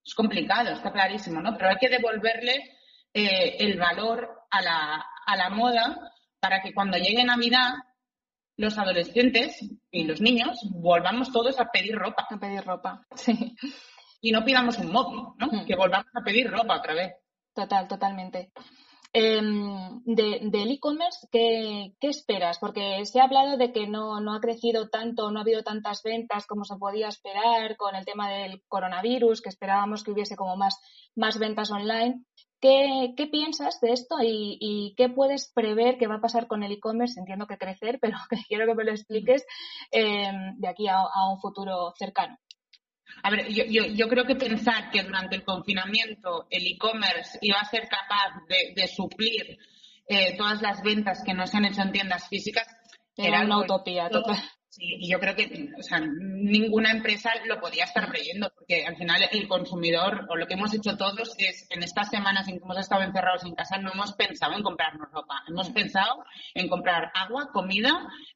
Es 0.04 0.16
complicado, 0.16 0.72
está 0.72 0.92
clarísimo, 0.92 1.42
¿no? 1.42 1.56
Pero 1.58 1.70
hay 1.70 1.78
que 1.78 1.90
devolverle 1.90 2.78
eh, 3.14 3.58
el 3.60 3.78
valor 3.78 4.46
a 4.50 4.62
la, 4.62 5.06
a 5.26 5.36
la 5.36 5.50
moda 5.50 6.12
para 6.42 6.62
que 6.62 6.74
cuando 6.74 6.98
llegue 6.98 7.24
Navidad 7.24 7.76
los 8.58 8.78
adolescentes 8.78 9.64
y 9.90 10.04
los 10.04 10.20
niños 10.20 10.60
volvamos 10.72 11.32
todos 11.32 11.60
a 11.60 11.72
pedir 11.72 11.96
ropa. 11.96 12.28
A 12.30 12.38
pedir 12.38 12.64
ropa, 12.66 13.06
sí. 13.16 13.56
Y 14.20 14.32
no 14.32 14.44
pidamos 14.44 14.78
un 14.78 14.92
móvil, 14.92 15.22
¿no? 15.38 15.48
Hmm. 15.48 15.66
Que 15.66 15.76
volvamos 15.76 16.12
a 16.14 16.22
pedir 16.22 16.52
ropa 16.52 16.78
otra 16.78 16.94
vez. 16.94 17.14
Total, 17.54 17.88
totalmente. 17.88 18.52
Em, 19.14 20.02
del 20.06 20.72
e-commerce, 20.72 21.28
¿qué, 21.32 21.94
esperas? 22.02 22.60
Porque 22.60 23.04
se 23.06 23.20
ha 23.20 23.26
hablado 23.26 23.58
de 23.58 23.74
que 23.74 23.86
no, 23.86 24.22
no, 24.22 24.34
ha 24.34 24.40
crecido 24.40 24.90
tanto, 24.90 25.32
no 25.32 25.40
ha 25.40 25.42
habido 25.42 25.64
tantas 25.64 26.02
ventas 26.02 26.48
como 26.48 26.64
se 26.64 26.78
podía 26.78 27.10
esperar 27.10 27.76
con 27.76 27.96
el 27.96 28.06
tema 28.06 28.32
del 28.32 28.64
coronavirus, 28.70 29.42
que 29.42 29.50
esperábamos 29.50 30.04
que 30.04 30.12
hubiese 30.12 30.38
como 30.38 30.56
más, 30.56 30.80
más 31.16 31.40
ventas 31.40 31.72
online. 31.72 32.24
¿Qué, 32.62 33.28
piensas 33.32 33.82
de 33.82 33.92
esto 33.92 34.18
y, 34.22 34.94
qué 34.96 35.10
puedes 35.10 35.52
prever 35.52 35.98
que 35.98 36.08
va 36.08 36.16
a 36.16 36.22
pasar 36.22 36.48
con 36.48 36.64
el 36.64 36.72
e-commerce? 36.72 37.20
Entiendo 37.20 37.48
que 37.48 37.58
crecer, 37.58 38.00
pero 38.02 38.18
quiero 38.48 38.66
que 38.66 38.76
me 38.76 38.86
lo 38.86 38.92
expliques 38.92 39.46
em, 39.92 40.58
de 40.58 40.68
aquí 40.70 40.88
a, 40.88 41.04
un 41.30 41.40
futuro 41.42 41.94
cercano. 41.98 42.38
A 43.24 43.30
ver, 43.30 43.48
yo, 43.50 44.08
creo 44.08 44.26
que 44.26 44.36
pensar 44.36 44.90
que 44.90 45.04
durante 45.04 45.36
el 45.36 45.44
confinamiento 45.44 46.48
el 46.50 46.66
e-commerce 46.66 47.38
iba 47.42 47.60
a 47.60 47.66
ser 47.66 47.88
capaz 47.88 48.46
de, 48.48 48.88
suplir 48.88 49.58
eh, 50.08 50.36
todas 50.38 50.62
las 50.62 50.82
ventas 50.82 51.24
que 51.24 51.34
no 51.34 51.46
se 51.46 51.58
han 51.58 51.66
hecho 51.66 51.82
en 51.82 51.92
tiendas 51.92 52.28
físicas 52.28 52.68
era, 53.16 53.42
una 53.42 53.60
utopía 53.60 54.10
total. 54.10 54.38
Sí, 54.72 54.86
y 55.02 55.12
yo 55.12 55.20
creo 55.20 55.36
que 55.36 55.70
o 55.78 55.84
sea, 55.84 56.00
ninguna 56.00 56.92
empresa 56.92 57.30
lo 57.46 57.60
podía 57.60 57.84
estar 57.84 58.10
creyendo, 58.10 58.54
porque 58.56 58.86
al 58.86 58.96
final 58.96 59.22
el 59.30 59.46
consumidor, 59.50 60.26
o 60.30 60.38
lo 60.38 60.48
que 60.48 60.54
hemos 60.54 60.74
hecho 60.74 60.96
todos, 60.96 61.36
es 61.38 61.68
en 61.72 61.84
estas 61.84 62.10
semanas 62.10 62.48
en 62.48 62.58
que 62.58 62.64
hemos 62.64 62.78
estado 62.78 63.02
encerrados 63.02 63.44
en 63.44 63.54
casa, 63.54 63.80
no 63.80 63.92
hemos 63.92 64.14
pensado 64.14 64.56
en 64.56 64.64
comprarnos 64.64 65.12
ropa, 65.12 65.44
hemos 65.50 65.70
pensado 65.72 66.24
en 66.54 66.70
comprar 66.70 67.12
agua, 67.14 67.50
comida, 67.52 67.92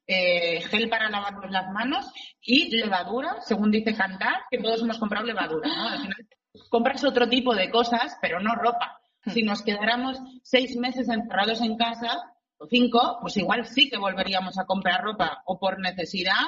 eh, 0.06 0.60
gel 0.60 0.90
para 0.90 1.08
lavarnos 1.08 1.50
las 1.50 1.72
manos 1.72 2.04
y 2.42 2.68
levadura, 2.76 3.40
según 3.40 3.70
dice 3.70 3.94
Cantar, 3.94 4.42
que 4.50 4.58
todos 4.58 4.82
hemos 4.82 4.98
comprado 4.98 5.24
levadura. 5.24 5.70
¿no? 5.74 5.88
Al 5.88 6.02
final 6.02 6.28
compras 6.68 7.02
otro 7.02 7.30
tipo 7.30 7.54
de 7.54 7.70
cosas, 7.70 8.14
pero 8.20 8.40
no 8.40 8.54
ropa. 8.56 9.00
Si 9.24 9.42
nos 9.42 9.62
quedáramos 9.62 10.18
seis 10.42 10.76
meses 10.76 11.08
encerrados 11.08 11.62
en 11.62 11.78
casa, 11.78 12.35
o 12.58 12.66
cinco, 12.66 13.18
pues 13.20 13.36
igual 13.36 13.66
sí 13.66 13.88
que 13.88 13.98
volveríamos 13.98 14.58
a 14.58 14.64
comprar 14.64 15.02
ropa 15.02 15.42
o 15.46 15.58
por 15.58 15.78
necesidad 15.78 16.44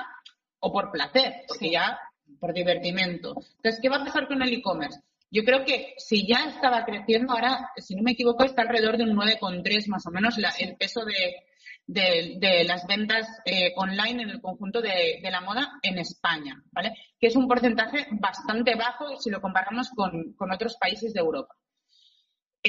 o 0.61 0.73
por 0.73 0.91
placer, 0.91 1.45
porque 1.47 1.71
ya 1.71 1.99
por 2.41 2.53
divertimento. 2.53 3.35
Entonces, 3.57 3.81
¿qué 3.81 3.89
va 3.89 3.97
a 3.97 4.05
pasar 4.05 4.27
con 4.29 4.43
el 4.43 4.53
e-commerce? 4.53 5.01
Yo 5.31 5.45
creo 5.45 5.65
que 5.65 5.95
si 5.99 6.27
ya 6.27 6.45
estaba 6.47 6.85
creciendo, 6.85 7.33
ahora, 7.35 7.71
si 7.77 7.95
no 7.95 8.03
me 8.03 8.13
equivoco, 8.13 8.45
está 8.45 8.63
alrededor 8.63 8.97
de 8.97 9.05
un 9.05 9.17
9,3 9.17 9.89
más 9.89 10.07
o 10.07 10.11
menos 10.11 10.37
el 10.59 10.77
peso 10.77 11.05
de, 11.05 12.65
las 12.65 12.87
ventas 12.87 13.29
eh, 13.45 13.73
online 13.77 14.23
en 14.23 14.31
el 14.31 14.41
conjunto 14.41 14.81
de, 14.81 15.21
la 15.31 15.41
moda 15.43 15.79
en 15.83 15.99
España, 15.99 16.63
¿vale? 16.73 16.95
Que 17.21 17.27
es 17.27 17.37
un 17.37 17.47
porcentaje 17.47 18.07
bastante 18.13 18.75
bajo 18.75 19.17
si 19.17 19.31
lo 19.31 19.41
comparamos 19.43 19.91
con 19.91 20.53
otros 20.53 20.77
países 20.77 21.13
de 21.13 21.21
Europa 21.21 21.55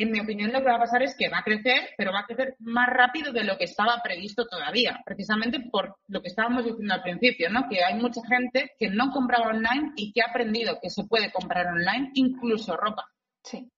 en 0.02 0.12
mi 0.12 0.20
opinión, 0.20 0.52
lo 0.52 0.60
que 0.60 0.70
va 0.70 0.76
a 0.76 0.80
pasar 0.80 1.04
es 1.04 1.16
que 1.16 1.30
va 1.30 1.40
a 1.40 1.44
crecer, 1.44 1.90
pero 1.98 2.12
va 2.12 2.22
a 2.22 2.26
crecer 2.26 2.56
más 2.60 2.88
rápido 2.88 3.32
de 3.32 3.44
lo 3.44 3.58
que 3.58 3.66
estaba 3.66 4.02
previsto 4.04 4.46
todavía, 4.46 5.02
precisamente 5.06 5.60
por 5.72 5.98
lo 6.08 6.22
que 6.22 6.28
estábamos 6.28 6.66
diciendo 6.66 6.94
al 6.94 7.02
principio, 7.02 7.50
¿no? 7.50 7.68
Que 7.70 7.84
hay 7.84 7.96
mucha 7.96 8.22
gente 8.28 8.72
que 8.78 8.90
no 8.90 9.12
compraba 9.12 9.50
online 9.50 9.94
y 9.96 10.12
que 10.12 10.22
ha 10.22 10.30
aprendido 10.30 10.80
que 10.82 10.90
se 10.90 11.06
puede 11.06 11.32
comprar 11.32 11.68
online, 11.68 12.12
incluso 12.14 12.76
ropa. 12.78 13.06
Sí. 13.44 13.70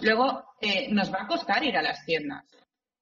Luego, 0.00 0.44
eh, 0.60 0.88
nos 0.90 1.12
va 1.12 1.22
a 1.22 1.26
costar 1.26 1.62
ir 1.64 1.76
a 1.76 1.82
las 1.82 2.04
tiendas, 2.04 2.44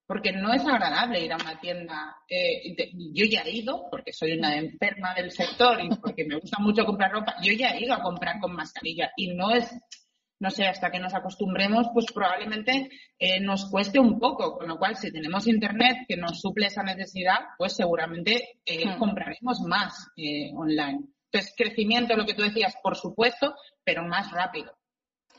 porque 0.07 0.33
no 0.33 0.53
es 0.53 0.67
agradable 0.67 1.21
ir 1.21 1.33
a 1.33 1.37
una 1.37 1.61
tienda. 1.61 2.17
Eh, 2.29 2.75
yo 3.13 3.25
ya 3.27 3.43
he 3.43 3.53
ido, 3.53 3.87
porque 3.91 4.13
soy 4.13 4.33
una 4.33 4.57
enferma 4.57 5.15
del 5.15 5.31
sector 5.31 5.81
y 5.81 5.89
porque 5.97 6.25
me 6.25 6.37
gusta 6.37 6.59
mucho 6.59 6.85
comprar 6.85 7.13
ropa, 7.13 7.37
yo 7.43 7.53
ya 7.53 7.71
he 7.71 7.85
ido 7.85 7.95
a 7.95 8.03
comprar 8.03 8.41
con 8.41 8.55
mascarilla 8.55 9.13
y 9.17 9.35
no 9.35 9.53
es 9.53 9.71
no 10.41 10.51
sé, 10.51 10.67
hasta 10.67 10.91
que 10.91 10.99
nos 10.99 11.15
acostumbremos, 11.15 11.89
pues 11.93 12.07
probablemente 12.13 12.91
eh, 13.19 13.41
nos 13.41 13.71
cueste 13.71 14.01
un 14.01 14.19
poco, 14.19 14.57
con 14.57 14.67
lo 14.67 14.79
cual 14.79 14.97
si 14.97 15.13
tenemos 15.13 15.47
Internet 15.47 15.99
que 16.09 16.17
nos 16.17 16.41
suple 16.41 16.67
esa 16.67 16.83
necesidad, 16.83 17.41
pues 17.59 17.75
seguramente 17.75 18.61
eh, 18.65 18.87
hmm. 18.87 18.99
compraremos 18.99 19.61
más 19.61 20.09
eh, 20.17 20.51
online. 20.55 21.01
Entonces, 21.31 21.55
crecimiento, 21.57 22.17
lo 22.17 22.25
que 22.25 22.35
tú 22.35 22.43
decías, 22.43 22.75
por 22.83 22.97
supuesto, 22.97 23.55
pero 23.85 24.03
más 24.03 24.33
rápido, 24.33 24.77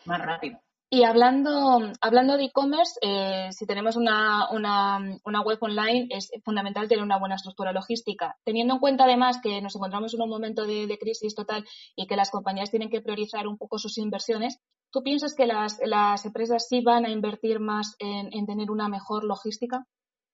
más 0.06 0.22
rápido. 0.22 0.62
Y 0.94 1.06
hablando, 1.06 1.94
hablando 2.02 2.36
de 2.36 2.44
e-commerce, 2.44 3.00
eh, 3.02 3.48
si 3.52 3.66
tenemos 3.66 3.96
una, 3.96 4.50
una, 4.52 5.00
una, 5.24 5.42
web 5.42 5.58
online, 5.62 6.10
es 6.10 6.30
fundamental 6.44 6.89
tener 6.89 7.02
una 7.02 7.18
buena 7.18 7.36
estructura 7.36 7.72
logística. 7.72 8.36
Teniendo 8.44 8.74
en 8.74 8.82
cuenta 8.82 9.06
además 9.06 9.39
que 9.42 9.62
nos 9.62 9.74
encontramos 9.74 10.14
en 10.14 10.22
un 10.22 10.30
momento 10.30 10.68
de, 10.68 10.88
de, 10.88 10.98
crisis 10.98 11.34
total 11.34 11.66
y 11.96 12.08
que 12.08 12.18
las 12.18 12.30
compañías 12.30 12.72
tienen 12.72 12.89
que 12.89 13.00
priorizar 13.00 13.48
un 13.48 13.58
poco 13.58 13.80
sus 13.80 13.98
inversiones, 14.00 14.60
¿tú 14.92 15.02
piensas 15.02 15.34
que 15.34 15.46
las, 15.46 15.80
las 15.86 16.26
empresas 16.26 16.68
sí 16.68 16.82
van 16.82 17.06
a 17.06 17.10
invertir 17.10 17.62
más 17.62 17.96
en, 17.98 18.28
en 18.34 18.46
tener 18.46 18.70
una 18.70 18.89
mejor 18.89 19.24
logística? 19.24 19.88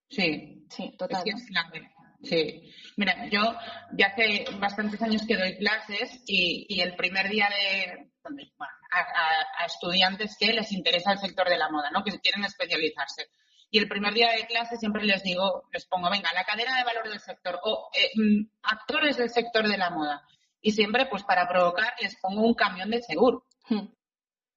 Sí, 0.09 0.65
sí, 0.71 0.95
total. 0.97 1.23
Sí. 2.23 2.73
Mira, 2.95 3.29
yo 3.29 3.41
ya 3.95 4.07
hace 4.07 4.45
bastantes 4.59 4.99
años 5.03 5.21
que 5.27 5.37
doy 5.37 5.55
clases 5.57 6.23
y, 6.25 6.65
y 6.67 6.81
el 6.81 6.95
primer 6.95 7.29
día 7.29 7.47
de, 7.47 8.09
a, 8.99 9.65
estudiantes 9.65 10.37
que 10.39 10.53
les 10.53 10.71
interesa 10.71 11.11
el 11.11 11.19
sector 11.19 11.47
de 11.47 11.57
la 11.57 11.69
moda, 11.69 11.89
¿no? 11.91 12.03
Que 12.03 12.19
quieren 12.19 12.43
especializarse. 12.43 13.29
Y 13.69 13.79
el 13.79 13.89
primer 13.89 14.13
día 14.13 14.31
de 14.31 14.47
clase 14.47 14.77
siempre 14.77 15.03
les 15.03 15.23
digo, 15.23 15.67
les 15.73 15.85
pongo, 15.85 16.09
venga, 16.09 16.29
la 16.33 16.45
cadena 16.45 16.77
de 16.77 16.85
valor 16.85 17.09
del 17.09 17.19
sector 17.19 17.59
o 17.63 17.89
eh, 17.93 18.11
mm, 18.15 18.49
actores 18.63 19.17
del 19.17 19.29
sector 19.29 19.67
de 19.67 19.77
la 19.77 19.89
moda. 19.89 20.23
Y 20.61 20.71
siempre, 20.71 21.05
pues 21.07 21.23
para 21.23 21.47
provocar, 21.47 21.93
les 22.01 22.15
pongo 22.17 22.41
un 22.41 22.53
camión 22.53 22.89
de 22.89 23.01
seguro. 23.01 23.45
Hmm. 23.69 23.87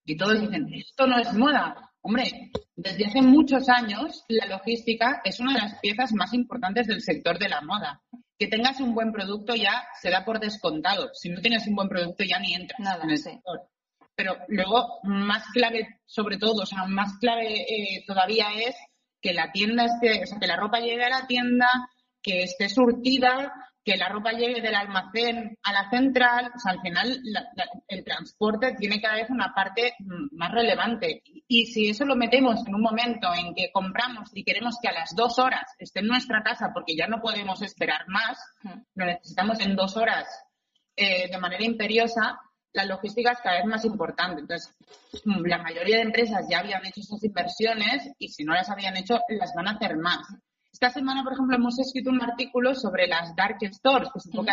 Y 0.05 0.17
todos 0.17 0.41
dicen, 0.41 0.73
esto 0.75 1.07
no 1.07 1.19
es 1.19 1.33
moda. 1.33 1.93
Hombre, 2.03 2.51
desde 2.77 3.07
hace 3.07 3.21
muchos 3.21 3.69
años 3.69 4.25
la 4.29 4.47
logística 4.47 5.21
es 5.25 5.39
una 5.39 5.55
de 5.55 5.61
las 5.61 5.79
piezas 5.81 6.13
más 6.13 6.33
importantes 6.33 6.87
del 6.87 7.03
sector 7.03 7.39
de 7.39 7.49
la 7.49 7.61
moda. 7.61 8.01
Que 8.39 8.47
tengas 8.47 8.81
un 8.81 8.95
buen 8.95 9.13
producto 9.13 9.55
ya 9.55 9.85
se 10.01 10.11
da 10.11 10.25
por 10.25 10.41
descontado. 10.41 11.11
Si 11.13 11.29
no 11.29 11.41
tienes 11.43 11.67
un 11.67 11.75
buen 11.75 11.89
producto 11.89 12.25
ya 12.25 12.39
ni 12.39 12.55
entras 12.55 12.81
en 13.03 13.11
el 13.11 13.19
sector 13.19 13.69
pero 14.15 14.37
luego 14.49 15.01
más 15.03 15.45
clave 15.53 16.01
sobre 16.07 16.39
todo, 16.39 16.63
o 16.63 16.67
sea, 16.67 16.85
más 16.87 17.19
clave 17.19 17.63
eh, 17.63 18.05
todavía 18.07 18.49
es 18.55 18.77
que 19.21 19.33
la 19.33 19.53
tienda 19.53 19.85
esté, 19.85 20.23
o 20.23 20.27
sea, 20.27 20.39
que 20.39 20.47
la 20.47 20.57
ropa 20.57 20.81
llegue 20.81 21.05
a 21.05 21.11
la 21.11 21.27
tienda, 21.27 21.69
que 22.23 22.43
esté 22.43 22.69
surtida, 22.69 23.53
que 23.85 23.97
la 23.97 24.09
ropa 24.09 24.33
llegue 24.33 24.61
del 24.61 24.75
almacén 24.75 25.59
a 25.63 25.73
la 25.73 25.89
central, 25.91 26.53
o 26.55 26.59
sea, 26.59 26.73
al 26.73 26.81
final 26.81 27.23
el 27.89 28.05
transporte 28.05 28.75
tiene 28.79 29.01
cada 29.01 29.17
vez 29.17 29.31
una 29.31 29.55
parte 29.55 29.95
mm, 29.99 30.37
más 30.37 30.53
relevante. 30.53 31.23
Y, 31.49 31.67
si 31.67 31.89
eso 31.89 32.05
lo 32.05 32.15
metemos 32.15 32.67
en 32.67 32.75
un 32.75 32.83
momento 32.83 33.29
en 33.35 33.55
que 33.55 33.73
compramos 33.73 34.31
y 34.35 34.45
queremos 34.45 34.77
que 34.81 34.89
a 34.89 34.93
las 34.93 35.15
dos 35.17 35.39
horas 35.39 35.75
esté 35.79 36.01
en 36.01 36.09
nuestra 36.09 36.43
casa 36.43 36.71
porque 36.75 36.95
ya 36.95 37.07
no 37.07 37.21
podemos 37.21 37.63
esperar 37.63 38.07
más, 38.09 38.39
lo 38.95 39.07
necesitamos 39.07 39.61
en 39.61 39.77
dos 39.77 39.97
horas 39.97 40.27
eh, 40.97 41.31
de 41.31 41.39
manera 41.39 41.65
imperiosa, 41.65 42.39
la 42.73 42.85
logística 42.85 43.33
es 43.33 43.41
cada 43.41 43.57
vez 43.57 43.67
más 43.67 43.85
importante. 43.85 44.41
Entonces, 44.41 44.75
mm, 45.25 45.45
la 45.47 45.59
mayoría 45.59 45.97
de 45.97 46.03
empresas 46.03 46.47
ya 46.49 46.61
habían 46.61 46.85
hecho 46.87 47.01
esas 47.01 47.23
inversiones 47.25 48.13
y 48.19 48.29
si 48.29 48.45
no 48.45 48.55
las 48.55 48.71
habían 48.71 48.97
hecho, 48.97 49.21
las 49.29 49.53
van 49.55 49.69
a 49.69 49.73
hacer 49.73 49.97
más. 49.97 50.27
Esta 50.73 50.91
semana, 50.91 51.25
por 51.25 51.33
ejemplo, 51.33 51.57
hemos 51.57 51.79
escrito 51.79 52.11
un 52.11 52.23
artículo 52.23 52.75
sobre 52.75 53.07
las 53.07 53.35
dark 53.35 53.59
stores, 53.73 54.09
que 54.13 54.21
supongo 54.21 54.47
que 54.47 54.53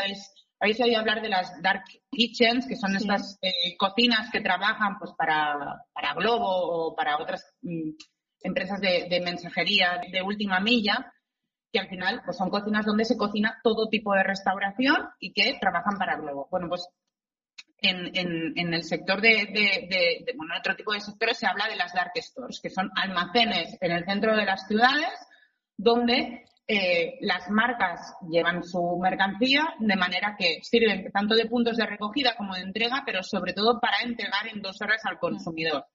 habéis, 0.59 0.81
oído 0.81 0.99
hablar 0.99 1.21
de 1.21 1.29
las 1.29 1.61
dark 1.61 1.83
kitchens, 2.11 2.67
que 2.67 2.75
son 2.75 2.95
estas 2.95 3.37
eh, 3.41 3.77
cocinas 3.77 4.31
que 4.31 4.41
trabajan 4.41 4.97
pues 4.97 5.11
para, 5.15 5.83
para 5.93 6.15
Globo 6.15 6.47
o 6.47 6.95
para 6.95 7.17
otras 7.17 7.45
mm, 7.61 7.91
empresas 8.41 8.81
de, 8.81 9.07
de, 9.09 9.21
mensajería 9.21 10.01
de 10.11 10.21
última 10.23 10.59
milla, 10.59 11.13
que 11.71 11.79
al 11.79 11.87
final 11.87 12.23
pues 12.25 12.37
son 12.37 12.49
cocinas 12.49 12.85
donde 12.85 13.05
se 13.05 13.17
cocina 13.17 13.59
todo 13.63 13.87
tipo 13.87 14.13
de 14.13 14.23
restauración 14.23 15.09
y 15.19 15.33
que 15.33 15.57
trabajan 15.61 15.99
para 15.99 16.17
Globo. 16.17 16.47
Bueno, 16.49 16.67
pues 16.67 16.89
en, 17.81 18.73
el 18.73 18.83
sector 18.83 19.21
de, 19.21 20.25
bueno, 20.35 20.55
otro 20.57 20.75
tipo 20.75 20.93
de 20.93 21.01
sectores 21.01 21.37
se 21.37 21.47
habla 21.47 21.67
de 21.67 21.75
las 21.75 21.93
dark 21.93 22.11
stores, 22.15 22.59
que 22.61 22.69
son 22.69 22.89
almacenes 22.95 23.77
en 23.81 23.91
el 23.91 24.05
centro 24.05 24.35
de 24.35 24.45
las 24.45 24.67
ciudades 24.67 25.11
donde 25.77 26.45
eh, 26.67 27.17
las 27.21 27.49
marcas 27.49 28.15
llevan 28.29 28.63
su 28.63 28.99
mercancía 29.01 29.75
de 29.79 29.95
manera 29.95 30.35
que 30.37 30.59
sirven 30.63 31.11
tanto 31.11 31.35
de 31.35 31.45
puntos 31.45 31.77
de 31.77 31.85
recogida 31.85 32.35
como 32.35 32.55
de 32.55 32.61
entrega, 32.61 33.03
pero 33.05 33.23
sobre 33.23 33.53
todo 33.53 33.79
para 33.79 33.99
entregar 34.03 34.47
en 34.47 34.61
dos 34.61 34.81
horas 34.81 35.05
al 35.05 35.19
consumidor. 35.19 35.85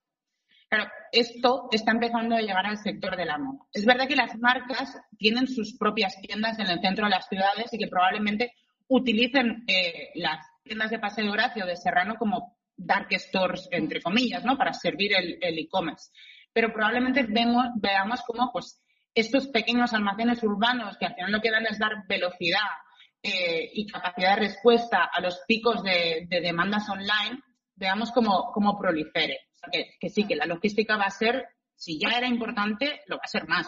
Claro, 0.69 0.91
esto 1.11 1.69
está 1.71 1.91
empezando 1.91 2.37
a 2.37 2.41
llegar 2.41 2.65
al 2.65 2.79
sector 2.79 3.15
de 3.17 3.27
la 3.27 3.37
moda. 3.37 3.67
Es 3.75 3.85
verdad 3.85 4.09
que 4.09 4.17
las 4.17 4.39
marcas 4.39 4.99
tienen 5.19 5.47
sus 5.47 5.77
propias 5.77 6.19
tiendas 6.23 6.59
en 6.59 6.69
el 6.69 6.81
centro 6.81 7.05
de 7.05 7.11
las 7.11 7.29
ciudades 7.29 7.71
y 7.73 7.79
que 7.79 7.89
probablemente 7.89 8.55
utilicen 8.89 9.65
eh, 9.67 10.11
las 10.15 10.47
tiendas 10.63 10.91
de 10.91 10.99
Paseo 10.99 11.31
Horacio 11.31 11.67
de 11.67 11.77
Serrano 11.77 12.17
como 12.17 12.57
dark 12.77 13.09
stores, 13.13 13.69
entre 13.71 14.01
comillas, 14.01 14.45
¿no? 14.45 14.57
Para 14.57 14.73
servir 14.73 15.13
el 15.15 15.59
e-commerce. 15.59 16.11
Pero 16.53 16.73
probablemente 16.73 17.25
vemos, 17.29 17.67
veamos 17.77 18.23
cómo, 18.27 18.51
pues, 18.53 18.83
estos 19.15 19.49
pequeños 19.49 19.93
almacenes 19.93 20.43
urbanos 20.43 20.97
que 20.97 21.07
al 21.07 21.15
final 21.15 21.33
lo 21.33 21.41
que 21.41 21.51
dan 21.51 21.67
es 21.67 21.79
dar 21.79 22.07
velocidad 22.09 22.61
eh, 23.23 23.71
y 23.75 23.87
capacidad 23.87 24.35
de 24.35 24.47
respuesta 24.49 25.05
a 25.05 25.21
los 25.21 25.41
picos 25.47 25.83
de, 25.83 26.27
demandas 26.29 26.89
online, 26.89 27.41
veamos 27.77 28.11
cómo, 28.11 28.51
cómo 28.53 28.79
prolifere. 28.79 29.39
O 29.53 29.57
sea, 29.57 29.85
que 30.01 30.09
sí, 30.09 30.27
que 30.27 30.37
la 30.37 30.47
logística 30.47 30.97
va 30.97 31.05
a 31.05 31.11
ser, 31.11 31.47
si 31.77 31.99
ya 32.01 32.17
era 32.17 32.27
importante, 32.27 33.03
lo 33.07 33.17
va 33.17 33.23
a 33.25 33.29
ser 33.29 33.47
más. 33.47 33.67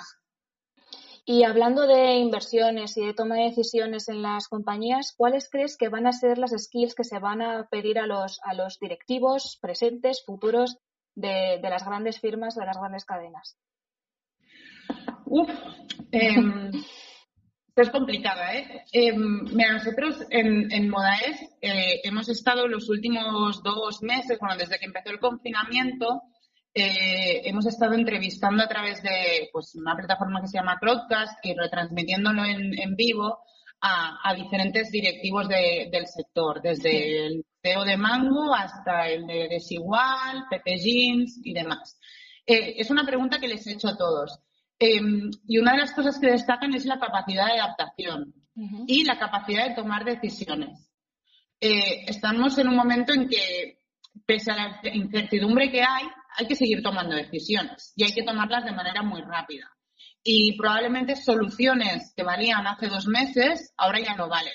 Y 1.27 1.45
hablando 1.45 1.87
de 1.87 2.17
inversiones 2.17 2.99
y 2.99 3.07
de 3.07 3.15
toma 3.15 3.37
de 3.37 3.45
decisiones 3.45 4.09
en 4.11 4.21
las 4.21 4.47
compañías, 4.47 5.15
¿cuáles 5.17 5.49
crees 5.49 5.79
que 5.79 5.89
van 5.89 6.07
a 6.07 6.13
ser 6.13 6.37
las 6.37 6.51
skills 6.51 6.95
que 6.95 7.05
se 7.05 7.19
van 7.19 7.41
a 7.41 7.67
pedir 7.71 7.99
a 7.99 8.07
los, 8.07 8.41
a 8.45 8.53
los 8.53 8.79
directivos 8.79 9.59
presentes, 9.61 10.23
futuros 10.27 10.77
de, 11.15 11.59
las 11.63 11.85
grandes 11.87 12.21
firmas, 12.21 12.57
de 12.57 12.67
las 12.67 12.77
grandes 12.77 13.07
cadenas? 13.07 13.57
Uf, 15.25 15.49
em, 16.13 16.71
es 17.75 17.91
complicada, 17.91 18.55
¿eh? 18.55 18.85
Em, 18.93 19.45
mira, 19.45 19.73
nosotros 19.73 20.27
en, 20.29 20.71
en 20.71 20.91
Modaes 20.91 21.41
eh, 21.63 22.01
hemos 22.05 22.29
estado 22.29 22.69
los 22.69 22.91
últimos 22.91 23.63
dos 23.63 24.03
meses, 24.03 24.39
bueno, 24.39 24.57
desde 24.59 24.79
que 24.79 24.85
empezó 24.85 25.09
el 25.09 25.21
confinamiento, 25.21 26.21
eh, 26.77 27.43
hemos 27.45 27.67
estado 27.67 27.95
entrevistando 27.95 28.65
a 28.65 28.69
través 28.69 29.01
de 29.01 29.49
pues, 29.53 29.77
una 29.77 29.95
plataforma 29.95 30.41
que 30.41 30.49
se 30.49 30.59
llama 30.59 30.79
Crowdcast 30.81 31.39
y 31.45 31.55
retransmitiéndolo 31.55 32.45
en, 32.45 32.97
vivo 32.97 33.39
a, 33.81 34.35
diferentes 34.35 34.91
directivos 34.91 35.49
del 35.49 36.07
sector, 36.09 36.61
desde 36.61 37.27
el 37.27 37.47
CEO 37.63 37.85
de 37.85 37.97
Mango 37.97 38.53
hasta 38.53 39.09
el 39.09 39.27
de 39.27 39.47
Desigual, 39.49 40.47
Pepe 40.51 40.79
Jeans 40.79 41.41
y 41.45 41.53
demás. 41.53 41.97
Eh, 42.45 42.75
es 42.79 42.91
una 42.91 43.05
pregunta 43.05 43.39
que 43.39 43.49
les 43.49 43.65
he 43.67 43.73
hecho 43.73 43.89
a 43.89 43.97
todos. 43.97 44.41
Em, 44.79 45.31
y 45.47 45.59
una 45.59 45.73
de 45.73 45.79
las 45.79 45.93
cosas 45.93 46.19
que 46.19 46.31
destacan 46.31 46.75
es 46.75 46.87
la 46.87 46.99
capacidad 46.99 47.47
de 47.47 47.61
adaptación 47.61 48.35
y 48.87 49.05
la 49.05 49.19
capacidad 49.19 49.69
de 49.69 49.75
tomar 49.75 50.05
decisiones. 50.05 50.91
Eh, 51.61 52.05
estamos 52.07 52.57
en 52.59 52.69
un 52.69 52.77
momento 52.77 53.13
en 53.13 53.29
que, 53.29 53.81
pese 54.27 54.51
a 54.51 54.57
la 54.57 54.81
incertidumbre 54.93 55.71
que 55.71 55.83
hay, 55.83 56.05
hay 56.37 56.47
que 56.47 56.57
seguir 56.57 56.83
tomando 56.83 57.15
decisiones 57.15 57.93
y 57.97 58.05
hay 58.05 58.13
que 58.13 58.23
tomarlas 58.23 58.65
de 58.65 58.73
manera 58.73 59.03
muy 59.03 59.23
rápida. 59.23 59.71
Y 60.23 60.57
probablemente 60.57 61.17
soluciones 61.17 62.13
que 62.17 62.23
valían 62.23 62.67
hace 62.67 62.89
dos 62.89 63.07
meses 63.07 63.73
ahora 63.77 64.01
ya 64.01 64.15
no 64.15 64.29
valen. 64.29 64.55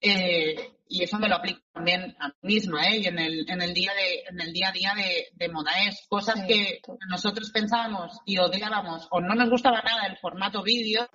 Eh, 0.00 0.74
y 0.88 1.02
eso 1.02 1.18
me 1.18 1.28
lo 1.28 1.36
aplico 1.36 1.60
también 1.72 2.16
a 2.18 2.28
mí 2.28 2.54
misma, 2.54 2.86
¿eh? 2.88 2.98
Y 2.98 3.06
en 3.06 3.18
el, 3.18 3.48
en 3.48 3.62
el 3.62 3.74
día 3.74 3.92
de, 3.94 4.24
en 4.28 4.40
el 4.40 4.52
día 4.52 4.68
a 4.68 4.72
día 4.72 4.94
de, 4.96 5.26
de 5.32 5.52
moda 5.52 5.72
es 5.86 6.06
cosas 6.08 6.44
que 6.46 6.80
nosotros 7.08 7.50
pensábamos 7.50 8.18
y 8.24 8.38
odiábamos 8.38 9.06
o 9.10 9.20
no 9.20 9.34
nos 9.34 9.50
gustaba 9.50 9.82
nada 9.82 10.06
el 10.06 10.16
formato 10.18 10.62
vídeo 10.62 11.08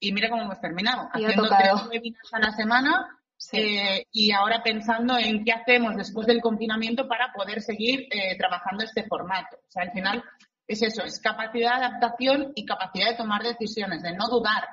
y 0.00 0.12
mira 0.12 0.30
cómo 0.30 0.42
hemos 0.42 0.60
terminado. 0.60 1.08
haciendo 1.12 1.48
tres 1.48 1.86
webinars 1.90 2.32
a 2.32 2.38
la 2.38 2.52
semana 2.52 3.18
eh, 3.52 4.06
y 4.10 4.32
ahora 4.32 4.62
pensando 4.62 5.18
en 5.18 5.44
qué 5.44 5.52
hacemos 5.52 5.96
después 5.96 6.26
del 6.26 6.40
confinamiento 6.40 7.06
para 7.06 7.32
poder 7.32 7.60
seguir 7.60 8.08
eh, 8.10 8.36
trabajando 8.38 8.84
este 8.84 9.04
formato. 9.04 9.56
O 9.56 9.70
sea, 9.70 9.82
al 9.82 9.92
final 9.92 10.22
es 10.66 10.82
eso, 10.82 11.02
es 11.04 11.20
capacidad 11.20 11.78
de 11.78 11.84
adaptación 11.84 12.52
y 12.54 12.64
capacidad 12.64 13.10
de 13.10 13.16
tomar 13.16 13.42
decisiones, 13.42 14.02
de 14.02 14.14
no 14.14 14.28
dudar, 14.28 14.68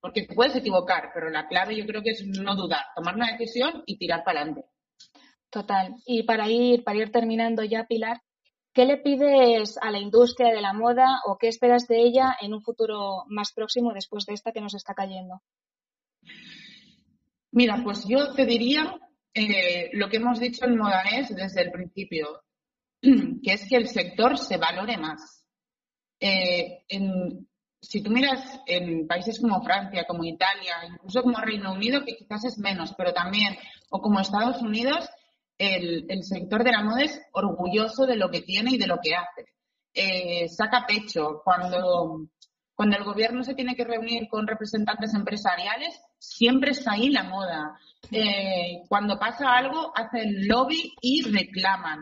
porque 0.00 0.26
te 0.26 0.34
puedes 0.34 0.56
equivocar, 0.56 1.10
pero 1.14 1.30
la 1.30 1.46
clave 1.46 1.76
yo 1.76 1.86
creo 1.86 2.02
que 2.02 2.10
es 2.10 2.26
no 2.26 2.54
dudar, 2.54 2.84
tomar 2.94 3.14
una 3.14 3.32
decisión 3.32 3.82
y 3.86 3.96
tirar 3.96 4.24
para 4.24 4.40
adelante. 4.40 4.66
Total. 5.50 5.94
Y 6.06 6.24
para 6.24 6.48
ir, 6.48 6.84
para 6.84 6.98
ir 6.98 7.12
terminando 7.12 7.62
ya, 7.62 7.84
Pilar, 7.84 8.20
¿qué 8.72 8.84
le 8.84 8.96
pides 8.96 9.78
a 9.80 9.90
la 9.90 9.98
industria 9.98 10.52
de 10.52 10.60
la 10.60 10.72
moda 10.72 11.20
o 11.26 11.36
qué 11.38 11.48
esperas 11.48 11.86
de 11.88 12.00
ella 12.00 12.36
en 12.40 12.54
un 12.54 12.62
futuro 12.62 13.24
más 13.28 13.52
próximo 13.52 13.92
después 13.92 14.24
de 14.26 14.34
esta 14.34 14.52
que 14.52 14.60
nos 14.60 14.74
está 14.74 14.94
cayendo? 14.94 15.42
Mira, 17.52 17.80
pues 17.84 18.04
yo 18.08 18.32
te 18.34 18.46
diría 18.46 18.98
eh, 19.34 19.90
lo 19.92 20.08
que 20.08 20.16
hemos 20.16 20.40
dicho 20.40 20.64
en 20.64 20.76
Modanés 20.76 21.34
desde 21.34 21.62
el 21.62 21.70
principio. 21.70 22.42
que 23.02 23.52
es 23.52 23.68
que 23.68 23.76
el 23.76 23.88
sector 23.88 24.38
se 24.38 24.56
valore 24.56 24.96
más. 24.96 25.44
Eh, 26.20 26.84
si 27.80 28.00
tú 28.00 28.10
miras 28.10 28.60
en 28.66 29.08
países 29.08 29.40
como 29.40 29.62
Francia, 29.62 30.04
como 30.06 30.24
Italia, 30.24 30.76
incluso 30.88 31.22
como 31.22 31.38
Reino 31.38 31.72
Unido, 31.72 32.04
que 32.04 32.16
quizás 32.16 32.44
es 32.44 32.58
menos, 32.58 32.94
pero 32.96 33.12
también, 33.12 33.56
o 33.90 34.00
como 34.00 34.20
Estados 34.20 34.62
Unidos, 34.62 35.08
el, 35.58 36.22
sector 36.22 36.62
de 36.64 36.72
la 36.72 36.82
moda 36.82 37.02
es 37.02 37.20
orgulloso 37.32 38.06
de 38.06 38.16
lo 38.16 38.30
que 38.30 38.42
tiene 38.42 38.72
y 38.72 38.78
de 38.78 38.86
lo 38.86 38.98
que 39.02 39.14
hace. 39.14 39.46
Eh, 39.94 40.48
saca 40.48 40.86
pecho. 40.86 41.42
Cuando, 41.44 42.28
cuando 42.74 42.96
el 42.96 43.04
gobierno 43.04 43.42
se 43.42 43.54
tiene 43.54 43.74
que 43.74 43.84
reunir 43.84 44.28
con 44.28 44.46
representantes 44.46 45.12
empresariales, 45.14 46.00
siempre 46.22 46.70
está 46.70 46.92
ahí 46.92 47.10
la 47.10 47.24
moda. 47.24 47.76
Eh, 48.10 48.82
cuando 48.88 49.18
pasa 49.18 49.56
algo, 49.56 49.92
hacen 49.94 50.46
lobby 50.46 50.94
y 51.00 51.22
reclaman. 51.22 52.00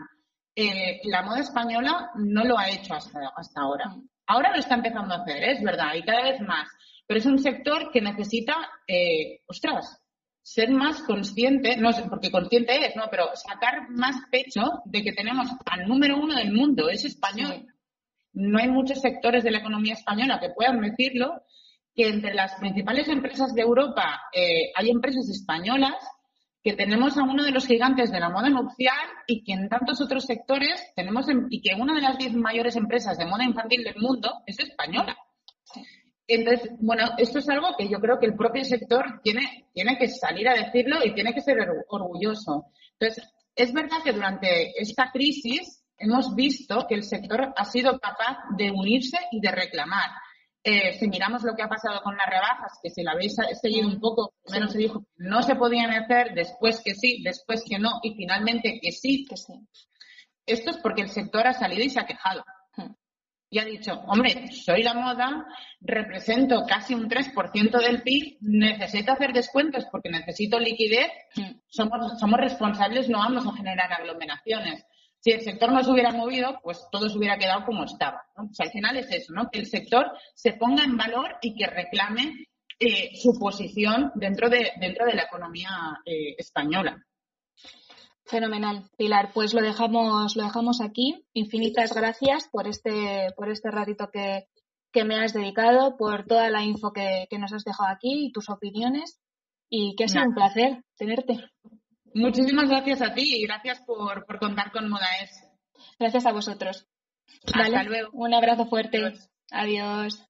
Eh, 0.55 1.01
la 1.05 1.23
moda 1.23 1.39
española 1.39 2.11
no 2.15 2.43
lo 2.43 2.57
ha 2.57 2.69
hecho 2.69 2.93
hasta, 2.93 3.19
hasta 3.35 3.61
ahora. 3.61 3.95
Ahora 4.27 4.51
lo 4.51 4.59
está 4.59 4.75
empezando 4.75 5.15
a 5.15 5.23
hacer, 5.23 5.43
es 5.43 5.63
verdad, 5.63 5.95
y 5.95 6.03
cada 6.03 6.23
vez 6.23 6.39
más. 6.41 6.67
Pero 7.07 7.19
es 7.19 7.25
un 7.25 7.39
sector 7.39 7.91
que 7.91 7.99
necesita, 8.01 8.55
eh, 8.87 9.41
ostras, 9.47 9.99
ser 10.43 10.69
más 10.69 11.01
consciente, 11.01 11.77
no 11.77 11.91
sé, 11.91 12.03
porque 12.07 12.31
consciente 12.31 12.85
es, 12.85 12.95
¿no? 12.95 13.05
Pero 13.09 13.35
sacar 13.35 13.89
más 13.89 14.15
pecho 14.29 14.81
de 14.85 15.01
que 15.01 15.13
tenemos 15.13 15.49
al 15.65 15.87
número 15.87 16.17
uno 16.17 16.35
del 16.35 16.53
mundo, 16.53 16.89
es 16.89 17.05
español. 17.05 17.65
No 18.33 18.59
hay 18.59 18.69
muchos 18.69 19.01
sectores 19.01 19.43
de 19.43 19.51
la 19.51 19.59
economía 19.59 19.93
española 19.93 20.39
que 20.39 20.49
puedan 20.49 20.79
decirlo, 20.79 21.43
que 21.95 22.07
entre 22.07 22.33
las 22.33 22.55
principales 22.55 23.07
empresas 23.07 23.53
de 23.53 23.61
Europa 23.61 24.21
eh, 24.33 24.71
hay 24.75 24.89
empresas 24.89 25.29
españolas 25.29 25.95
que 26.63 26.73
tenemos 26.73 27.17
a 27.17 27.23
uno 27.23 27.43
de 27.43 27.51
los 27.51 27.65
gigantes 27.65 28.11
de 28.11 28.19
la 28.19 28.29
moda 28.29 28.49
nupcial 28.49 29.07
y 29.25 29.43
que 29.43 29.53
en 29.53 29.67
tantos 29.67 29.99
otros 29.99 30.25
sectores 30.25 30.93
tenemos, 30.95 31.25
y 31.49 31.61
que 31.61 31.73
una 31.75 31.95
de 31.95 32.01
las 32.01 32.17
diez 32.17 32.33
mayores 32.33 32.75
empresas 32.75 33.17
de 33.17 33.25
moda 33.25 33.43
infantil 33.43 33.83
del 33.83 33.95
mundo 33.97 34.31
es 34.45 34.59
española. 34.59 35.17
Entonces, 36.27 36.69
bueno, 36.79 37.09
esto 37.17 37.39
es 37.39 37.49
algo 37.49 37.75
que 37.77 37.89
yo 37.89 37.99
creo 37.99 38.19
que 38.19 38.27
el 38.27 38.35
propio 38.35 38.63
sector 38.63 39.21
tiene, 39.23 39.65
tiene 39.73 39.97
que 39.97 40.07
salir 40.07 40.47
a 40.47 40.53
decirlo 40.53 41.03
y 41.03 41.13
tiene 41.13 41.33
que 41.33 41.41
ser 41.41 41.57
orgulloso. 41.89 42.67
Entonces, 42.99 43.27
es 43.55 43.73
verdad 43.73 43.97
que 44.03 44.13
durante 44.13 44.79
esta 44.79 45.11
crisis 45.11 45.83
hemos 45.97 46.35
visto 46.35 46.85
que 46.87 46.95
el 46.95 47.03
sector 47.03 47.53
ha 47.55 47.65
sido 47.65 47.99
capaz 47.99 48.37
de 48.57 48.71
unirse 48.71 49.17
y 49.31 49.41
de 49.41 49.51
reclamar. 49.51 50.11
Eh, 50.63 50.93
si 50.99 51.07
miramos 51.07 51.41
lo 51.43 51.55
que 51.55 51.63
ha 51.63 51.67
pasado 51.69 52.01
con 52.03 52.15
las 52.15 52.27
rebajas, 52.27 52.77
que 52.83 52.91
si 52.91 53.01
la 53.01 53.13
habéis 53.13 53.35
seguido 53.59 53.87
un 53.87 53.99
poco, 53.99 54.35
primero 54.43 54.67
se 54.67 54.77
dijo 54.77 54.99
que 55.01 55.07
no 55.17 55.41
se 55.41 55.55
podían 55.55 55.91
hacer, 55.91 56.33
después 56.35 56.81
que 56.83 56.93
sí, 56.93 57.23
después 57.23 57.63
que 57.67 57.79
no, 57.79 57.99
y 58.03 58.13
finalmente 58.13 58.79
que 58.79 58.91
sí. 58.91 59.25
Que 59.27 59.37
sí. 59.37 59.53
Esto 60.45 60.69
es 60.69 60.77
porque 60.77 61.01
el 61.01 61.09
sector 61.09 61.47
ha 61.47 61.53
salido 61.53 61.83
y 61.83 61.89
se 61.89 61.99
ha 61.99 62.05
quejado. 62.05 62.43
Hmm. 62.75 62.93
Y 63.49 63.57
ha 63.57 63.65
dicho, 63.65 63.93
hombre, 64.07 64.51
soy 64.51 64.83
la 64.83 64.93
moda, 64.93 65.47
represento 65.79 66.63
casi 66.67 66.93
un 66.93 67.09
3% 67.09 67.79
del 67.79 68.03
PIB, 68.03 68.37
necesito 68.41 69.13
hacer 69.13 69.33
descuentos 69.33 69.85
porque 69.91 70.09
necesito 70.09 70.59
liquidez, 70.59 71.09
hmm. 71.35 71.59
somos, 71.67 72.19
somos 72.19 72.39
responsables, 72.39 73.09
no 73.09 73.17
vamos 73.17 73.47
a 73.47 73.57
generar 73.57 73.91
aglomeraciones 73.91 74.85
si 75.21 75.31
el 75.31 75.41
sector 75.41 75.71
no 75.71 75.83
se 75.83 75.91
hubiera 75.91 76.11
movido, 76.11 76.59
pues 76.63 76.87
todo 76.91 77.07
se 77.07 77.17
hubiera 77.17 77.37
quedado 77.37 77.63
como 77.63 77.85
estaba. 77.85 78.23
¿no? 78.35 78.49
al 78.57 78.71
final 78.71 78.97
es 78.97 79.09
eso, 79.11 79.33
¿no? 79.33 79.49
Que 79.51 79.59
el 79.59 79.67
sector 79.67 80.11
se 80.33 80.53
ponga 80.53 80.83
en 80.83 80.97
valor 80.97 81.37
y 81.41 81.55
que 81.55 81.67
reclame 81.67 82.47
eh, 82.79 83.11
su 83.15 83.37
posición 83.37 84.11
dentro 84.15 84.49
de, 84.49 84.71
dentro 84.79 85.05
de 85.05 85.13
la 85.13 85.23
economía 85.23 85.69
eh, 86.03 86.33
española. 86.37 87.05
Fenomenal, 88.25 88.89
Pilar. 88.97 89.31
Pues 89.33 89.53
lo 89.53 89.61
dejamos, 89.61 90.35
lo 90.35 90.43
dejamos 90.43 90.81
aquí. 90.81 91.23
Infinitas 91.33 91.93
gracias 91.93 92.49
por 92.51 92.67
este, 92.67 93.31
por 93.35 93.49
este 93.51 93.69
ratito 93.69 94.09
que, 94.11 94.47
me 95.03 95.23
has 95.23 95.33
dedicado, 95.33 95.97
por 95.97 96.25
toda 96.25 96.49
la 96.49 96.63
info 96.63 96.91
que, 96.91 97.27
nos 97.37 97.53
has 97.53 97.63
dejado 97.63 97.89
aquí 97.89 98.25
y 98.25 98.31
tus 98.31 98.49
opiniones. 98.49 99.19
Y 99.69 99.95
que 99.95 100.05
ha 100.05 100.07
sido 100.07 100.23
un 100.23 100.33
placer 100.33 100.83
tenerte. 100.97 101.39
Muchísimas 102.13 102.69
gracias 102.69 103.01
a 103.01 103.13
ti 103.13 103.37
y 103.37 103.43
gracias 103.43 103.81
por, 103.81 104.25
contar 104.39 104.71
con 104.71 104.89
Modaes. 104.89 105.31
Gracias 105.99 106.25
a 106.25 106.31
vosotros. 106.31 106.87
Hasta 107.53 107.83
luego. 107.83 108.09
Un 108.13 108.33
abrazo 108.33 108.65
fuerte. 108.65 109.13
Adiós. 109.51 110.27